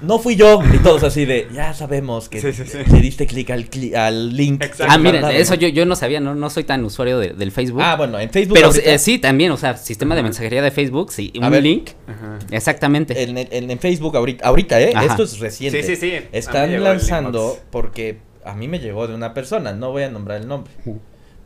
No 0.01 0.17
fui 0.19 0.35
yo. 0.35 0.59
Y 0.73 0.79
todos 0.79 1.03
así 1.03 1.25
de. 1.25 1.47
Ya 1.53 1.73
sabemos 1.73 2.27
que 2.27 2.41
Sí, 2.41 2.53
sí, 2.53 2.63
sí. 2.65 2.77
le 2.91 3.01
diste 3.01 3.27
clic 3.27 3.49
al, 3.51 3.69
cli- 3.69 3.95
al 3.95 4.35
link. 4.35 4.63
Exacto. 4.63 4.91
Ah, 4.93 4.97
miren, 4.97 5.23
eso 5.25 5.53
yo, 5.55 5.67
yo 5.67 5.85
no 5.85 5.95
sabía, 5.95 6.19
no, 6.19 6.33
no 6.33 6.49
soy 6.49 6.63
tan 6.63 6.83
usuario 6.83 7.19
de- 7.19 7.29
del 7.33 7.51
Facebook. 7.51 7.81
Ah, 7.83 7.95
bueno, 7.95 8.19
en 8.19 8.29
Facebook. 8.31 8.55
pero 8.55 8.67
ahorita, 8.67 8.91
eh, 8.93 8.97
sí, 8.97 9.19
también, 9.19 9.51
o 9.51 9.57
sea, 9.57 9.77
sistema 9.77 10.15
de 10.15 10.23
mensajería 10.23 10.61
de 10.63 10.71
Facebook, 10.71 11.11
sí, 11.11 11.31
A 11.39 11.45
un 11.45 11.51
ver. 11.51 11.63
link, 11.63 11.89
Ajá. 12.07 12.39
exactamente. 12.49 13.21
En, 13.21 13.37
en- 13.37 13.69
en 13.71 13.79
Facebook 13.79 14.17
ahorita, 14.17 14.47
ahorita, 14.47 14.81
¿eh? 14.81 14.91
Ajá. 14.95 15.05
Esto 15.05 15.23
es 15.23 15.39
reciente. 15.39 15.83
Sí, 15.83 15.95
sí, 15.95 16.09
sí. 16.11 16.25
Están 16.31 16.83
lanzando, 16.83 17.59
porque 17.69 18.17
a 18.43 18.55
mí 18.55 18.67
me 18.67 18.79
llegó 18.79 19.07
de 19.07 19.13
una 19.13 19.33
persona, 19.35 19.71
no 19.73 19.91
voy 19.91 20.03
a 20.03 20.09
nombrar 20.09 20.41
el 20.41 20.47
nombre. 20.47 20.71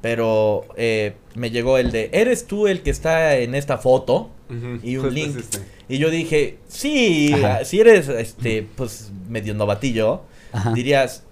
Pero 0.02 0.65
eh, 0.78 1.15
me 1.36 1.50
llegó 1.50 1.78
el 1.78 1.91
de, 1.91 2.10
¿eres 2.13 2.46
tú 2.48 2.68
el 2.68 2.82
que 2.84 2.89
está 2.91 3.38
en 3.38 3.56
esta 3.56 3.78
foto? 3.80 4.30
Y 4.49 4.97
un 4.97 5.03
justo 5.03 5.10
link. 5.10 5.29
es 5.29 5.36
este. 5.43 5.60
Y 5.89 5.97
yo 5.97 6.10
dije, 6.10 6.58
sí, 6.67 7.34
Ajá. 7.34 7.65
si 7.65 7.79
eres, 7.79 8.08
este, 8.10 8.67
pues, 8.75 9.12
medio 9.27 9.53
novatillo, 9.53 10.21
Ajá. 10.51 10.73
dirías, 10.73 11.23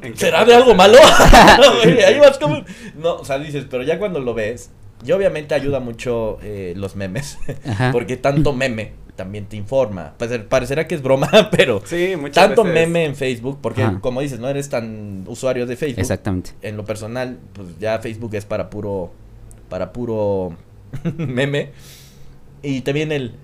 ¿En 0.00 0.12
qué 0.14 0.18
¿será 0.18 0.44
de 0.44 0.54
algo 0.54 0.74
malo? 0.74 0.96
Ahí 2.06 2.18
vas 2.18 2.38
como, 2.38 2.64
no, 2.96 3.16
o 3.16 3.24
sea, 3.24 3.38
dices, 3.38 3.66
pero 3.68 3.82
ya 3.82 3.98
cuando 3.98 4.18
lo 4.20 4.32
ves, 4.34 4.70
y 5.06 5.12
obviamente 5.12 5.54
ayuda 5.54 5.78
mucho 5.80 6.38
eh, 6.42 6.72
los 6.76 6.96
memes, 6.96 7.38
Ajá. 7.66 7.90
porque 7.92 8.16
tanto 8.16 8.52
meme 8.52 8.92
también 9.14 9.46
te 9.46 9.56
informa. 9.56 10.14
Pues 10.16 10.30
parecerá 10.48 10.86
que 10.86 10.94
es 10.94 11.02
broma, 11.02 11.50
pero 11.50 11.82
Sí, 11.84 12.14
muchas 12.16 12.46
tanto 12.46 12.62
veces. 12.64 12.74
meme 12.88 13.04
en 13.04 13.16
Facebook, 13.16 13.58
porque 13.60 13.82
Ajá. 13.82 13.98
como 14.00 14.20
dices, 14.22 14.38
no 14.38 14.48
eres 14.48 14.68
tan 14.70 15.24
usuario 15.26 15.66
de 15.66 15.76
Facebook. 15.76 16.00
Exactamente. 16.00 16.52
En 16.62 16.76
lo 16.76 16.84
personal, 16.84 17.38
pues 17.52 17.68
ya 17.78 17.98
Facebook 17.98 18.34
es 18.36 18.44
para 18.46 18.70
puro, 18.70 19.12
para 19.68 19.92
puro 19.92 20.54
meme. 21.16 21.70
Y 22.62 22.80
también 22.82 23.12
el, 23.12 23.34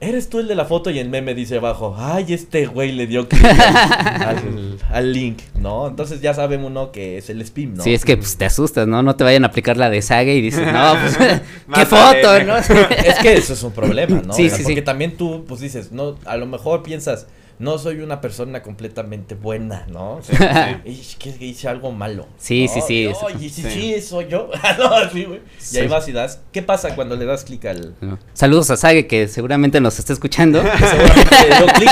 eres 0.00 0.28
tú 0.28 0.40
el 0.40 0.48
de 0.48 0.54
la 0.54 0.64
foto 0.66 0.90
y 0.90 0.98
el 0.98 1.08
meme 1.08 1.34
dice 1.34 1.56
abajo, 1.58 1.94
ay, 1.98 2.26
este 2.34 2.66
güey 2.66 2.92
le 2.92 3.06
dio 3.06 3.28
clic 3.28 3.44
al, 3.44 3.56
al- 4.26 4.78
al 4.90 5.12
link, 5.12 5.38
¿no? 5.58 5.86
Entonces 5.88 6.20
ya 6.20 6.34
sabe 6.34 6.56
uno 6.56 6.92
que 6.92 7.18
es 7.18 7.30
el 7.30 7.40
spam, 7.42 7.74
¿no? 7.74 7.82
Sí, 7.82 7.94
es 7.94 8.04
que 8.04 8.16
pues, 8.16 8.36
te 8.36 8.44
asustas, 8.44 8.86
¿no? 8.88 9.02
No 9.02 9.16
te 9.16 9.24
vayan 9.24 9.44
a 9.44 9.48
aplicar 9.48 9.76
la 9.76 9.88
de 9.90 10.02
Saga 10.02 10.32
y 10.32 10.40
dices, 10.42 10.66
no, 10.72 10.94
pues, 11.00 11.16
¿qué 11.74 11.86
foto, 11.86 12.42
no? 12.44 12.56
es 12.56 13.18
que 13.22 13.34
eso 13.34 13.52
es 13.54 13.62
un 13.62 13.72
problema, 13.72 14.22
¿no? 14.24 14.32
Sí, 14.32 14.46
O 14.46 14.48
sea, 14.48 14.58
sí, 14.58 14.64
porque 14.64 14.80
sí. 14.80 14.84
también 14.84 15.16
tú, 15.16 15.44
pues 15.46 15.60
dices, 15.60 15.92
no, 15.92 16.16
a 16.26 16.36
lo 16.36 16.46
mejor 16.46 16.82
piensas, 16.82 17.26
no 17.58 17.78
soy 17.78 18.00
una 18.00 18.20
persona 18.20 18.62
completamente 18.62 19.34
buena, 19.34 19.86
¿no? 19.90 20.16
O 20.16 20.22
sea, 20.22 20.82
"Ish, 20.84 21.16
que 21.16 21.30
hice 21.40 21.68
algo 21.68 21.90
malo. 21.92 22.26
Sí, 22.36 22.66
¿no? 22.66 22.72
sí, 22.74 22.80
sí, 22.86 23.08
No, 23.08 23.38
si 23.38 23.48
sí. 23.50 23.62
sí. 23.62 24.00
soy 24.02 24.28
yo. 24.28 24.50
no, 24.78 24.84
así, 24.94 25.24
güey. 25.24 25.38
Y 25.38 25.62
Sí. 25.62 25.78
ahí 25.78 25.88
vas 25.88 26.06
y 26.08 26.12
das. 26.12 26.40
¿Qué 26.52 26.62
pasa 26.62 26.94
cuando 26.94 27.16
le 27.16 27.24
das 27.24 27.44
clic 27.44 27.64
al. 27.64 27.94
No. 28.00 28.18
Saludos 28.34 28.70
a 28.70 28.76
Sage, 28.76 29.06
que 29.06 29.26
seguramente 29.28 29.80
nos 29.80 29.98
está 29.98 30.12
escuchando. 30.12 30.62
Seguramente 30.78 31.36
le 31.48 31.56
dio 31.56 31.66
clic. 31.66 31.90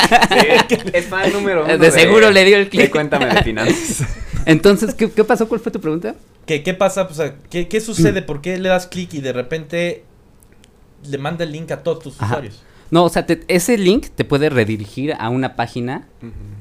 Sí, 0.69 0.91
es 0.93 1.07
fan 1.07 1.33
número 1.33 1.65
uno. 1.65 1.79
De 1.79 1.91
seguro 1.91 2.31
le 2.31 2.45
dio 2.45 2.57
el 2.59 2.69
clic. 2.69 2.91
Cuéntame 2.91 3.27
de 3.27 3.43
finanzas. 3.43 4.07
Entonces, 4.47 4.95
¿qué, 4.95 5.11
qué 5.11 5.25
pasó? 5.25 5.49
¿Cuál 5.49 5.61
fue 5.61 5.73
tu 5.73 5.81
pregunta? 5.81 6.15
¿Qué, 6.45 6.63
¿Qué 6.63 6.75
pasa? 6.75 7.09
Pues, 7.09 7.33
¿qué, 7.49 7.69
¿Qué 7.69 7.81
sucede? 7.81 8.21
¿Por 8.21 8.43
qué 8.43 8.59
le 8.59 8.69
das 8.69 8.87
clic 8.87 9.15
y 9.15 9.21
de 9.23 9.33
repente 9.33 10.05
le 11.09 11.17
manda 11.19 11.45
el 11.45 11.53
link 11.53 11.71
a 11.71 11.83
todos 11.83 12.03
tus 12.03 12.17
Ajá. 12.17 12.27
usuarios? 12.27 12.63
No, 12.91 13.05
o 13.05 13.09
sea, 13.09 13.27
te- 13.27 13.43
ese 13.49 13.77
link 13.79 14.07
te 14.15 14.25
puede 14.25 14.51
redirigir 14.51 15.15
a 15.19 15.29
una 15.31 15.57
página 15.57 16.07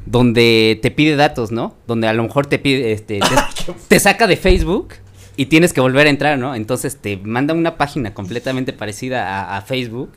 donde 0.05 0.79
te 0.81 0.91
pide 0.91 1.15
datos, 1.15 1.51
¿no? 1.51 1.75
Donde 1.87 2.07
a 2.07 2.13
lo 2.13 2.23
mejor 2.23 2.45
te 2.47 2.59
pide, 2.59 2.91
este, 2.91 3.19
te, 3.19 3.73
te 3.87 3.99
saca 3.99 4.27
de 4.27 4.37
Facebook 4.37 4.89
y 5.37 5.47
tienes 5.47 5.73
que 5.73 5.81
volver 5.81 6.07
a 6.07 6.09
entrar, 6.09 6.37
¿no? 6.37 6.55
Entonces 6.55 6.97
te 6.97 7.17
manda 7.17 7.53
una 7.53 7.77
página 7.77 8.13
completamente 8.13 8.73
parecida 8.73 9.27
a, 9.39 9.57
a 9.57 9.61
Facebook 9.61 10.11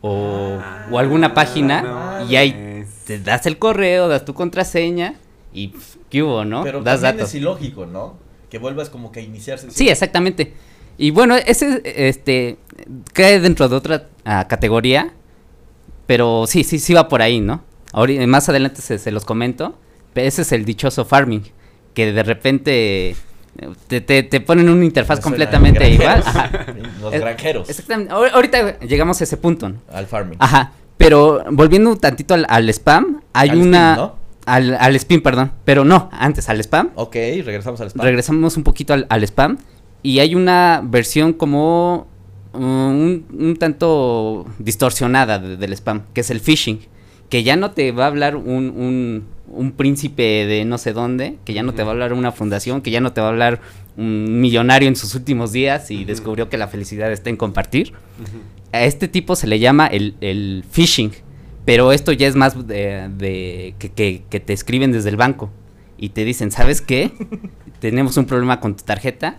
o, 0.00 0.58
o 0.90 0.98
alguna 0.98 1.32
página 1.34 1.82
no 2.20 2.30
y 2.30 2.36
ahí 2.36 2.84
te 3.06 3.18
das 3.18 3.46
el 3.46 3.58
correo, 3.58 4.08
das 4.08 4.24
tu 4.24 4.34
contraseña 4.34 5.14
y 5.52 5.72
¿qué 6.10 6.22
hubo, 6.22 6.44
no? 6.44 6.62
Pero 6.62 6.82
das 6.82 7.00
datos. 7.00 7.28
es 7.30 7.34
ilógico, 7.36 7.86
¿no? 7.86 8.16
Que 8.50 8.58
vuelvas 8.58 8.90
como 8.90 9.12
que 9.12 9.20
a 9.20 9.22
iniciarse. 9.22 9.70
Sí, 9.70 9.88
exactamente. 9.88 10.52
Y 10.98 11.10
bueno, 11.10 11.34
ese 11.36 11.82
este 11.84 12.56
cae 13.12 13.40
dentro 13.40 13.68
de 13.68 13.76
otra 13.76 14.08
ah, 14.24 14.46
categoría, 14.48 15.12
pero 16.06 16.46
sí, 16.46 16.64
sí, 16.64 16.78
sí 16.78 16.94
va 16.94 17.08
por 17.08 17.22
ahí, 17.22 17.40
¿no? 17.40 17.62
Ahori- 17.92 18.24
más 18.26 18.48
adelante 18.48 18.82
se, 18.82 18.98
se 18.98 19.10
los 19.10 19.24
comento. 19.24 19.78
Ese 20.14 20.42
es 20.42 20.52
el 20.52 20.64
dichoso 20.64 21.04
farming, 21.04 21.42
que 21.92 22.12
de 22.12 22.22
repente 22.22 23.10
eh, 23.10 23.16
te, 23.88 24.00
te, 24.00 24.22
te 24.22 24.40
ponen 24.40 24.68
una 24.68 24.84
interfaz 24.84 25.20
completamente 25.20 25.88
igual. 25.90 26.22
Ajá. 26.24 26.50
Los 27.00 27.12
granjeros. 27.12 27.68
Exactamente. 27.68 28.12
Ahor- 28.12 28.30
Ahorita 28.32 28.78
llegamos 28.80 29.20
a 29.20 29.24
ese 29.24 29.36
punto, 29.36 29.68
¿no? 29.68 29.78
Al 29.92 30.06
farming. 30.06 30.36
Ajá. 30.40 30.72
Pero 30.96 31.44
volviendo 31.50 31.90
un 31.90 31.98
tantito 31.98 32.34
al, 32.34 32.46
al 32.48 32.68
spam, 32.70 33.20
hay 33.32 33.48
Al 33.50 33.58
una... 33.58 33.92
spin, 33.94 34.04
¿no? 34.04 34.14
al, 34.46 34.74
al 34.76 34.96
spam, 34.96 35.20
perdón. 35.22 35.52
Pero 35.64 35.84
no, 35.84 36.08
antes 36.12 36.48
al 36.48 36.60
spam. 36.60 36.90
Ok, 36.94 37.14
regresamos 37.44 37.80
al 37.80 37.88
spam. 37.90 38.04
Regresamos 38.04 38.56
un 38.56 38.62
poquito 38.62 38.94
al, 38.94 39.06
al 39.08 39.24
spam. 39.24 39.58
Y 40.02 40.20
hay 40.20 40.34
una 40.36 40.80
versión 40.84 41.32
como 41.32 42.06
un, 42.54 43.24
un 43.38 43.56
tanto 43.56 44.46
distorsionada 44.58 45.38
de- 45.38 45.56
del 45.56 45.72
spam, 45.74 46.02
que 46.12 46.20
es 46.22 46.30
el 46.30 46.40
phishing. 46.40 46.80
Que 47.28 47.42
ya 47.42 47.56
no 47.56 47.70
te 47.72 47.90
va 47.92 48.04
a 48.04 48.06
hablar 48.08 48.36
un, 48.36 48.70
un, 48.70 49.24
un 49.48 49.72
príncipe 49.72 50.22
de 50.46 50.64
no 50.64 50.78
sé 50.78 50.92
dónde, 50.92 51.38
que 51.44 51.52
ya 51.54 51.62
no 51.62 51.72
te 51.74 51.82
va 51.82 51.88
a 51.88 51.92
hablar 51.92 52.12
una 52.12 52.32
fundación, 52.32 52.80
que 52.82 52.90
ya 52.90 53.00
no 53.00 53.12
te 53.12 53.20
va 53.20 53.28
a 53.28 53.30
hablar 53.30 53.60
un 53.96 54.40
millonario 54.40 54.88
en 54.88 54.94
sus 54.96 55.14
últimos 55.14 55.50
días 55.52 55.90
y 55.90 56.04
descubrió 56.04 56.48
que 56.48 56.58
la 56.58 56.68
felicidad 56.68 57.10
está 57.12 57.30
en 57.30 57.36
compartir. 57.36 57.92
A 58.72 58.84
este 58.84 59.08
tipo 59.08 59.36
se 59.36 59.46
le 59.46 59.58
llama 59.58 59.86
el, 59.86 60.14
el 60.20 60.64
phishing, 60.70 61.12
pero 61.64 61.92
esto 61.92 62.12
ya 62.12 62.28
es 62.28 62.36
más 62.36 62.66
de, 62.68 63.08
de- 63.16 63.74
que, 63.78 63.88
que- 63.90 64.22
que 64.28 64.40
te 64.40 64.52
escriben 64.52 64.92
desde 64.92 65.08
el 65.08 65.16
banco 65.16 65.50
y 65.96 66.10
te 66.10 66.24
dicen, 66.24 66.50
¿sabes 66.50 66.80
qué? 66.82 67.10
Tenemos 67.80 68.16
un 68.16 68.26
problema 68.26 68.60
con 68.60 68.76
tu 68.76 68.84
tarjeta 68.84 69.38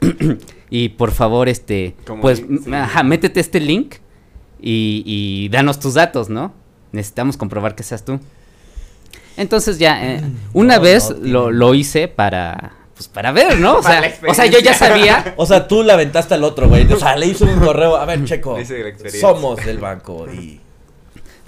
y 0.70 0.90
por 0.90 1.12
favor, 1.12 1.48
este, 1.48 1.94
Como 2.06 2.22
pues, 2.22 2.40
link, 2.40 2.60
sí. 2.62 2.68
m- 2.68 2.76
ajá, 2.76 3.02
métete 3.02 3.40
este 3.40 3.60
link 3.60 3.96
y, 4.60 5.02
y 5.06 5.48
danos 5.50 5.78
tus 5.80 5.94
datos, 5.94 6.28
¿no? 6.28 6.52
Necesitamos 6.92 7.36
comprobar 7.36 7.74
que 7.74 7.82
seas 7.82 8.04
tú. 8.04 8.18
Entonces 9.36 9.78
ya, 9.78 10.04
eh, 10.14 10.22
una 10.52 10.76
No, 10.76 10.82
vez 10.82 11.10
no, 11.10 11.26
lo, 11.26 11.50
lo 11.50 11.74
hice 11.74 12.08
para, 12.08 12.72
pues 12.94 13.08
para 13.08 13.32
ver, 13.32 13.58
¿no? 13.58 13.78
O 13.78 13.82
sea, 13.82 14.00
la 14.00 14.12
o 14.28 14.34
sea, 14.34 14.46
yo 14.46 14.58
ya 14.58 14.74
sabía. 14.74 15.34
O 15.38 15.46
sea, 15.46 15.66
tú 15.68 15.82
le 15.82 15.92
aventaste 15.92 16.34
al 16.34 16.44
otro, 16.44 16.68
güey. 16.68 16.90
O 16.92 16.98
sea, 16.98 17.16
le 17.16 17.26
hizo 17.26 17.44
un 17.46 17.58
correo. 17.60 17.96
A 17.96 18.04
ver, 18.04 18.24
Checo. 18.24 18.56
Dice 18.58 18.78
la 18.82 18.88
experiencia. 18.88 19.20
Somos 19.28 19.64
del 19.64 19.78
banco 19.78 20.26
y 20.30 20.60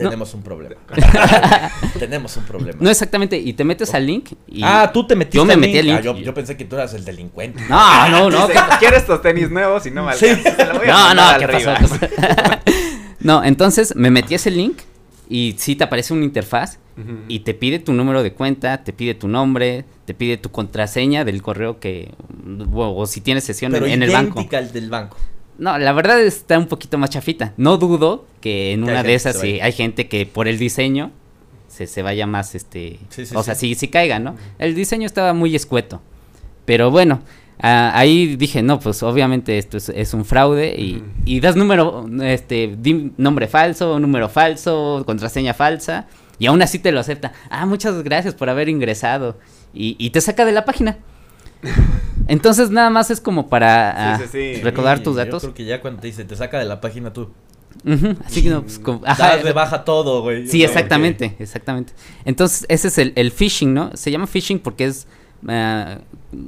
tenemos 0.04 0.34
un 0.34 0.42
problema. 0.42 0.76
tenemos 1.98 2.36
un 2.36 2.44
problema. 2.44 2.78
No 2.80 2.90
exactamente, 2.90 3.36
y 3.38 3.52
te 3.52 3.64
metes 3.64 3.92
al 3.94 4.06
link 4.06 4.30
y... 4.48 4.62
ah, 4.62 4.90
tú 4.92 5.06
te 5.06 5.14
metiste 5.16 5.36
Yo 5.38 5.44
me 5.44 5.54
al 5.54 5.60
metí 5.60 5.78
al 5.78 5.90
Ah, 5.90 5.92
link 5.94 6.02
yo, 6.04 6.16
y- 6.16 6.22
yo 6.24 6.34
pensé 6.34 6.56
que 6.56 6.64
tú 6.64 6.76
eras 6.76 6.94
el 6.94 7.04
delincuente. 7.04 7.62
No, 7.68 8.08
no, 8.08 8.30
no. 8.30 8.46
Dice, 8.48 8.58
quiero 8.78 8.96
estos 8.96 9.22
tenis 9.22 9.50
nuevos 9.50 9.86
y 9.86 9.90
no 9.90 10.04
me 10.04 10.14
Sí. 10.14 10.26
voy 10.78 10.88
a 10.88 11.14
No, 11.14 11.14
no, 11.14 11.38
¿qué 11.38 11.48
pasó? 11.48 11.74
No, 13.20 13.44
entonces 13.44 13.94
me 13.94 14.10
metí 14.10 14.34
ese 14.34 14.50
link 14.50 14.78
y 15.28 15.54
sí 15.58 15.76
te 15.76 15.84
aparece 15.84 16.12
una 16.12 16.24
interfaz 16.24 16.78
y 17.28 17.40
te 17.40 17.54
pide 17.54 17.78
tu 17.78 17.92
número 17.94 18.22
de 18.22 18.32
cuenta, 18.34 18.84
te 18.84 18.92
pide 18.92 19.14
tu 19.14 19.26
nombre, 19.26 19.84
te 20.04 20.12
pide 20.12 20.36
tu 20.36 20.50
contraseña 20.50 21.24
del 21.24 21.40
correo 21.40 21.80
que 21.80 22.10
o, 22.74 23.00
o 23.00 23.06
si 23.06 23.20
tienes 23.22 23.44
sesión 23.44 23.72
Pero 23.72 23.86
en, 23.86 23.92
en 23.92 24.02
el 24.02 24.10
banco. 24.10 24.44
al 24.52 24.72
del 24.72 24.90
banco. 24.90 25.16
No, 25.58 25.78
la 25.78 25.92
verdad 25.92 26.20
está 26.20 26.58
un 26.58 26.66
poquito 26.66 26.98
más 26.98 27.10
chafita. 27.10 27.52
No 27.56 27.76
dudo 27.76 28.26
que 28.40 28.72
en 28.72 28.84
Que 28.84 28.90
una 28.90 29.02
de 29.02 29.14
esas 29.14 29.38
sí 29.38 29.60
hay 29.60 29.72
gente 29.72 30.08
que 30.08 30.26
por 30.26 30.48
el 30.48 30.58
diseño 30.58 31.12
se, 31.68 31.86
se 31.86 32.02
vaya 32.02 32.26
más 32.26 32.54
este, 32.54 32.98
Sí, 33.08 33.26
sí, 33.26 33.34
o 33.36 33.42
sea, 33.42 33.54
sí. 33.54 33.74
sí 33.74 33.88
caiga, 33.88 34.18
¿no? 34.18 34.36
El 34.58 34.74
diseño 34.74 35.06
estaba 35.06 35.32
muy 35.32 35.54
escueto. 35.54 36.02
Pero 36.64 36.90
bueno, 36.90 37.20
ah, 37.60 37.92
ahí 37.94 38.36
dije, 38.36 38.62
no, 38.62 38.78
pues 38.78 39.02
obviamente 39.02 39.58
esto 39.58 39.76
es, 39.76 39.88
es 39.88 40.14
un 40.14 40.24
fraude 40.24 40.74
y, 40.78 41.02
y 41.24 41.40
das 41.40 41.56
número, 41.56 42.06
este, 42.22 42.76
di 42.78 43.12
nombre 43.16 43.48
falso, 43.48 43.98
número 43.98 44.28
falso, 44.28 45.02
contraseña 45.06 45.54
falsa, 45.54 46.06
y 46.38 46.46
aún 46.46 46.60
así 46.62 46.78
te 46.78 46.92
lo 46.92 47.00
acepta. 47.00 47.32
Ah, 47.50 47.66
muchas 47.66 48.02
gracias 48.02 48.34
por 48.34 48.48
haber 48.48 48.68
ingresado. 48.68 49.38
Y, 49.74 49.96
y 49.98 50.10
te 50.10 50.20
saca 50.20 50.44
de 50.44 50.52
la 50.52 50.64
página. 50.64 50.98
Entonces 52.28 52.70
nada 52.70 52.90
más 52.90 53.10
es 53.10 53.20
como 53.20 53.48
para 53.48 53.92
Sí, 54.18 54.22
ah, 54.24 54.28
sí, 54.30 54.54
sí. 54.56 54.62
recordar 54.62 54.98
Sí, 54.98 55.04
tus 55.04 55.14
Yo 55.16 55.24
datos. 55.24 55.42
creo 55.42 55.54
que 55.54 55.64
ya 55.64 55.80
cuando 55.80 56.00
te 56.00 56.06
dice, 56.08 56.24
te 56.24 56.36
saca 56.36 56.58
de 56.58 56.64
la 56.64 56.80
página 56.80 57.12
tú. 57.12 57.30
Así 58.26 58.42
que 58.42 58.50
no, 58.50 58.62
pues, 58.62 58.78
como- 58.78 59.00
ajá, 59.04 59.36
Das 59.36 59.44
de 59.44 59.52
baja 59.52 59.84
todo, 59.84 60.22
güey. 60.22 60.46
Sí, 60.46 60.62
exactamente, 60.62 61.34
exactamente. 61.38 61.92
Entonces, 62.24 62.64
ese 62.68 62.88
es 62.88 62.98
el, 62.98 63.12
el 63.16 63.32
phishing, 63.32 63.74
¿no? 63.74 63.90
Se 63.94 64.10
llama 64.10 64.26
phishing 64.26 64.60
porque 64.60 64.84
es 64.84 65.06
eh, 65.48 65.98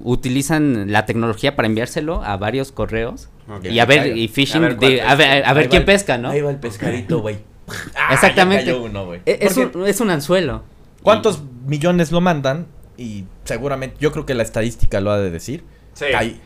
utilizan 0.04 0.92
la 0.92 1.04
tecnología 1.06 1.56
para 1.56 1.66
enviárselo 1.66 2.22
a 2.24 2.36
varios 2.36 2.70
correos 2.70 3.28
y 3.64 3.78
a 3.80 3.84
ver 3.86 3.98
caiga. 4.00 4.16
y 4.16 4.28
phishing 4.28 4.62
A 4.64 4.68
ver 4.68 4.78
de- 4.78 5.02
a 5.02 5.14
ver, 5.16 5.44
a 5.44 5.54
quién 5.68 5.82
el- 5.82 5.86
pesca, 5.86 6.18
¿no? 6.18 6.30
Ahí 6.30 6.40
va 6.40 6.50
el 6.50 6.58
pescadito, 6.58 7.20
güey. 7.20 7.38
Ah, 7.96 8.12
Exactamente. 8.14 8.72
uno, 8.72 9.06
güey. 9.06 9.20
E- 9.26 9.38
Es, 9.40 9.56
un, 9.56 9.72
es 9.86 10.00
un 10.00 10.10
anzuelo. 10.10 10.62
¿Cuántos 11.02 11.42
millones 11.66 12.12
lo 12.12 12.20
mandan? 12.20 12.66
Y 12.96 13.24
seguramente, 13.44 13.96
yo 14.00 14.12
creo 14.12 14.26
que 14.26 14.34
la 14.34 14.42
estadística 14.42 15.00
lo 15.00 15.10
ha 15.10 15.18
de 15.18 15.30
decir. 15.30 15.64
Sí. 15.94 16.06
Hay 16.16 16.40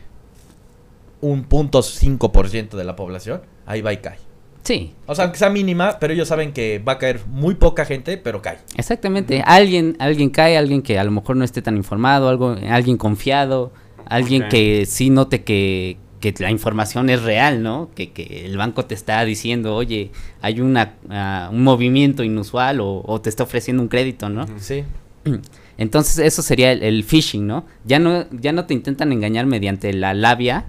un 1.21 1.43
punto 1.43 1.81
cinco 1.81 2.31
por 2.31 2.49
ciento 2.49 2.77
de 2.77 2.83
la 2.83 2.95
población, 2.95 3.41
ahí 3.65 3.81
va 3.81 3.93
y 3.93 3.97
cae. 3.97 4.17
Sí, 4.63 4.93
O 5.07 5.15
sea, 5.15 5.23
aunque 5.23 5.39
sea 5.39 5.49
mínima, 5.49 5.97
pero 5.99 6.13
ellos 6.13 6.27
saben 6.27 6.51
que 6.53 6.79
va 6.79 6.93
a 6.93 6.97
caer 6.99 7.21
muy 7.27 7.55
poca 7.55 7.85
gente, 7.85 8.17
pero 8.17 8.41
cae. 8.41 8.59
exactamente. 8.75 9.41
Alguien, 9.45 9.95
alguien 9.99 10.29
cae, 10.29 10.57
alguien 10.57 10.81
que 10.81 10.99
a 10.99 11.03
lo 11.03 11.11
mejor 11.11 11.37
no 11.37 11.45
esté 11.45 11.61
tan 11.61 11.75
informado, 11.77 12.29
algo, 12.29 12.55
alguien 12.69 12.97
confiado, 12.97 13.71
alguien 14.05 14.47
que 14.49 14.85
sí 14.85 15.09
note 15.09 15.43
que, 15.43 15.97
que 16.19 16.35
la 16.39 16.51
información 16.51 17.09
es 17.09 17.23
real, 17.23 17.63
¿no? 17.63 17.89
Que, 17.95 18.11
que 18.11 18.45
el 18.45 18.57
banco 18.57 18.85
te 18.85 18.93
está 18.93 19.23
diciendo, 19.25 19.75
oye, 19.75 20.11
hay 20.41 20.59
una, 20.61 20.93
ah, 21.09 21.49
un 21.51 21.63
movimiento 21.63 22.23
inusual 22.23 22.81
o, 22.81 23.01
o 23.05 23.21
te 23.21 23.29
está 23.29 23.43
ofreciendo 23.43 23.81
un 23.81 23.89
crédito, 23.89 24.29
¿no? 24.29 24.45
Sí. 24.59 24.83
Entonces 25.79 26.19
eso 26.19 26.41
sería 26.41 26.73
el, 26.73 26.83
el 26.83 27.03
phishing, 27.05 27.47
¿no? 27.47 27.65
Ya 27.85 27.99
no, 27.99 28.25
ya 28.31 28.51
no 28.51 28.65
te 28.65 28.73
intentan 28.73 29.11
engañar 29.13 29.45
mediante 29.45 29.93
la 29.93 30.13
labia, 30.13 30.65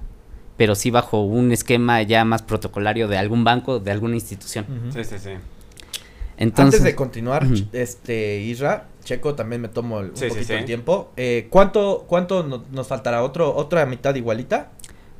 pero 0.57 0.75
sí 0.77 0.91
bajo 0.91 1.23
un 1.25 1.51
esquema 1.51 2.01
ya 2.03 2.25
más 2.25 2.43
protocolario 2.43 3.09
de 3.09 3.19
algún 3.19 3.43
banco, 3.43 3.81
de 3.81 3.91
alguna 3.91 4.15
institución. 4.15 4.67
Sí, 4.95 5.03
sí, 5.05 5.17
sí. 5.19 5.31
Entonces, 6.39 6.81
Antes 6.81 6.85
de 6.85 6.95
continuar, 6.95 7.47
este 7.73 8.39
Isra, 8.41 8.87
Checo, 9.05 9.35
también 9.35 9.61
me 9.61 9.69
tomo 9.69 10.01
el- 10.01 10.11
un 10.11 10.17
Sí, 10.17 10.27
sí, 10.27 10.29
poquito 10.31 10.47
sí. 10.47 10.53
el 10.55 10.65
tiempo. 10.65 11.11
Eh, 11.17 11.49
¿Cuánto, 11.51 12.05
cuánto 12.07 12.45
no- 12.45 12.65
nos 12.71 12.87
faltará? 12.87 13.23
¿Otro, 13.25 13.55
¿Otra 13.55 13.85
mitad 13.87 14.15
igualita? 14.15 14.71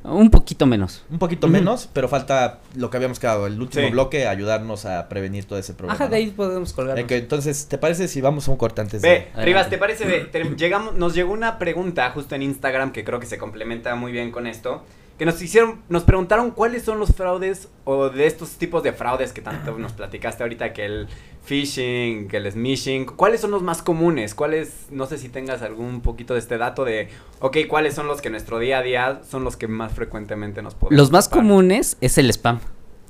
Un 0.03 0.29
poquito 0.29 0.65
menos. 0.65 1.03
Un 1.09 1.19
poquito 1.19 1.47
menos, 1.47 1.89
pero 1.93 2.07
falta 2.07 2.59
lo 2.75 2.89
que 2.89 2.97
habíamos 2.97 3.19
quedado, 3.19 3.47
el 3.47 3.59
último 3.61 3.85
Sí. 3.85 3.91
bloque, 3.91 4.27
ayudarnos 4.27 4.85
a 4.85 5.07
prevenir 5.09 5.45
todo 5.45 5.59
ese 5.59 5.73
problema. 5.73 5.93
Ajá, 5.93 6.07
de 6.07 6.15
ahí 6.15 6.27
podemos 6.31 6.73
colgar. 6.73 6.97
Eh, 6.99 7.05
entonces, 7.09 7.67
¿te 7.67 7.77
parece 7.77 8.07
si 8.07 8.21
vamos 8.21 8.47
a 8.47 8.51
un 8.51 8.57
corte 8.57 8.81
antes 8.81 9.01
Ve, 9.01 9.27
de...? 9.35 9.43
Rivas, 9.45 9.69
¿te 9.69 9.77
parece? 9.77 10.05
Te- 10.31 10.43
llegamos, 10.55 10.95
nos 10.95 11.13
llegó 11.13 11.31
una 11.33 11.59
pregunta 11.59 12.09
justo 12.11 12.35
en 12.35 12.41
Instagram 12.41 12.91
que 12.91 13.03
creo 13.03 13.19
que 13.19 13.25
se 13.27 13.37
complementa 13.37 13.93
muy 13.95 14.11
bien 14.11 14.31
con 14.31 14.47
esto. 14.47 14.83
Que 15.21 15.25
nos 15.27 15.39
hicieron, 15.39 15.83
nos 15.87 16.01
preguntaron 16.01 16.49
cuáles 16.49 16.81
son 16.81 16.97
los 16.97 17.13
fraudes 17.13 17.69
o 17.83 18.09
de 18.09 18.25
estos 18.25 18.53
tipos 18.53 18.81
de 18.81 18.91
fraudes 18.91 19.33
que 19.33 19.41
tanto 19.41 19.77
nos 19.77 19.91
platicaste 19.91 20.41
ahorita, 20.41 20.73
que 20.73 20.83
el 20.83 21.07
phishing, 21.45 22.27
que 22.27 22.37
el 22.37 22.51
smishing, 22.51 23.05
¿cuáles 23.05 23.39
son 23.39 23.51
los 23.51 23.61
más 23.61 23.83
comunes? 23.83 24.33
¿Cuáles, 24.33 24.87
no 24.89 25.05
sé 25.05 25.19
si 25.19 25.29
tengas 25.29 25.61
algún 25.61 26.01
poquito 26.01 26.33
de 26.33 26.39
este 26.39 26.57
dato 26.57 26.85
de, 26.85 27.09
ok, 27.39 27.55
cuáles 27.69 27.93
son 27.93 28.07
los 28.07 28.19
que 28.19 28.29
en 28.29 28.31
nuestro 28.31 28.57
día 28.57 28.79
a 28.79 28.81
día 28.81 29.21
son 29.29 29.43
los 29.43 29.57
que 29.57 29.67
más 29.67 29.93
frecuentemente 29.93 30.63
nos 30.63 30.73
podemos 30.73 30.97
Los 30.97 31.11
más 31.11 31.29
comunes 31.29 31.97
es 32.01 32.17
el 32.17 32.27
spam. 32.31 32.59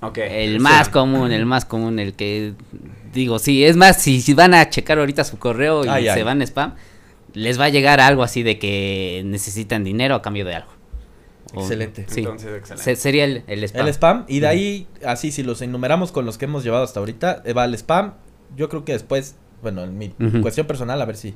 Ok. 0.02 0.18
El 0.18 0.56
sí. 0.56 0.60
más 0.60 0.90
común, 0.90 1.32
el 1.32 1.46
más 1.46 1.64
común, 1.64 1.98
el 1.98 2.12
que 2.12 2.56
digo, 3.14 3.40
sí, 3.40 3.64
es 3.64 3.78
más, 3.78 4.02
si, 4.02 4.20
si 4.20 4.34
van 4.34 4.54
a 4.54 4.70
checar 4.70 5.00
ahorita 5.00 5.24
su 5.24 5.40
correo 5.40 5.86
y 5.86 5.88
Ay, 5.88 6.04
se 6.04 6.12
ay. 6.12 6.24
van 6.24 6.42
a 6.42 6.44
spam, 6.44 6.76
les 7.32 7.58
va 7.58 7.64
a 7.64 7.70
llegar 7.70 8.02
algo 8.02 8.22
así 8.22 8.44
de 8.44 8.60
que 8.60 9.22
necesitan 9.24 9.86
dinero 9.86 10.16
a 10.16 10.22
cambio 10.22 10.44
de 10.44 10.56
algo. 10.56 10.81
Excelente. 11.54 12.06
Sí. 12.08 12.20
Entonces, 12.22 12.58
excelente. 12.58 12.84
Se- 12.84 12.96
sería 12.96 13.26
el, 13.26 13.44
el 13.48 13.64
spam. 13.64 13.82
El 13.88 13.94
spam, 13.94 14.26
y 14.28 14.40
de 14.40 14.48
ahí, 14.48 14.88
así, 15.06 15.32
si 15.32 15.44
los 15.44 15.62
enumeramos 15.62 16.12
con 16.12 16.26
los 16.26 16.38
que 16.38 16.46
hemos 16.46 16.64
llevado 16.64 16.84
hasta 16.84 17.00
ahorita, 17.00 17.42
eh, 17.46 17.54
va 17.54 17.66
el 17.66 17.74
spam. 17.76 18.14
Yo 18.56 18.70
creo 18.70 18.86
que 18.86 18.94
después, 18.94 19.36
bueno, 19.62 19.84
en 19.84 19.98
mi 19.98 20.14
cuestión 20.42 20.68
personal, 20.68 21.02
a 21.02 21.06
ver 21.06 21.18
si. 21.18 21.36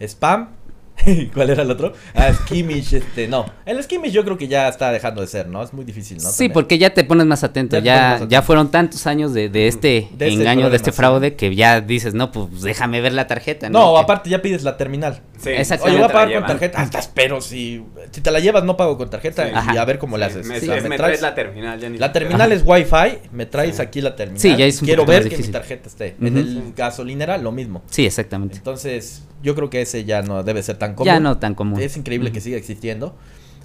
Spam. 0.00 0.48
¿Cuál 1.34 1.50
era 1.50 1.62
el 1.62 1.70
otro? 1.70 1.92
Ah, 2.14 2.32
skimmish, 2.32 2.94
este, 2.94 3.26
no. 3.28 3.46
El 3.66 3.82
skimmish 3.82 4.12
yo 4.12 4.24
creo 4.24 4.38
que 4.38 4.48
ya 4.48 4.68
está 4.68 4.92
dejando 4.92 5.20
de 5.20 5.26
ser, 5.26 5.48
¿no? 5.48 5.62
Es 5.62 5.72
muy 5.72 5.84
difícil, 5.84 6.16
¿no? 6.18 6.22
Sí, 6.22 6.28
También. 6.44 6.52
porque 6.52 6.78
ya 6.78 6.94
te 6.94 7.04
pones 7.04 7.26
más 7.26 7.42
atento, 7.44 7.78
Ya 7.78 8.20
ya, 8.28 8.42
fueron 8.42 8.70
tantos 8.70 9.06
años 9.06 9.34
de, 9.34 9.48
de 9.48 9.66
este 9.68 10.08
De 10.12 10.28
este 10.28 10.40
engaño, 10.40 10.70
de 10.70 10.76
este 10.76 10.92
fraude, 10.92 11.34
que 11.34 11.54
ya 11.54 11.80
dices, 11.80 12.14
no, 12.14 12.30
pues 12.32 12.62
déjame 12.62 13.00
ver 13.00 13.12
la 13.12 13.26
tarjeta. 13.26 13.68
No, 13.68 13.94
Que- 13.94 14.00
aparte 14.00 14.30
ya 14.30 14.40
pides 14.40 14.62
la 14.62 14.76
terminal. 14.76 15.20
Sí, 15.38 15.50
Exactamente. 15.50 15.98
Oye, 16.00 16.06
voy 16.06 16.10
a 16.10 16.12
pagar 16.26 16.38
con 16.38 16.46
tarjeta. 16.46 16.80
Ah, 16.80 16.84
estás, 16.84 17.10
pero 17.12 17.40
si, 17.40 17.84
si 18.12 18.20
te 18.20 18.30
la 18.30 18.38
llevas, 18.40 18.64
no 18.64 18.76
pago 18.76 18.96
con 18.96 19.10
tarjeta. 19.10 19.44
Sí. 19.44 19.50
Y 19.52 19.54
Ajá. 19.56 19.80
a 19.82 19.84
ver 19.84 19.98
cómo 19.98 20.16
le 20.16 20.24
Sí, 20.26 20.30
haces. 20.30 20.46
Me, 20.46 20.56
O 20.56 20.60
sea, 20.60 20.74
me 20.80 20.88
me 20.88 20.96
traes 20.96 21.18
traes- 21.18 21.22
la 21.22 21.34
terminal, 21.34 21.80
ya 21.80 21.88
ni 21.90 21.98
La 21.98 22.12
terminal 22.12 22.52
es 22.52 22.62
Wi-Fi, 22.64 23.18
me 23.32 23.46
traes 23.46 23.76
Sí. 23.76 23.82
aquí 23.82 24.00
la 24.00 24.14
terminal. 24.16 24.40
Sí, 24.40 24.54
ya 24.56 24.64
es 24.64 24.80
un 24.80 24.86
Quiero 24.86 25.04
ver 25.04 25.24
más 25.24 25.34
que 25.34 25.42
mi 25.42 25.48
tarjeta 25.48 25.88
esté. 25.88 26.16
En 26.20 26.38
el 26.38 26.72
gasolinera, 26.76 27.36
lo 27.38 27.50
mismo. 27.52 27.82
Sí, 27.90 28.06
exactamente. 28.06 28.56
Entonces, 28.56 29.24
yo 29.42 29.54
creo 29.54 29.68
que 29.68 29.82
ese 29.82 30.04
ya 30.04 30.22
no 30.22 30.42
debe 30.42 30.62
ser 30.62 30.76
tan 30.76 30.83
común. 30.92 31.06
Ya 31.06 31.20
no 31.20 31.38
tan 31.38 31.54
común. 31.54 31.80
Es 31.80 31.96
increíble 31.96 32.30
que 32.32 32.38
Ujú. 32.40 32.44
siga 32.44 32.58
existiendo. 32.58 33.16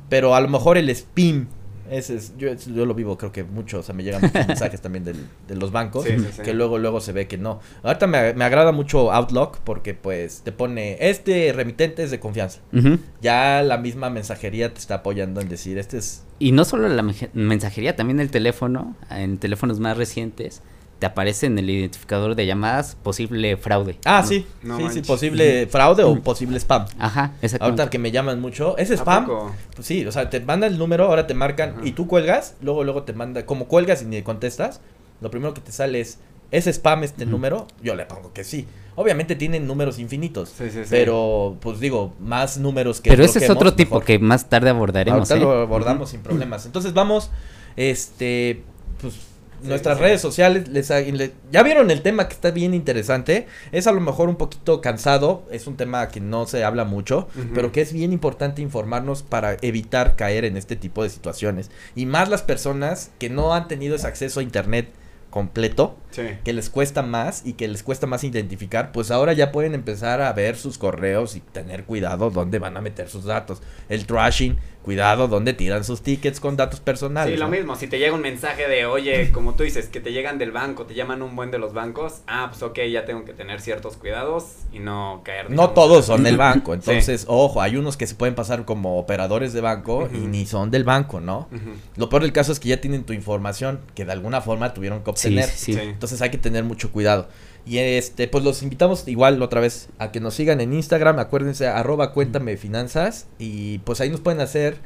Pero 0.08 0.34
a 0.34 0.40
lo 0.42 0.48
mejor 0.48 0.78
el 0.78 0.90
spam, 0.90 1.48
ese 1.92 2.16
es, 2.16 2.34
yo, 2.38 2.54
yo 2.54 2.86
lo 2.86 2.94
vivo, 2.96 3.18
creo 3.18 3.32
que 3.32 3.44
mucho. 3.44 3.80
O 3.80 3.84
sea, 3.84 3.94
me 3.94 4.04
llegan 4.04 4.22
muchos 4.22 4.48
mensajes 4.48 4.80
también 4.82 5.04
del- 5.04 5.28
de 5.48 5.56
los 5.56 5.72
bancos. 5.72 6.06
Sí, 6.06 6.12
sí, 6.18 6.26
sí. 6.38 6.42
Que 6.44 6.54
luego, 6.54 6.78
luego 6.80 7.02
se 7.02 7.12
ve 7.12 7.28
que 7.28 7.38
no. 7.38 7.60
Ahorita 7.84 8.08
me, 8.08 8.34
me 8.34 8.44
agrada 8.46 8.72
mucho 8.72 9.12
Outlook 9.12 9.58
porque 9.64 9.94
pues 9.94 10.42
te 10.44 10.52
pone, 10.52 10.98
este 11.00 11.52
remitente 11.54 12.04
es 12.04 12.12
de 12.12 12.20
confianza. 12.20 12.60
Ujú. 12.74 12.98
Ya 13.22 13.62
la 13.64 13.78
misma 13.78 14.10
mensajería 14.10 14.74
te 14.74 14.80
está 14.80 14.96
apoyando 14.96 15.42
en 15.42 15.50
decir, 15.50 15.78
este 15.78 15.98
es... 15.98 16.24
Y 16.40 16.54
no 16.54 16.64
solo 16.64 16.88
la 16.90 17.04
mensajería, 17.34 17.96
también 17.96 18.20
el 18.20 18.32
teléfono, 18.32 18.96
en 19.12 19.38
teléfonos 19.40 19.80
más 19.80 19.98
recientes, 19.98 20.62
te 21.00 21.06
aparece 21.06 21.46
en 21.46 21.58
el 21.58 21.70
identificador 21.70 22.36
de 22.36 22.46
llamadas 22.46 22.96
posible 23.02 23.56
fraude. 23.58 23.98
Ah, 24.06 24.22
sí, 24.24 24.46
No 24.62 24.78
sí, 24.78 24.86
sí, 24.92 25.02
posible 25.02 25.66
fraude 25.68 26.04
o 26.04 26.20
posible 26.20 26.60
spam. 26.60 26.86
Ajá, 27.00 27.34
exactamente. 27.42 27.82
Ahorita 27.82 27.90
que 27.90 28.00
me 28.00 28.12
llaman 28.12 28.42
mucho, 28.42 28.78
¿es 28.78 28.92
¿A 28.92 28.96
spam? 28.96 29.28
Pues 29.76 29.88
sí, 29.88 30.06
o 30.06 30.12
sea, 30.12 30.30
te 30.30 30.40
manda 30.42 30.68
el 30.68 30.78
número, 30.78 31.06
ahora 31.06 31.26
te 31.26 31.34
marcan 31.34 31.70
Ajá. 31.78 31.82
y 31.86 31.94
tú 31.94 32.06
cuelgas, 32.08 32.56
luego 32.62 32.84
luego 32.84 33.04
te 33.04 33.14
manda, 33.14 33.46
como 33.46 33.68
cuelgas 33.70 34.02
y 34.02 34.06
ni 34.06 34.22
contestas, 34.22 34.82
lo 35.22 35.32
primero 35.32 35.54
que 35.54 35.62
te 35.62 35.72
sale 35.72 36.02
es, 36.02 36.20
¿es 36.52 36.68
spam 36.68 37.04
este 37.04 37.26
número? 37.26 37.66
Yo 37.82 37.96
le 37.96 38.06
pongo 38.06 38.34
que 38.34 38.44
sí. 38.44 38.68
Obviamente 38.96 39.38
tienen 39.38 39.66
números 39.66 39.98
infinitos, 40.00 40.50
Sí, 40.50 40.66
sí, 40.70 40.80
sí. 40.84 40.88
pero 40.90 41.56
pues 41.62 41.80
digo, 41.80 42.14
más 42.20 42.58
números 42.58 43.00
que 43.00 43.10
Pero 43.10 43.24
ese 43.24 43.40
es 43.40 43.50
otro 43.50 43.74
tipo 43.74 43.96
mejor. 43.96 44.06
que 44.06 44.20
más 44.20 44.50
tarde 44.50 44.70
abordaremos. 44.70 45.32
Ahorita 45.32 45.38
¿eh? 45.38 45.40
lo 45.40 45.62
abordamos 45.62 46.10
sin 46.10 46.20
problemas. 46.22 46.66
Entonces 46.66 46.94
vamos, 46.94 47.30
este, 47.78 48.64
pues 49.02 49.14
Sí, 49.62 49.68
nuestras 49.68 49.98
sí. 49.98 50.04
redes 50.04 50.22
sociales, 50.22 50.68
les, 50.68 50.88
ya 51.52 51.64
vieron 51.64 51.92
el 51.92 52.02
tema 52.02 52.28
que 52.28 52.34
está 52.34 52.52
bien 52.52 52.74
interesante, 52.74 53.48
es 53.72 53.88
a 53.88 53.92
lo 53.92 54.02
mejor 54.02 54.30
un 54.30 54.36
poquito 54.36 54.82
cansado, 54.82 55.44
es 55.52 55.68
un 55.68 55.76
tema 55.76 56.08
que 56.10 56.20
no 56.20 56.46
se 56.46 56.64
habla 56.64 56.86
mucho, 56.86 57.28
pero 57.54 57.72
que 57.72 57.82
es 57.82 57.94
bien 57.94 58.14
importante 58.14 58.62
informarnos 58.62 59.24
para 59.24 59.58
evitar 59.62 60.16
caer 60.16 60.46
en 60.46 60.58
este 60.58 60.76
tipo 60.76 61.04
de 61.04 61.10
situaciones. 61.10 61.72
Y 61.96 62.06
más 62.06 62.30
las 62.30 62.42
personas 62.42 63.12
que 63.20 63.30
no 63.30 63.54
han 63.54 63.68
tenido 63.68 63.96
ese 63.96 64.08
acceso 64.08 64.40
a 64.40 64.44
internet 64.44 64.90
completo, 65.30 65.96
Sí. 66.12 66.24
que 66.44 66.54
les 66.54 66.70
cuesta 66.70 67.02
más 67.02 67.46
y 67.46 67.54
que 67.54 67.68
les 67.68 67.84
cuesta 67.84 68.08
más 68.08 68.24
identificar, 68.24 68.92
pues 68.92 69.12
ahora 69.12 69.34
ya 69.34 69.52
pueden 69.52 69.76
empezar 69.76 70.22
a 70.22 70.34
ver 70.34 70.56
sus 70.56 70.78
correos 70.78 71.36
y 71.36 71.40
tener 71.42 71.84
cuidado 71.84 72.30
dónde 72.32 72.60
van 72.60 72.78
a 72.78 72.82
meter 72.82 73.10
sus 73.10 73.26
datos. 73.26 73.62
El 73.90 74.06
trashing, 74.06 74.58
cuidado 74.84 75.28
dónde 75.28 75.54
tiran 75.54 75.84
sus 75.84 76.02
tickets 76.02 76.40
con 76.40 76.56
datos 76.58 76.80
personales. 76.80 77.34
Sí, 77.34 77.40
lo 77.40 77.46
¿no? 77.46 77.52
mismo, 77.52 77.76
si 77.76 77.88
te 77.88 78.00
llega 78.00 78.14
un 78.16 78.22
mensaje 78.22 78.68
de, 78.68 78.86
oye, 78.88 79.32
como 79.32 79.54
tú 79.54 79.64
dices, 79.64 79.88
que 79.88 80.00
te 80.00 80.12
llegan 80.14 80.38
del 80.40 80.52
banco, 80.52 80.86
te 80.86 80.96
llaman 80.96 81.22
un 81.22 81.36
buen 81.36 81.52
de 81.52 81.60
los 81.60 81.74
bancos, 81.74 82.22
ah, 82.28 82.48
pues 82.50 82.64
ok, 82.64 82.80
ya 82.92 83.06
tengo 83.06 83.24
que 83.26 83.34
tener 83.34 83.62
ciertos 83.62 83.98
cuidados 83.98 84.46
y 84.72 84.80
no 84.80 85.22
caer. 85.24 85.52
No 85.52 85.72
todos 85.72 86.06
son 86.06 86.24
del 86.24 86.38
banco, 86.38 86.72
Sí. 86.74 86.80
entonces, 86.80 87.26
ojo, 87.28 87.62
hay 87.62 87.76
unos 87.76 87.98
que 87.98 88.08
se 88.08 88.16
pueden 88.16 88.34
pasar 88.36 88.66
como 88.66 88.98
operadores 88.98 89.54
de 89.54 89.62
banco 89.62 90.10
y 90.12 90.18
ni 90.20 90.46
son 90.48 90.72
del 90.72 90.86
banco, 90.86 91.20
¿no? 91.20 91.48
Lo 91.98 92.10
peor 92.10 92.24
del 92.24 92.32
caso 92.34 92.52
es 92.52 92.60
que 92.60 92.70
ya 92.70 92.82
tienen 92.82 93.04
tu 93.04 93.14
información 93.14 93.80
que 93.94 94.06
de 94.06 94.12
alguna 94.14 94.42
forma 94.42 94.74
tuvieron 94.74 95.00
que 95.04 95.12
Sí, 95.16 95.28
obtener. 95.28 95.46
sí, 95.50 95.74
sí. 95.74 95.80
Entonces 96.00 96.22
hay 96.22 96.30
que 96.30 96.38
tener 96.38 96.64
mucho 96.64 96.94
cuidado. 96.94 97.28
Y 97.66 97.80
este, 97.80 98.30
pues 98.30 98.42
los 98.42 98.64
invitamos 98.64 99.06
igual 99.10 99.42
otra 99.42 99.60
vez 99.60 99.90
a 99.98 100.14
que 100.14 100.22
nos 100.22 100.34
sigan 100.34 100.62
en 100.62 100.72
Instagram, 100.72 101.20
acuérdense, 101.20 101.68
arroba 101.68 102.14
cuéntame 102.14 102.56
finanzas. 102.56 103.28
Y 103.38 103.80
pues 103.80 104.00
ahí 104.00 104.10
nos 104.10 104.22
pueden 104.22 104.40
hacer 104.40 104.78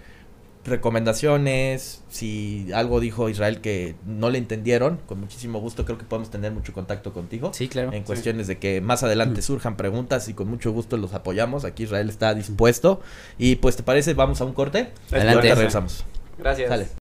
recomendaciones. 0.66 2.02
Si 2.10 2.68
algo 2.74 3.00
dijo 3.00 3.30
Israel 3.30 3.62
que 3.62 3.94
no 4.08 4.32
le 4.32 4.40
entendieron, 4.40 4.98
con 5.06 5.20
muchísimo 5.20 5.60
gusto 5.60 5.86
creo 5.86 6.00
que 6.00 6.06
podemos 6.06 6.32
tener 6.32 6.52
mucho 6.52 6.74
contacto 6.74 7.14
contigo. 7.14 7.52
Sí, 7.54 7.68
claro. 7.68 7.94
En 7.94 8.02
cuestiones 8.02 8.48
de 8.48 8.58
que 8.58 8.82
más 8.82 9.04
adelante 9.04 9.44
surjan 9.44 9.78
preguntas 9.78 10.30
y 10.30 10.34
con 10.34 10.48
mucho 10.48 10.72
gusto 10.72 10.98
los 10.98 11.14
apoyamos. 11.14 11.64
Aquí 11.64 11.84
Israel 11.84 12.10
está 12.10 12.34
dispuesto. 12.34 13.02
Y 13.38 13.58
pues, 13.58 13.76
¿te 13.76 13.84
parece? 13.84 14.16
Vamos 14.16 14.42
a 14.42 14.46
un 14.46 14.54
corte. 14.54 14.90
Y 15.12 15.14
Adelante. 15.14 15.36
ahorita 15.36 15.56
regresamos. 15.56 16.06
Gracias. 16.40 16.70
Sale. 16.70 17.03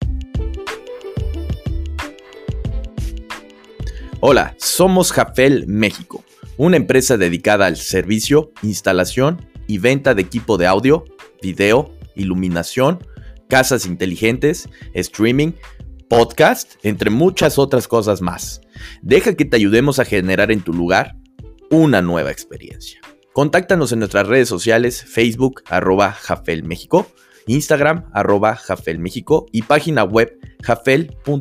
Hola, 4.23 4.55
somos 4.59 5.13
Jafel 5.13 5.67
México, 5.67 6.23
una 6.59 6.77
empresa 6.77 7.17
dedicada 7.17 7.65
al 7.65 7.79
servicio, 7.79 8.53
instalación 8.63 9.41
y 9.67 9.79
venta 9.79 10.13
de 10.13 10.21
equipo 10.21 10.59
de 10.59 10.67
audio, 10.67 11.07
video, 11.41 11.91
iluminación, 12.17 12.99
casas 13.49 13.87
inteligentes, 13.87 14.69
streaming, 14.93 15.53
podcast, 16.11 16.75
entre 16.83 17.09
muchas 17.09 17.59
otras 17.59 17.89
cosas 17.89 18.21
más. 18.21 18.61
Deja 19.01 19.37
que 19.37 19.47
te 19.47 19.57
ayudemos 19.57 19.99
a 19.99 20.05
generar 20.05 20.53
en 20.53 20.61
tu 20.61 20.75
lugar 20.75 21.17
una 21.71 22.03
nueva 22.03 22.31
experiencia. 22.31 23.01
Contáctanos 23.33 23.91
en 23.93 24.01
nuestras 24.01 24.27
redes 24.27 24.51
sociales, 24.51 25.03
Facebook, 25.03 25.63
arroba 25.65 26.13
Jafel 26.13 26.63
México, 26.65 27.07
Instagram, 27.47 28.11
arroba 28.13 28.57
Jafel 28.57 28.99
México 28.99 29.47
y 29.51 29.63
página 29.63 30.05
web 30.05 30.39
jafel.com.mx. 30.63 31.41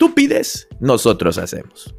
Tú 0.00 0.14
pides, 0.14 0.66
nosotros 0.80 1.36
hacemos. 1.36 1.94